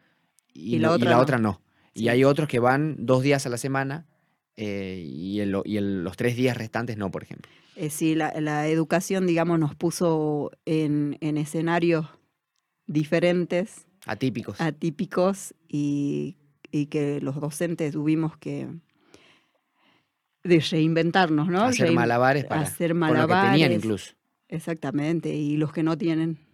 [0.55, 1.61] y, la, otra, no.
[1.97, 4.06] Y hay otros que van dos días a la semana
[4.56, 7.51] eh, y, los tres días restantes no, por ejemplo.
[7.74, 12.06] Eh, sí, la, educación, digamos, nos puso en, escenarios
[12.86, 13.86] diferentes.
[14.05, 14.60] Atípicos.
[14.60, 16.36] Atípicos y,
[16.90, 18.68] que los docentes tuvimos que
[20.44, 21.62] de reinventarnos, ¿no?
[21.62, 23.47] Hacer malabares para hacer malabares.
[23.47, 24.14] que tenían incluso.
[24.48, 26.45] Exactamente, y los que no tienen.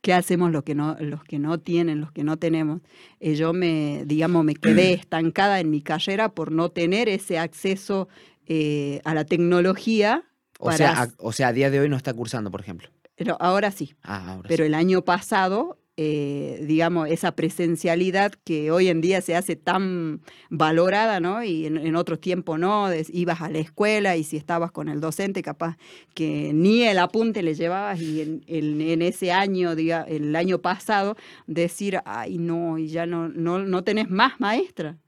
[0.00, 2.80] ¿Qué hacemos los que no, los que no tienen, los que no tenemos?
[3.18, 8.08] Eh, yo me, digamos, me quedé estancada en mi carrera por no tener ese acceso
[8.46, 10.24] eh, a la tecnología.
[10.58, 12.88] O, sea, a, o sea, a día de hoy no está cursando, por ejemplo.
[13.16, 13.94] Pero ahora sí.
[14.02, 19.34] Ah, ahora pero el año pasado eh, digamos, esa presencialidad que hoy en día se
[19.34, 20.20] hace tan
[20.50, 21.42] valorada, ¿no?
[21.42, 25.42] Y en, otros tiempos no, ibas a la escuela y si estabas con el docente,
[25.42, 25.78] capaz
[26.14, 31.16] que ni el apunte le llevabas y en, ese año, diga, el año pasado,
[31.46, 34.98] decir, ay, no, y ya no, no, no tenés más maestra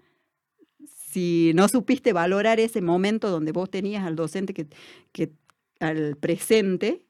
[1.11, 4.69] si no supiste valorar ese momento donde vos tenías al docente que,
[5.13, 5.33] que
[5.81, 7.08] al presente,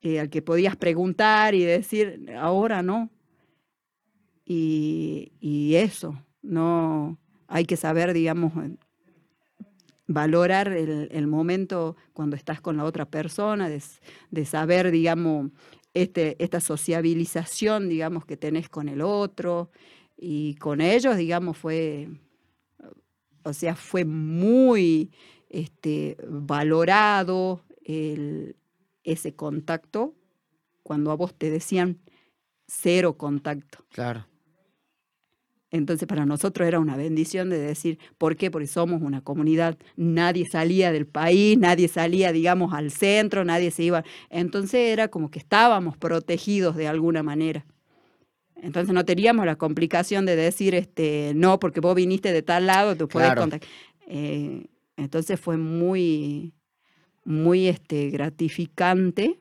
[0.00, 3.10] eh, al que podías preguntar y decir, ahora no.
[4.44, 8.52] Y, eso, no hay que saber, digamos,
[10.06, 15.50] valorar el, momento cuando estás con la otra persona, de, saber, digamos,
[15.92, 19.70] este, esta sociabilización, digamos, que tenés con el otro.
[20.16, 22.08] Y con ellos, digamos, fue,
[23.42, 25.10] o sea, fue muy
[25.50, 28.56] este, valorado el,
[29.12, 30.14] ese contacto
[30.82, 31.98] cuando a vos te decían
[32.66, 33.84] cero contacto.
[33.90, 34.26] Claro.
[35.70, 38.50] Entonces para nosotros era una bendición de decir, ¿por qué?
[38.50, 43.82] Porque somos una comunidad, nadie salía del país, nadie salía, digamos, al centro, nadie se
[43.82, 44.04] iba.
[44.30, 47.66] Entonces era como que estábamos protegidos de alguna manera.
[48.56, 52.96] Entonces no teníamos la complicación de decir, este, no, porque vos viniste de tal lado,
[52.96, 53.68] tú puedes contactar.
[54.06, 54.66] Eh,
[54.96, 56.54] entonces fue muy,
[57.28, 59.38] muy este, gratificante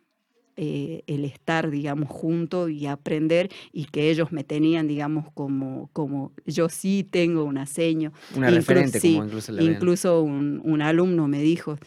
[0.57, 6.33] eh, el estar, digamos, juntos y aprender y que ellos me tenían, digamos, como, como
[6.45, 8.11] yo sí tengo una seño.
[8.35, 11.77] Una referente, como incluso Incluso un, un, alumno me dijo,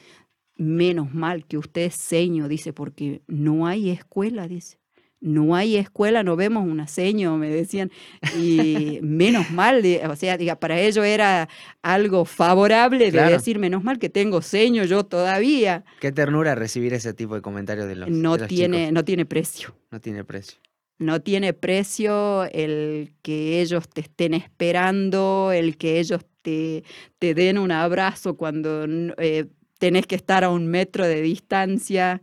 [0.56, 4.79] menos mal que usted es seño, dice, porque no hay escuela, dice
[5.20, 7.90] no hay escuela, no vemos una seño, me decían,
[8.38, 11.48] y menos mal, o sea, diga, para ellos era
[11.82, 15.84] algo favorable de decir, menos mal que tengo seño yo todavía.
[16.00, 19.74] Qué ternura recibir ese tipo de comentarios de los No, tiene, no tiene precio.
[19.90, 20.58] No tiene precio.
[20.98, 26.84] no tiene precio el que ellos te estén esperando, el que ellos te,
[27.18, 28.86] te den un abrazo cuando
[29.18, 29.46] eh,
[29.78, 32.22] tenés que estar a un metro de distancia.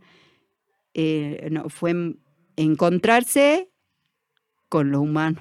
[0.94, 2.16] Eh, no, fue
[2.58, 3.70] encontrarse
[4.68, 5.40] con lo humano,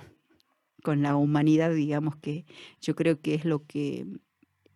[0.84, 2.46] con la humanidad, digamos que
[2.80, 4.06] yo creo que es lo que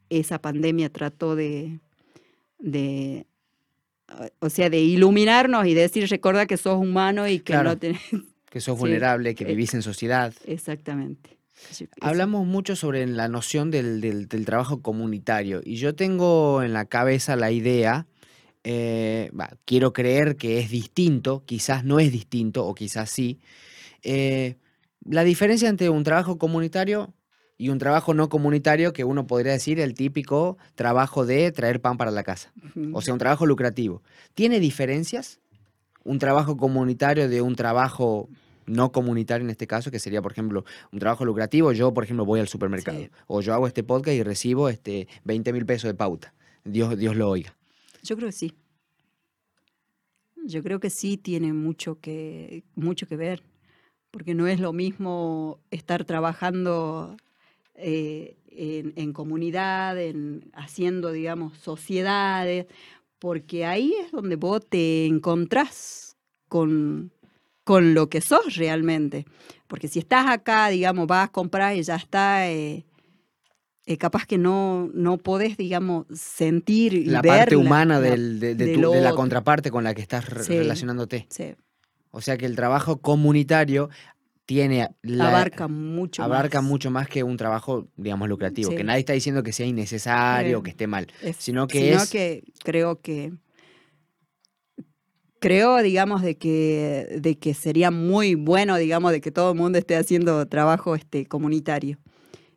[0.09, 1.79] esa pandemia trató de,
[2.59, 3.27] de
[4.39, 8.01] o sea, de iluminarnos y decir, recuerda que sos humano y que no tenés...
[8.51, 10.33] Que sos vulnerable, que eh, vivís en sociedad.
[10.45, 11.37] Exactamente.
[12.01, 17.51] Hablamos mucho sobre la noción del, trabajo comunitario y yo tengo en la cabeza la
[17.51, 18.07] idea,
[18.63, 19.31] eh,
[19.65, 23.39] quiero creer que es distinto, quizás no es distinto o quizás sí,
[24.03, 24.57] eh,
[25.03, 27.13] la diferencia entre un trabajo comunitario
[27.57, 31.97] y un trabajo no comunitario que uno podría decir el típico trabajo de traer pan
[31.97, 32.51] para la casa,
[32.93, 34.01] o sea, un trabajo lucrativo.
[34.33, 35.39] ¿Tiene diferencias?
[36.03, 38.27] Un trabajo comunitario de un trabajo
[38.65, 41.71] no comunitario en este caso, que sería, por ejemplo, un trabajo lucrativo.
[41.73, 45.53] Yo, por ejemplo, voy al supermercado o yo hago este podcast y recibo este 20
[45.53, 46.33] mil pesos de pauta.
[46.63, 47.55] Dios, Dios lo oiga.
[48.03, 48.53] Yo creo que sí.
[50.43, 53.43] Yo creo que sí tiene mucho que, mucho que ver,
[54.09, 57.15] porque no es lo mismo estar trabajando
[57.75, 62.65] eh, en, comunidad, en, haciendo, digamos, sociedades,
[63.19, 66.17] porque ahí es donde vos te encontrás
[66.47, 67.11] con,
[67.63, 69.25] con lo que sos realmente.
[69.67, 72.83] Porque si estás acá, digamos, vas a comprar y ya está, eh,
[73.85, 78.17] eh, capaz que no, no podés, digamos, sentir y la parte humana de,
[79.01, 81.27] la contraparte con la que estás relacionándote.
[82.11, 83.89] O sea que el trabajo comunitario
[84.45, 84.89] tiene
[85.19, 89.53] abarca mucho abarca mucho más que un trabajo digamos lucrativo que nadie está diciendo que
[89.53, 93.31] sea innecesario o que esté mal sino que sino que creo que
[95.41, 99.79] creo, digamos, de que, de que sería muy bueno, digamos, de que todo el mundo
[99.79, 101.97] esté haciendo trabajo este, comunitario.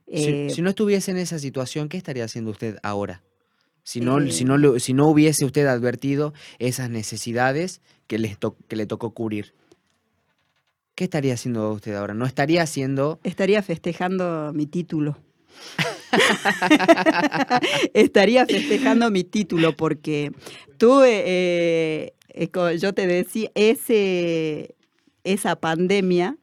[0.06, 3.22] Eh, si, no estuviese en esa situación, ¿qué estaría haciendo usted ahora?
[3.82, 8.86] Si no, si no, si no hubiese usted advertido esas necesidades que, les que le
[8.86, 9.54] tocó cubrir.
[10.94, 12.14] ¿Qué estaría haciendo usted ahora?
[12.14, 13.18] ¿No estaría haciendo...?
[13.24, 15.18] Estaría festejando mi título.
[17.94, 20.32] estaría festejando mi título porque
[20.78, 22.12] tuve, eh,
[22.78, 24.76] yo te decía, ese,
[25.24, 26.36] esa pandemia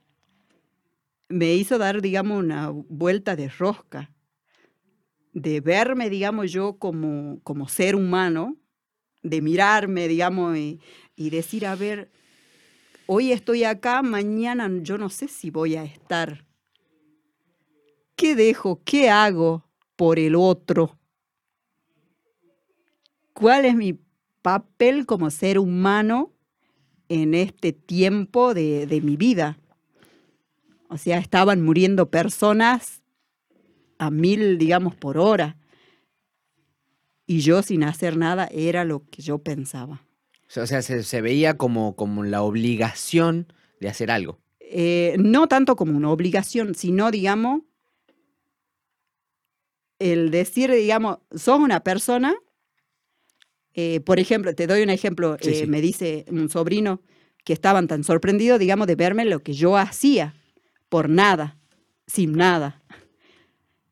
[1.31, 4.11] me hizo dar, digamos, una vuelta de rosca,
[5.33, 8.57] de verme, digamos, yo como, como ser humano,
[9.23, 10.79] de mirarme, digamos, y,
[11.15, 12.11] y decir, a ver,
[13.05, 16.45] hoy estoy acá, mañana yo no sé si voy a estar.
[18.15, 18.81] ¿Qué dejo?
[18.83, 19.63] ¿Qué hago
[19.95, 20.97] por el otro?
[23.33, 23.99] ¿Cuál es mi
[24.41, 26.33] papel como ser humano
[27.11, 29.59] en este tiempo de, mi vida.
[30.91, 33.01] O sea, estaban muriendo personas
[33.97, 35.57] a mil, digamos, por hora.
[37.25, 40.05] Y yo sin hacer nada era lo que yo pensaba.
[40.55, 44.39] O sea, se, veía como, como la obligación de hacer algo.
[44.59, 47.61] Eh, no tanto como una obligación, sino, digamos,
[49.97, 52.35] el decir, digamos, sos una persona
[53.73, 57.01] eh, por ejemplo, te doy un ejemplo, eh, me dice un sobrino
[57.45, 60.35] que estaban tan sorprendidos, digamos, de verme lo que yo hacía,
[60.91, 61.57] por nada,
[62.05, 62.83] sin nada.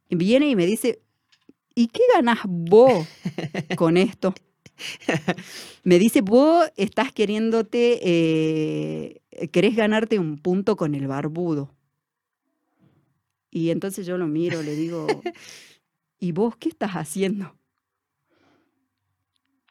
[0.09, 1.01] Y viene y me dice,
[1.73, 3.07] ¿y qué ganas vos
[3.77, 4.33] con esto?
[5.85, 9.21] Me dice, vos estás queriéndote, eh,
[9.53, 11.73] querés ganarte un punto con el barbudo.
[13.49, 15.07] Y entonces yo lo miro, le digo,
[16.19, 17.55] ¿y vos qué estás haciendo?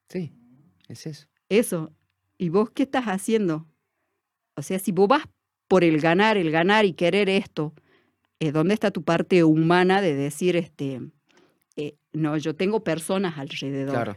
[0.08, 0.32] Sí,
[0.88, 1.28] es eso.
[1.50, 1.92] Eso.
[2.38, 3.66] ¿Y vos qué estás haciendo?
[4.56, 5.28] O sea, si vos vas
[5.68, 7.74] por el ganar, el ganar y querer esto,
[8.40, 11.00] eh, ¿dónde está tu parte humana de decir, este,
[11.76, 13.94] eh, no, yo tengo personas alrededor?
[13.94, 14.16] Claro.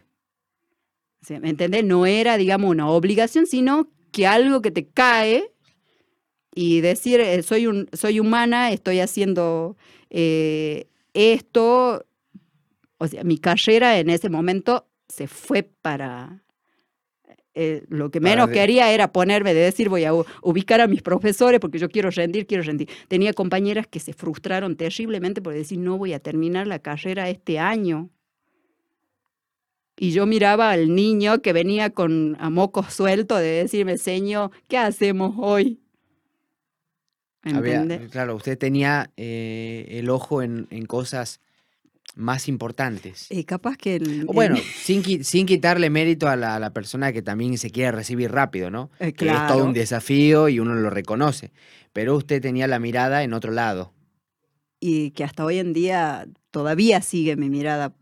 [1.30, 1.84] ¿Me entendés?
[1.84, 5.52] No era, digamos, una obligación, sino que algo que te cae
[6.56, 9.78] y decir, eh, soy, un, soy humana, estoy haciendo
[10.10, 12.06] esto.
[12.98, 16.44] O sea, mi carrera en ese momento se fue para...
[17.54, 21.60] Eh, lo que menos quería era ponerme de decir voy a ubicar a mis profesores
[21.60, 22.88] porque yo quiero rendir, quiero rendir.
[23.10, 27.60] Tenía compañeras que se frustraron terriblemente por decir no voy a terminar la carrera este
[27.60, 28.10] año.
[29.98, 34.78] Y yo miraba al niño que venía con a moco suelto de decirme, señor, ¿qué
[34.78, 35.80] hacemos hoy?
[38.10, 41.42] claro, usted tenía eh, el ojo en, en cosas
[42.16, 43.28] más importantes.
[43.30, 43.96] Y capaz que...
[43.96, 48.32] El, bueno, sin, sin, quitarle mérito a la, la, persona que también se quiere recibir
[48.32, 48.90] rápido, ¿no?
[48.98, 49.14] claro.
[49.16, 51.52] Que es todo un desafío y uno lo reconoce.
[51.94, 53.94] Pero usted tenía la mirada en otro lado.
[54.80, 57.94] Y que hasta hoy en día todavía sigue mi mirada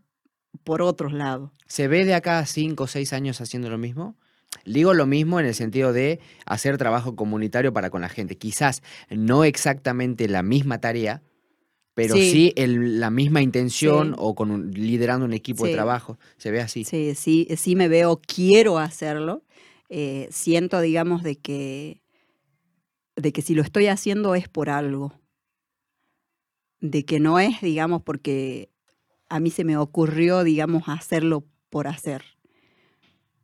[0.64, 1.50] por otros lados.
[1.66, 4.16] ¿Se ve de acá a cinco o seis años haciendo lo mismo?
[4.64, 8.36] Digo lo mismo en el sentido de hacer trabajo comunitario para con la gente.
[8.36, 11.22] Quizás no exactamente la misma tarea,
[12.02, 16.18] pero sí, la misma intención o con liderando un equipo de trabajo.
[16.38, 16.84] ¿Se ve así?
[16.84, 19.42] Sí, sí, sí me veo, quiero hacerlo.
[19.90, 22.00] Eh, siento, digamos, de que,
[23.16, 25.12] de que si lo estoy haciendo es por algo.
[26.80, 28.70] De que no es, digamos, porque
[29.28, 32.22] a mí se me ocurrió, digamos, hacerlo por hacer.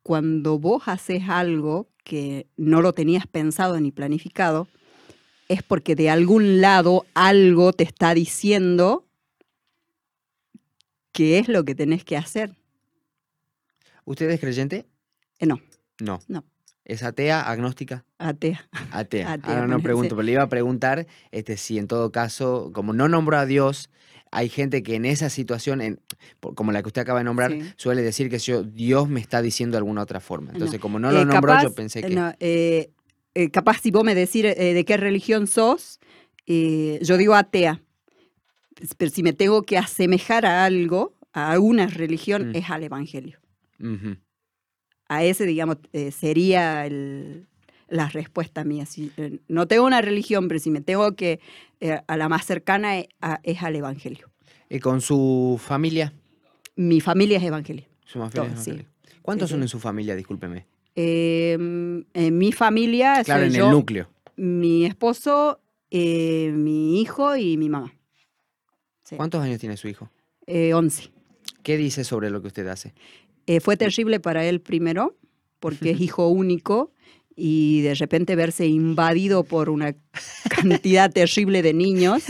[0.02, 4.66] Cuando vos haces algo que no lo tenías pensado ni planificado,
[5.48, 9.06] es porque de algún lado algo te está diciendo
[11.12, 12.54] qué es lo que tenés que hacer.
[14.04, 14.86] ¿Usted es creyente?
[15.38, 15.60] Eh, no.
[16.00, 16.20] No.
[16.28, 16.44] No.
[16.84, 18.04] ¿Es atea, agnóstica?
[18.18, 18.68] Atea.
[18.92, 19.38] Atea.
[19.42, 23.08] Ahora no pregunto, pero le iba a preguntar este, si en todo caso, como no
[23.08, 23.90] nombró a Dios,
[24.30, 26.00] hay gente que en esa situación, en,
[26.54, 29.74] como la que usted acaba de nombrar, suele decir que yo, Dios me está diciendo
[29.74, 30.52] de alguna otra forma.
[30.52, 32.14] Entonces, como no lo eh, nombró, yo pensé que...
[32.14, 32.90] No, eh,
[33.36, 36.00] eh, capaz si vos me decís eh, de qué religión sos,
[36.46, 37.82] eh, yo digo atea.
[38.96, 42.56] Pero si me tengo que asemejar a algo, a una religión, mm.
[42.56, 43.38] es al Evangelio.
[45.08, 45.76] A ese, digamos,
[46.12, 46.88] sería
[47.88, 48.86] la respuesta mía.
[48.86, 49.12] Si,
[49.48, 51.40] no tengo una religión, pero si me tengo que,
[52.06, 54.30] a la más cercana es, al Evangelio.
[54.70, 56.14] ¿Y con su familia?
[56.74, 57.84] Mi familia es Evangelio.
[58.06, 58.86] ¿Su familia es?
[59.20, 60.16] ¿Cuántos son en su familia?
[60.16, 60.64] Discúlpeme.
[60.96, 63.22] Em, en mi familia.
[63.22, 64.08] Claro, en el núcleo.
[64.36, 65.60] Mi esposo,
[65.90, 67.94] eh, mi hijo y mi mamá.
[69.14, 70.10] ¿Cuántos años tiene su hijo?
[70.46, 71.10] Eh, 11.
[71.62, 72.94] ¿Qué dice sobre lo que usted hace?
[73.46, 75.16] Eh, fue terrible para él primero,
[75.60, 76.92] porque es hijo único
[77.36, 79.94] y de repente verse invadido por una
[80.48, 82.24] cantidad terrible de niños,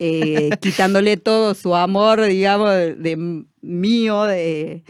[0.00, 4.82] eh, quitándole todo su amor, digamos, de mío, de,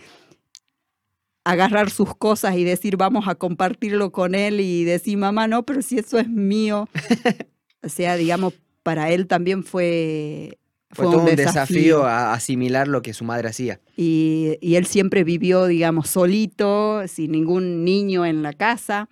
[1.45, 5.83] agarrar sus cosas y decir vamos a compartirlo con él y decir mamá no, pero
[5.83, 6.89] si eso es mío.
[7.83, 10.59] o sea, digamos, para él también fue...
[10.95, 12.05] Fue, un, desafío.
[12.05, 13.81] a asimilar lo que su madre hacía.
[13.97, 19.09] Y, y, él siempre vivió, digamos, solito, sin ningún niño en la casa,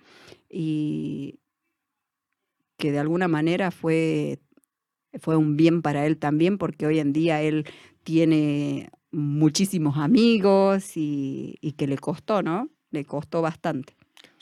[0.47, 1.39] y
[2.77, 4.37] que de alguna manera fue,
[5.19, 7.65] fue un bien para él también, porque hoy en día él
[8.03, 12.69] tiene muchísimos amigos y, que le costó, ¿no?
[12.91, 13.95] Le costó bastante.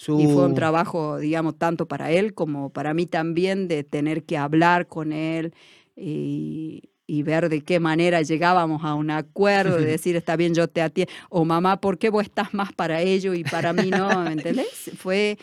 [0.08, 4.38] Y fue un trabajo, digamos, tanto para él como para mí también, de tener que
[4.38, 5.54] hablar con él
[5.96, 6.84] y,
[7.24, 11.12] ver de qué manera llegábamos a un acuerdo, de decir, está bien, yo te atiendo,
[11.30, 14.24] o mamá, ¿por qué vos estás más para ello y para mí no?
[14.24, 14.92] ¿Me entendés?
[14.98, 15.38] Fue,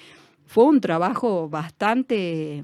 [0.46, 2.62] fue un trabajo bastante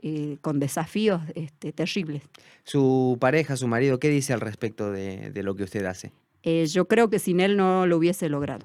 [0.00, 2.22] eh, con desafíos este, terribles.
[2.62, 6.12] Su pareja, su marido, ¿qué dice al respecto de, lo que usted hace?
[6.44, 8.64] Eh, yo creo que sin él no lo hubiese logrado.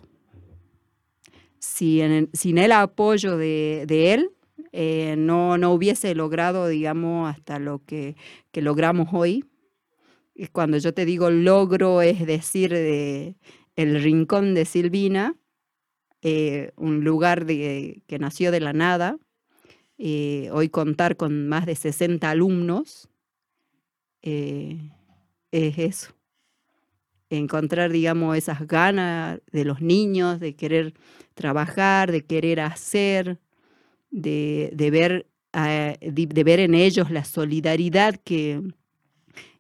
[1.58, 4.30] sin el apoyo de, él,
[4.74, 8.16] eh, no, no hubiese logrado, digamos, hasta lo que,
[8.54, 9.44] logramos hoy.
[10.36, 13.38] Y cuando yo te digo logro, es decir, de
[13.76, 15.36] el rincón de Silvina,
[16.76, 19.18] un lugar de, que nació de la nada,
[19.98, 23.10] eh, hoy contar con más de 60 alumnos
[24.22, 24.92] eh,
[25.52, 26.14] es eso.
[27.30, 30.94] Encontrar, digamos, esas ganas de los niños de querer
[31.34, 33.40] trabajar, de querer hacer,
[34.12, 38.62] de, ver, ah, de, ver en ellos la solidaridad que,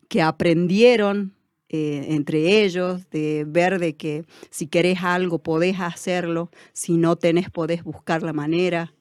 [0.07, 1.33] que aprendieron
[1.75, 7.49] eh, entre ellos, de ver de que si querés algo podés hacerlo, si no tenés
[7.49, 8.93] podés buscar la manera.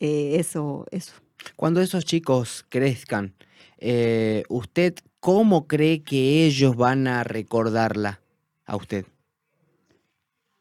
[0.00, 1.12] Eh, eso, eso.
[1.56, 3.34] Cuando esos chicos crezcan,
[3.78, 8.20] eh, ¿usted cómo cree que ellos van a recordarla
[8.64, 9.06] a usted?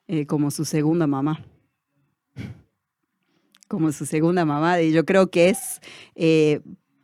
[0.07, 1.43] Eh, como su segunda mamá.
[3.67, 4.81] Como su segunda mamá.
[4.81, 5.81] Y yo creo que es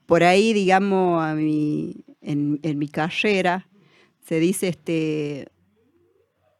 [0.05, 3.67] por ahí, digamos, a mi, en, en, mi carrera,
[4.21, 5.47] se dice, este,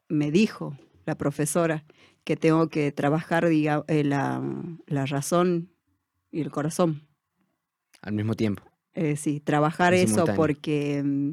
[0.07, 1.83] me dijo la profesora,
[2.23, 4.41] que tengo que trabajar diga, eh, la,
[4.87, 5.69] la, razón
[6.31, 7.07] y el corazón.
[8.01, 8.63] Al mismo tiempo.
[8.93, 11.31] Eh, sí, trabajar eso porque mm,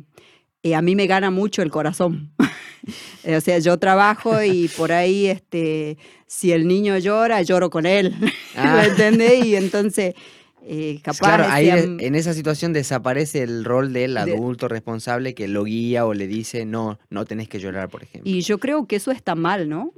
[0.62, 2.32] eh, a mí me gana mucho el corazón.
[3.36, 8.14] o sea, yo trabajo y por ahí, este, si el niño llora, lloro con él.
[8.20, 8.86] ¿Me ah.
[8.86, 9.44] entendés?
[9.44, 10.14] Y entonces
[10.62, 15.64] Eh, capaz Claro, ahí en esa situación desaparece el rol del adulto responsable que lo
[15.64, 18.30] guía o le dice, no, no tenés que llorar, por ejemplo.
[18.30, 19.92] Y yo creo que eso está mal, ¿no?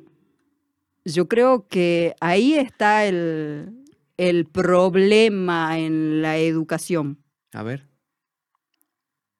[1.04, 3.84] Yo creo que ahí está el,
[4.16, 7.22] el problema en la educación.
[7.52, 7.88] A ver.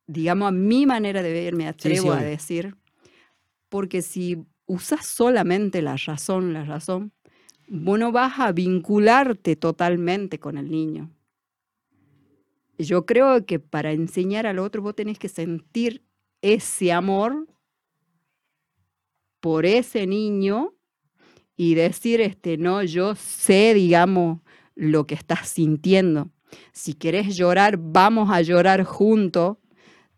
[0.07, 2.77] Digamos, a mi manera de ver, me atrevo a decir,
[3.69, 7.13] porque si usas solamente la razón, la razón,
[7.69, 11.11] vos no vas a vincularte totalmente con el niño.
[12.77, 16.05] Yo creo que para enseñar al otro vos tenés que sentir
[16.41, 17.47] ese amor
[19.41, 20.75] por ese niño
[21.57, 24.41] y decir, este, no, yo sé, digamos,
[24.75, 26.31] lo que estás sintiendo.
[26.73, 29.59] Si querés llorar, vamos a llorar juntos.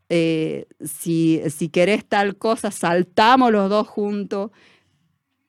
[0.08, 4.50] Eh, si, si querés tal cosa, saltamos los dos juntos.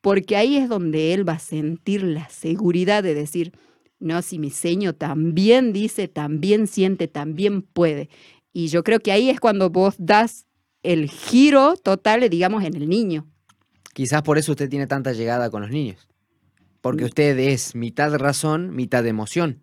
[0.02, 3.54] Porque ahí es donde él va a sentir la seguridad de decir,
[4.00, 8.10] no, si mi seño también dice, también siente, también puede.
[8.54, 10.46] Y yo creo que ahí es cuando vos das
[10.84, 13.28] el giro total, digamos, en el niño.
[13.96, 16.10] Quizás por eso usted tiene tanta llegada con los niños.
[16.82, 17.08] Porque Mm.
[17.08, 19.62] usted es mitad razón, mitad emoción.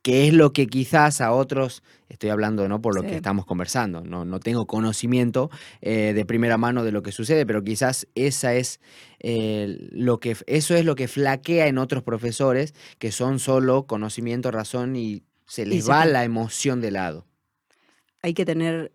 [0.00, 3.08] Que es lo que quizás a otros, estoy hablando no por lo Sí.
[3.08, 5.50] que estamos conversando, no, no tengo conocimiento
[5.82, 8.80] eh, de primera mano de lo que sucede, pero quizás esa es
[9.20, 14.50] eh, lo que, eso es lo que flaquea en otros profesores que son solo conocimiento,
[14.50, 17.26] razón y se les va la emoción de lado.
[18.22, 18.92] hay que tener,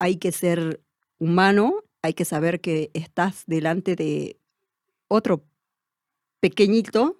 [0.00, 0.82] hay que ser
[1.18, 4.36] humano, hay que saber que estás delante de
[5.08, 5.44] otro
[6.40, 7.18] pequeñito,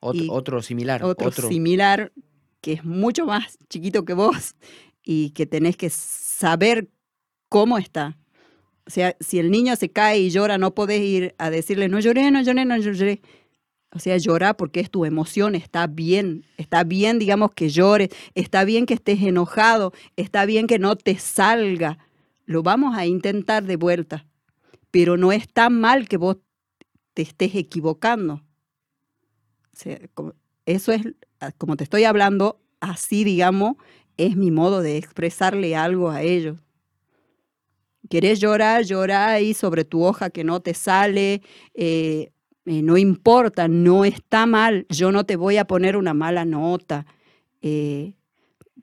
[0.00, 2.12] Ot- Y otro similar, otro, otro, similar,
[2.60, 4.54] que es mucho más chiquito que vos
[5.02, 6.88] y que tenés que saber
[7.48, 8.18] cómo está.
[8.86, 11.98] O sea, si el niño se cae y llora, no podés ir a decirle, no
[11.98, 13.20] lloré, no lloré, no lloré.
[13.90, 18.64] O sea, llora porque es tu emoción, está bien, está bien, digamos, que llores, está
[18.64, 21.98] bien que estés enojado, está bien que no te salga.
[22.46, 24.26] Lo vamos a intentar de vuelta,
[24.90, 26.38] pero no está mal que vos
[27.14, 28.42] te estés equivocando.
[30.64, 31.02] Eso es,
[31.40, 33.76] ah, como te estoy hablando, así, digamos,
[34.16, 36.56] es mi modo de expresarle algo a ellos.
[38.08, 38.84] ¿Querés llorar?
[38.84, 41.42] Llorar ahí sobre tu hoja que no te sale.
[41.74, 42.30] eh,
[42.66, 44.86] eh, no importa, no está mal.
[44.88, 47.06] Yo no te voy a poner una mala nota.
[47.62, 48.14] eh,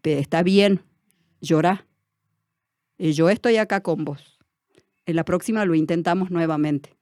[0.04, 0.82] está bien,
[1.42, 1.88] llora.
[2.98, 4.40] Yo estoy acá con vos.
[5.06, 6.96] En la próxima lo intentamos nuevamente.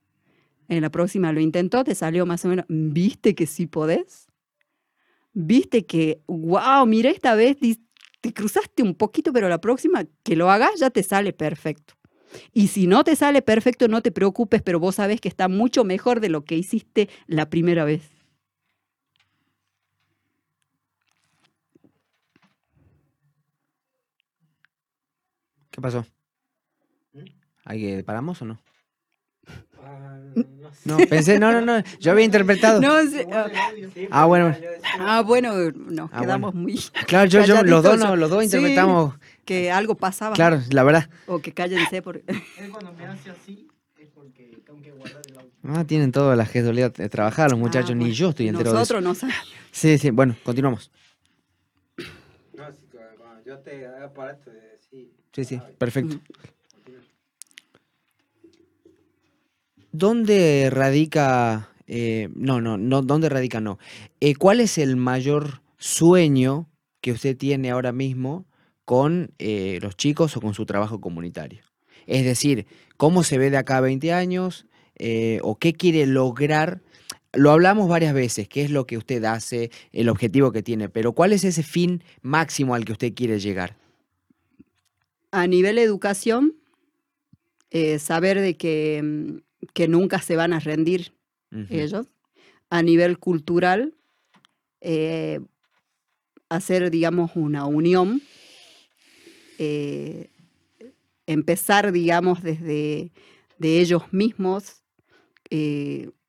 [0.68, 2.64] En la próxima lo intentó, te salió más o menos.
[2.68, 4.28] ¿Viste que sí podés?
[5.32, 7.56] ¿Viste que, wow, mira esta vez
[8.20, 11.94] te cruzaste un poquito, pero la próxima que lo hagas ya te sale perfecto?
[12.52, 15.84] Y si no te sale perfecto, no te preocupes, pero vos sabés que está mucho
[15.84, 18.11] mejor de lo que hiciste la primera vez.
[25.72, 26.06] ¿Qué pasó?
[27.64, 28.60] ¿Hay que paramos o no?
[29.82, 30.88] Ah, no sé.
[30.88, 32.80] No, pensé, no, no, no, yo había interpretado.
[32.80, 33.48] No, sé, ah,
[34.10, 34.54] Ah, bueno.
[35.00, 36.78] ah, bueno, nos Ah, quedamos muy...
[37.06, 38.44] Claro, yo, yo- los dos, no, los dos sí.
[38.46, 40.34] interpretamos, que algo pasaba.
[40.36, 41.08] claro, la verdad.
[41.26, 42.22] O que cállense porque...
[42.58, 43.68] Él cuando me hace así
[43.98, 45.50] es porque tengo que guardar el audio.
[45.80, 48.70] Ah, tienen toda la gestualidad de trabajar los muchachos, Ah, ni bueno, yo estoy entero
[48.72, 48.94] de eso.
[48.94, 49.48] Nosotros no sabemos.
[49.70, 50.90] Sí, sí, bueno, continuamos.
[52.54, 54.71] No, que cuando yo te haga para esto de
[55.32, 55.44] sí.
[55.44, 56.20] Sí, perfecto.
[59.92, 63.78] ¿Dónde radica, eh, no, no, no, dónde radica no?
[64.20, 66.70] Eh, ¿Cuál es el mayor sueño
[67.02, 68.46] que usted tiene ahora mismo
[68.86, 71.62] con eh, los chicos o con su trabajo comunitario?
[72.06, 74.66] Es decir, ¿cómo se ve de acá a 20 años?
[75.42, 76.80] ¿O qué quiere lograr?
[77.32, 81.12] Lo hablamos varias veces, qué es lo que usted hace, el objetivo que tiene, pero
[81.12, 83.81] ¿cuál es ese fin máximo al que usted quiere llegar?
[85.32, 86.54] A nivel educación,
[87.70, 91.12] eh, saber de que, mm, que nunca se van a rendir
[91.68, 92.06] ellos.
[92.70, 93.94] A nivel cultural,
[94.80, 95.40] eh,
[96.48, 98.22] hacer, digamos, una unión.
[99.58, 100.30] eh,
[101.26, 103.12] empezar, digamos, desde
[103.58, 104.82] de ellos mismos,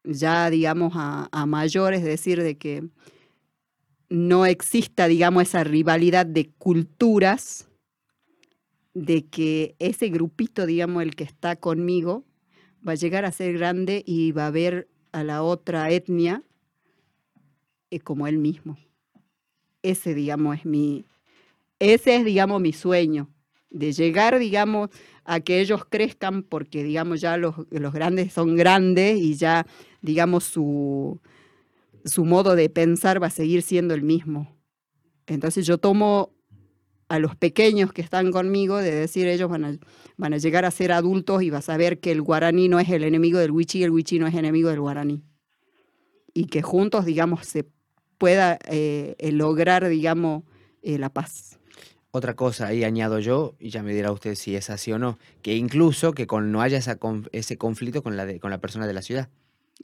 [0.04, 2.84] ya, digamos, a, a mayores, es decir, de que
[4.10, 7.68] no exista, digamos, esa rivalidad de culturas,
[8.94, 12.26] de que ese grupito, digamos, el que está conmigo,
[12.88, 16.44] va a llegar a ser grande y va a ver a la otra etnia
[17.90, 18.78] eh, como él mismo.
[19.82, 21.06] Ese, digamos, es mi,
[21.80, 23.30] ese es, digamos, mi sueño,
[23.70, 24.90] de llegar, digamos,
[25.26, 29.65] a que ellos crezcan, porque, digamos, ya los, los grandes son grandes y ya,
[30.02, 31.20] digamos, su,
[32.06, 34.56] su modo de pensar va a seguir siendo el mismo.
[35.26, 36.34] Entonces yo tomo
[37.14, 39.77] a los pequeños que están conmigo de decir ellos van a,
[40.18, 42.90] van a llegar a ser adultos y vas a ver que el guaraní no es
[42.90, 45.22] el enemigo del wichí y el wichí no es enemigo del guaraní.
[46.34, 47.68] Y que juntos, digamos, se
[48.18, 50.41] pueda eh, lograr, digamos,
[50.81, 51.60] eh, la paz.
[52.10, 55.19] Otra cosa, ahí añado yo, y ya me dirá usted si es así o no,
[55.44, 56.80] que incluso que con, no haya
[57.31, 59.30] ese conflicto con la, con la persona de la ciudad.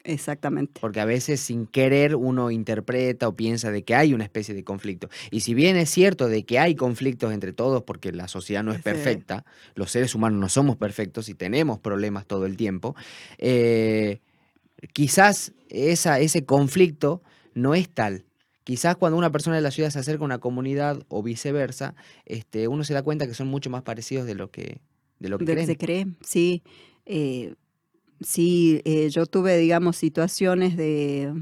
[0.04, 0.80] Exactamente.
[0.80, 4.64] Porque a veces sin querer uno interpreta o piensa de que hay una especie de
[4.64, 5.10] conflicto.
[5.32, 8.72] Y si bien es cierto de que hay conflictos entre todos porque la sociedad no
[8.72, 9.46] es perfecta,
[9.76, 12.96] los seres humanos no somos perfectos y tenemos problemas todo el tiempo,
[13.38, 14.20] eh,
[14.94, 17.22] quizás esa, ese conflicto
[17.54, 18.26] no es tal.
[18.64, 21.96] Quizás cuando una persona de la ciudad se acerca a una comunidad o viceversa,
[22.26, 24.80] este, uno se da cuenta que son mucho más parecidos de lo que,
[25.20, 26.62] de lo que de se cree, sí.
[27.06, 27.56] Eh,
[28.22, 31.34] sí, eh, yo tuve, digamos, situaciones de,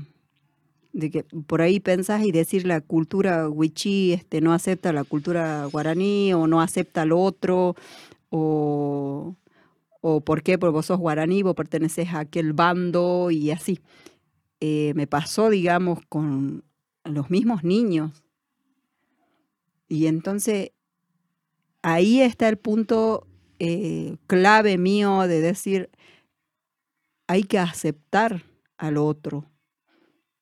[0.93, 5.65] de que por ahí pensás y decir la cultura wichí este, no acepta la cultura
[5.65, 7.75] guaraní o no acepta al otro
[8.29, 9.35] o,
[10.01, 13.79] o por qué, porque vos sos guaraní, vos perteneces a aquel bando y así.
[14.59, 16.63] Eh, me pasó, digamos, con
[17.03, 18.23] los mismos niños.
[19.87, 20.71] Y entonces
[21.81, 23.27] ahí está el punto
[23.59, 25.89] eh, clave mío de decir,
[27.27, 28.43] hay que aceptar
[28.77, 29.45] al otro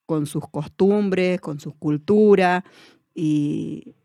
[0.05, 2.63] con sus costumbres, con su cultura
[3.13, 3.95] y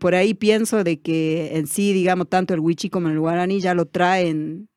[0.00, 3.74] por ahí pienso de que en sí, digamos, tanto el wichi como el guaraní ya
[3.74, 4.68] lo traen,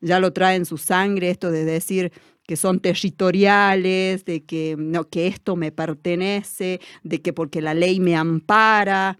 [0.00, 2.12] ya lo traen su sangre, esto de decir,
[2.44, 8.00] que son territoriales, de que, no, que esto me pertenece, de que porque la ley
[8.00, 9.18] me ampara,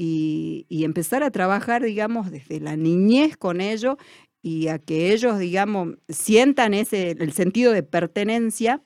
[0.00, 3.96] y, empezar a trabajar, digamos, desde la niñez con ellos
[4.42, 8.82] y a que ellos, digamos, sientan ese, el sentido de pertenencia,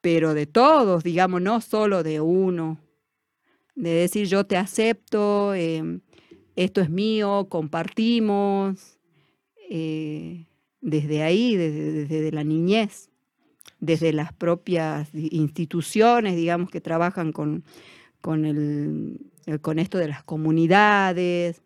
[0.00, 2.78] pero de todos, digamos, no solo de uno,
[3.74, 6.00] de decir yo te acepto, em,
[6.54, 8.98] esto es mío, compartimos,
[9.70, 10.46] eh,
[10.80, 13.10] desde ahí, desde la niñez
[13.80, 17.64] desde las propias instituciones, digamos, que trabajan con,
[18.20, 19.30] con, el,
[19.60, 21.62] con esto de las comunidades,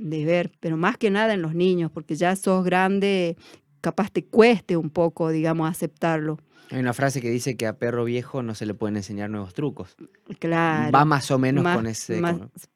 [0.00, 3.36] de ver, pero más que nada en los niños, porque ya sos grande,
[3.80, 6.38] capaz te cueste un poco, digamos, aceptarlo.
[6.70, 9.54] Hay una frase que dice que a perro viejo no se le pueden enseñar nuevos
[9.54, 9.96] trucos.
[10.38, 10.92] Claro.
[10.92, 12.22] Va más o menos con ese.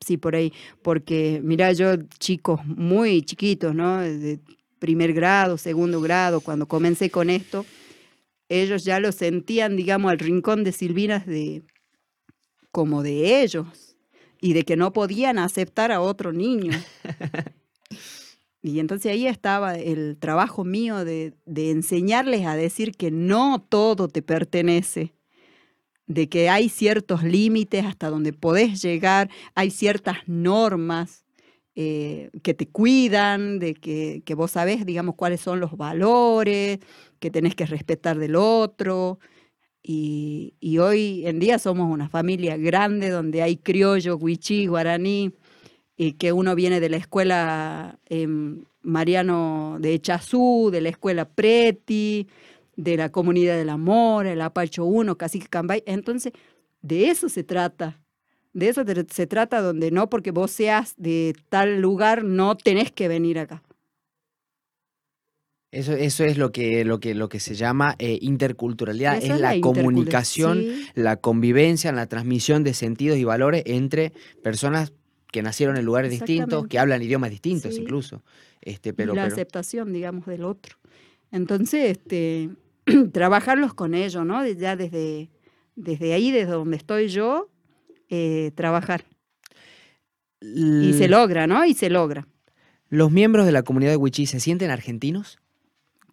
[0.04, 0.52] sí, por ahí.
[0.82, 4.00] Porque, mira, yo, chicos muy chiquitos, ¿no?
[4.00, 4.40] De
[4.80, 7.64] primer grado, segundo grado, cuando comencé con esto,
[8.48, 11.62] ellos ya lo sentían, digamos, al rincón de Silvinas de
[12.72, 13.93] como de ellos
[14.44, 16.72] y de que no podían aceptar a otro niño.
[18.62, 24.06] y entonces ahí estaba el trabajo mío de, de enseñarles a decir que no todo
[24.06, 25.14] te pertenece,
[26.06, 31.24] de que hay ciertos límites hasta donde podés llegar, hay ciertas normas
[31.74, 36.80] eh, que te cuidan, de que, que, vos sabés, digamos, cuáles son los valores,
[37.18, 39.18] que tenés que respetar del otro.
[39.86, 45.32] Y, hoy en día somos una familia grande donde hay criollo, huichí, guaraní,
[45.96, 52.26] y que uno viene de la escuela em, Mariano de Echazú, de la escuela Preti,
[52.76, 55.82] de la comunidad del amor, el Apacho 1, Cacique Cambay.
[55.86, 56.32] Entonces,
[56.80, 58.00] de eso se trata
[58.54, 63.08] de eso se trata donde no porque vos seas de tal lugar no tenés que
[63.08, 63.62] venir acá.
[65.74, 69.60] Eso, eso es lo que, lo que, lo que se llama eh, interculturalidad, es, la,
[69.60, 70.64] comunicación,
[70.94, 74.92] la convivencia, la transmisión de sentidos y valores entre personas
[75.32, 78.22] que nacieron en lugares distintos, que hablan idiomas distintos incluso.
[78.60, 80.76] Este, pero, la aceptación, digamos, del otro.
[81.32, 82.50] Entonces, este,
[83.12, 84.46] trabajarlos con ellos, ¿no?
[84.46, 85.28] Ya desde,
[85.74, 87.50] desde ahí, desde donde estoy yo,
[88.10, 89.04] eh, trabajar.
[90.40, 91.64] Y se logra, ¿no?
[91.64, 92.28] Y se logra.
[92.90, 95.40] ¿Los miembros de la comunidad de Wichí se sienten argentinos?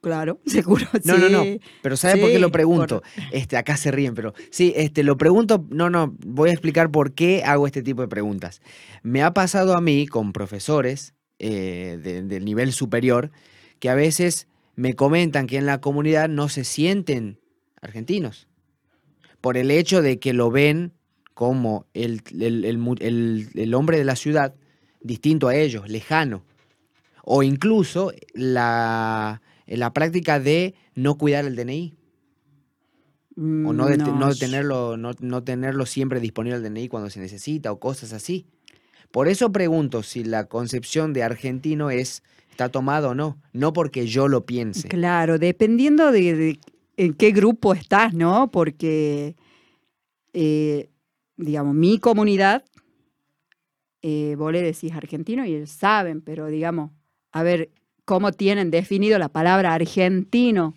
[0.01, 0.85] Claro, seguro.
[1.03, 1.43] No, no, no.
[1.81, 3.03] Pero ¿sabe por qué lo pregunto?
[3.31, 5.65] Este, acá se ríen, pero sí, este, lo pregunto.
[5.69, 6.15] No, no.
[6.25, 8.61] Voy a explicar por qué hago este tipo de preguntas.
[9.03, 13.31] Me ha pasado a mí con profesores eh, del nivel superior
[13.79, 17.39] que a veces me comentan que en la comunidad no se sienten
[17.81, 18.47] argentinos
[19.41, 20.93] por el hecho de que lo ven
[21.33, 24.53] como el, el, hombre de la ciudad,
[25.01, 26.43] distinto a ellos, lejano.
[27.23, 29.41] O incluso la,
[29.77, 31.95] la práctica de no cuidar el DNI.
[33.37, 34.35] o no, de, no.
[34.35, 38.45] tenerlo, no, no, tenerlo siempre disponible el DNI cuando se necesita o cosas así.
[39.11, 44.07] Por eso pregunto si la concepción de argentino es está tomado o no, no porque
[44.07, 44.87] yo lo piense.
[44.89, 46.59] Claro, dependiendo de,
[46.97, 48.51] en qué grupo estás, ¿no?
[48.51, 49.35] Porque
[50.33, 50.89] eh,
[51.37, 52.63] digamos, mi comunidad
[54.01, 56.91] eh, vos le decís argentino y ellos saben, pero digamos,
[57.31, 57.69] a ver,
[58.05, 60.75] ¿cómo tienen definido la palabra argentino?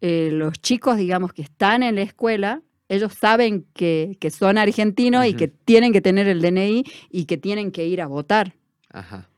[0.00, 5.24] Eh, los chicos, digamos, que están en la escuela, ellos saben que, que son argentinos
[5.26, 8.54] y que tienen que tener el DNI y que tienen que ir a votar.
[8.90, 9.28] Ajá.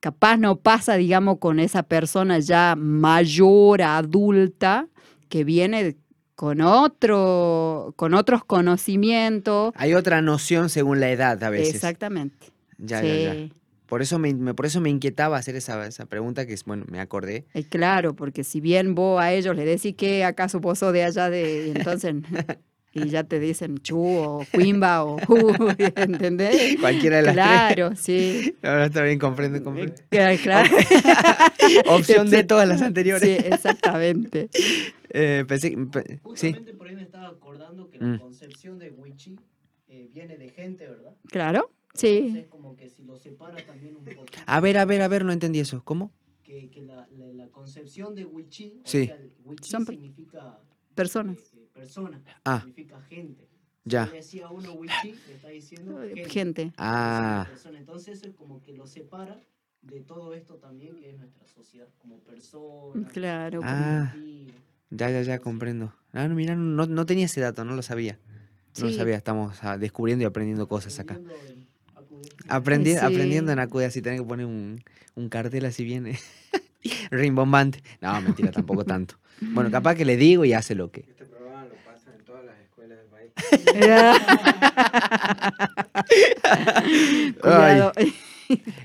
[0.00, 4.88] Capaz no pasa, digamos, con esa persona ya mayor, adulta,
[5.28, 5.96] que viene
[6.34, 9.74] con otro, con otros conocimientos.
[9.76, 11.74] Hay otra noción según la edad a veces.
[11.74, 12.46] Exactamente.
[12.78, 13.06] Ya, sí.
[13.06, 13.48] ya, ya.
[13.90, 16.84] Por eso me, me- por eso me inquietaba hacer esa, esa pregunta que es, bueno,
[16.88, 17.44] me acordé.
[17.54, 21.02] Eh, claro, porque si bien vos a ellos le decís que acaso vos sos de
[21.02, 22.14] allá de, y entonces,
[22.94, 25.56] y ya te dicen chu o cuimba o ju,
[25.96, 26.76] ¿entendés?
[26.80, 28.40] Cualquiera de las Claro, sí.
[28.42, 28.54] tres.
[28.62, 30.00] Ahora está bien, comprendo, comprendo.
[30.12, 30.70] Eh, Claro.
[31.86, 33.28] Opción de todas las anteriores.
[33.28, 34.50] Sí, exactamente.
[35.12, 36.48] Eh, pensé, pe- sí.
[36.54, 38.12] Justamente por ahí me estaba acordando que Mm.
[38.12, 39.36] la concepción de Wichi
[39.88, 41.14] eh, viene de gente, ¿verdad?
[41.28, 42.18] Claro, sí.
[42.18, 44.42] Entonces, como que si lo separa también un poquito.
[44.46, 45.82] A ver, a ver, a ver, no entendí eso.
[45.84, 46.12] ¿Cómo?
[46.42, 49.06] Que, que la, la, la concepción de Wichi, o Sí.
[49.06, 50.58] sea, el Wichi Son significa
[50.94, 51.38] Personas.
[51.54, 52.60] eh, eh, persona, Ah.
[52.60, 53.48] significa gente.
[53.84, 54.06] Ya.
[54.06, 56.28] Si le decía uno Wichi, le está diciendo gente.
[56.30, 56.72] Gente.
[56.78, 57.46] Ah.
[57.50, 57.78] persona.
[57.78, 59.40] Entonces eso es como que lo separa
[59.82, 63.08] de todo esto también que es nuestra sociedad, como persona.
[63.12, 63.60] Claro.
[63.60, 64.16] como Ah.
[64.90, 65.94] Ya, ya, ya, comprendo.
[66.12, 68.18] Ah, no, mira, no, no tenía ese dato, no lo sabía.
[68.78, 68.96] No lo Sí.
[68.96, 71.20] sabía, estamos ah, descubriendo y aprendiendo cosas acá.
[72.48, 72.50] Aprendiendo en AQD.
[72.50, 73.04] Aprendi- Sí.
[73.14, 74.82] Aprendiendo en Acude, así tener que poner un,
[75.14, 76.18] un cartel así viene.
[77.10, 77.82] Rimbombante.
[78.00, 79.16] No, mentira, tampoco tanto.
[79.40, 81.00] Bueno, capaz que le digo y hace lo que.
[81.00, 83.30] Este programa lo pasan en todas las escuelas del país.
[87.40, 87.92] Cuidado.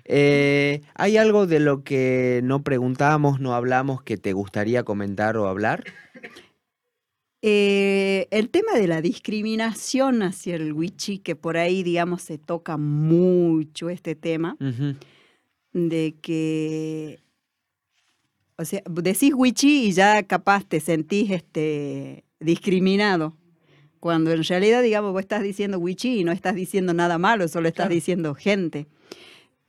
[0.05, 5.47] Eh, ¿Hay algo de lo que no preguntamos, no hablamos, que te gustaría comentar o
[5.47, 5.83] hablar?
[7.47, 12.75] Eh, el tema de la discriminación hacia el wichi, que por ahí, digamos, se toca
[12.75, 14.95] mucho este tema, Ujú.
[15.71, 17.19] de que,
[18.57, 23.35] o sea, decís wichi y ya capaz te sentís este, discriminado,
[23.99, 27.67] cuando en realidad, digamos, vos estás diciendo wichi y no estás diciendo nada malo, solo
[27.67, 27.93] estás Claro.
[27.93, 28.87] diciendo gente.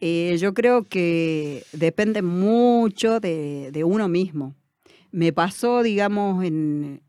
[0.01, 4.55] Eh, yo creo que depende mucho de, de uno mismo.
[5.11, 7.03] Me pasó, digamos, en,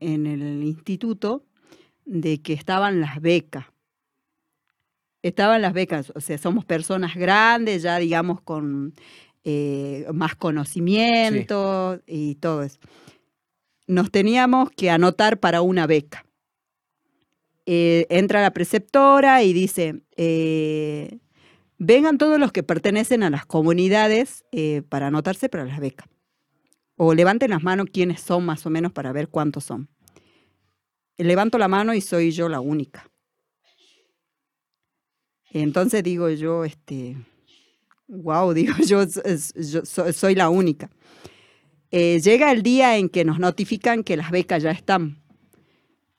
[0.00, 1.44] en el instituto
[2.04, 3.66] de que estaban las becas.
[5.22, 8.94] Estaban las becas, o sea, somos personas grandes, ya digamos con
[9.44, 12.78] eh, más conocimiento y todo eso.
[13.86, 16.26] Nos teníamos que anotar para una beca.
[17.64, 21.18] Eh, entra la preceptora y dice, eh,
[21.78, 24.44] vengan todos los que pertenecen a las comunidades
[24.88, 26.08] para anotarse para las becas.
[26.96, 29.88] O levanten las manos quiénes son más o menos para ver cuántos son.
[31.18, 33.10] Levanto la mano y soy yo la única.
[35.50, 37.16] Entonces digo yo, este,
[38.08, 39.04] wow, digo yo,
[40.12, 40.90] soy la única.
[41.90, 45.22] Eh, llega el día en que nos notifican que las becas ya están.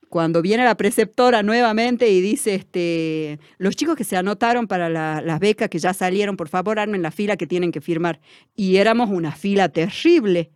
[0.10, 5.22] Cuando viene la preceptora nuevamente y dice, este, los chicos que se anotaron para la-
[5.22, 8.22] las becas que ya salieron, por favor, armen la fila que tienen que firmar.
[8.56, 10.52] Y éramos una fila terrible.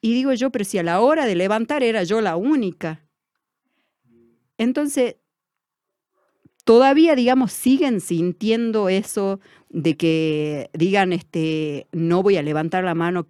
[0.00, 3.04] Y digo yo, pero si a la hora de levantar era yo la única.
[4.58, 5.16] Entonces,
[6.64, 13.26] todavía, digamos, siguen sintiendo eso de que digan, este, no voy a levantar la mano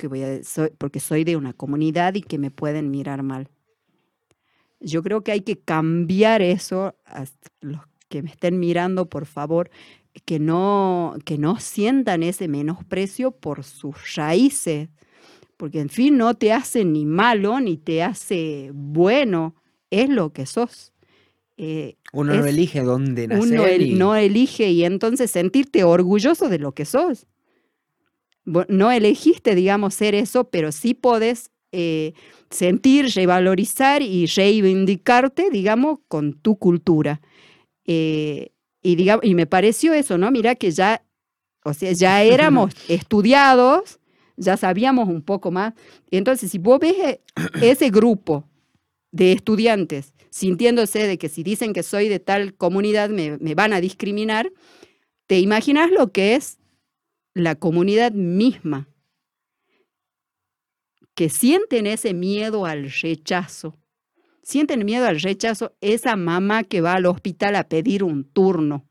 [0.78, 3.48] porque soy de una comunidad y que me pueden mirar mal.
[4.80, 6.94] Yo creo que hay que cambiar eso.
[7.60, 9.70] los que me estén mirando, por favor,
[10.24, 14.88] que no, que no sientan ese menosprecio por sus raíces.
[15.56, 19.54] Porque, en fin, no te hace ni malo ni te hace bueno.
[19.90, 20.92] Es lo que sos.
[21.56, 23.52] Eh, Uno no elige dónde nacer.
[23.54, 27.26] uno el- y- no elige y entonces sentirte orgulloso de lo que sos.
[28.68, 32.12] No elegiste, digamos, ser eso, pero sí podés eh,
[32.48, 37.20] sentir, revalorizar y reivindicarte, digamos, con tu cultura.
[37.86, 38.50] Eh,
[38.82, 40.30] y, digamos, y me pareció eso, ¿no?
[40.30, 41.02] Mira que ya,
[41.64, 42.22] o sea, ya
[42.62, 43.98] éramos estudiados,
[44.36, 45.74] ya sabíamos un poco más.
[46.10, 47.20] Entonces, si vos ves eh,
[47.62, 48.48] ese grupo
[49.10, 53.72] de estudiantes sintiéndose de que si dicen que soy de tal comunidad me, me van
[53.72, 54.52] a discriminar,
[55.26, 56.58] ¿te imaginas lo que es
[57.32, 58.88] la comunidad misma?
[61.14, 63.78] Que sienten ese miedo al rechazo.
[64.42, 68.86] Sienten miedo al rechazo esa mamá que va al hospital a pedir un turno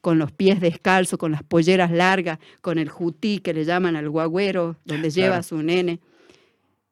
[0.00, 4.08] con los pies descalzos, con las polleras largas, con el jutí que le llaman al
[4.08, 5.40] guagüero, donde lleva Claro.
[5.40, 6.00] a su nene.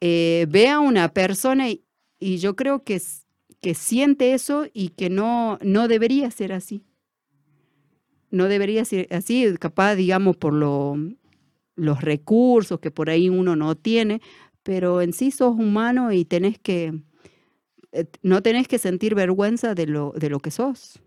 [0.01, 1.83] Eh, ve a una persona y,
[2.19, 3.01] y yo creo que,
[3.61, 6.83] que siente eso y que no, no debería ser así.
[8.31, 10.97] no debería ser así, capaz, digamos, por lo,
[11.77, 14.21] los recursos que por ahí uno no tiene,
[14.63, 16.93] pero en sí sos humano y tenés que,
[17.93, 21.01] eh, no tenés que sentir vergüenza de lo, de lo que sos.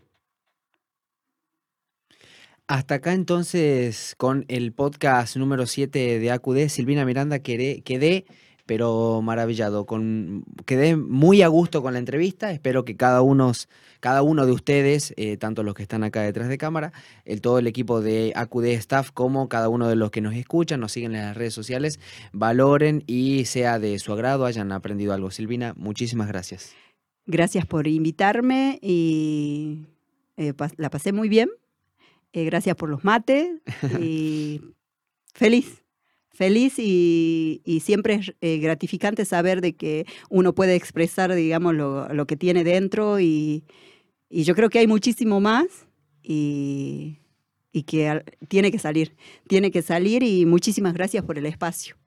[2.70, 8.26] Hasta acá entonces con el podcast número 7 de AQD, Silvina Miranda, quedé,
[8.68, 9.88] pero maravillado.
[9.88, 12.52] Con, quedé muy a gusto con la entrevista.
[12.52, 13.54] Espero que cada uno,
[14.02, 16.94] cada uno de ustedes, eh, tanto los que están acá detrás de cámara,
[17.26, 20.80] el, todo el equipo de AQD Staff, como cada uno de los que nos escuchan,
[20.80, 22.00] nos siguen en las redes sociales,
[22.34, 25.32] valoren y sea de su agrado, hayan aprendido algo.
[25.32, 26.76] Silvina, muchísimas gracias.
[27.26, 29.88] Gracias por invitarme y
[30.38, 31.50] eh, la pasé muy bien.
[32.34, 33.50] Eh, gracias por los mates
[34.00, 34.62] y
[35.34, 35.84] feliz
[36.40, 42.38] feliz y, siempre es eh, gratificante saber de que uno puede expresar, digamos, lo, que
[42.38, 43.66] tiene dentro y,
[44.30, 45.68] yo creo que hay muchísimo más
[46.24, 47.18] y,
[47.86, 49.18] que tiene que salir,
[49.50, 51.99] tiene que salir y muchísimas gracias por el espacio.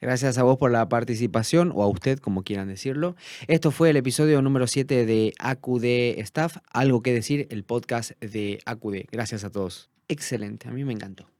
[0.00, 3.16] Gracias a vos por la participación, o a usted, como quieran decirlo.
[3.48, 8.60] Esto fue el episodio número 7 de AQD Staff, algo que decir, el podcast de
[8.66, 9.06] AQD.
[9.10, 9.90] Gracias a todos.
[10.08, 11.35] Excelente, a mí me encantó.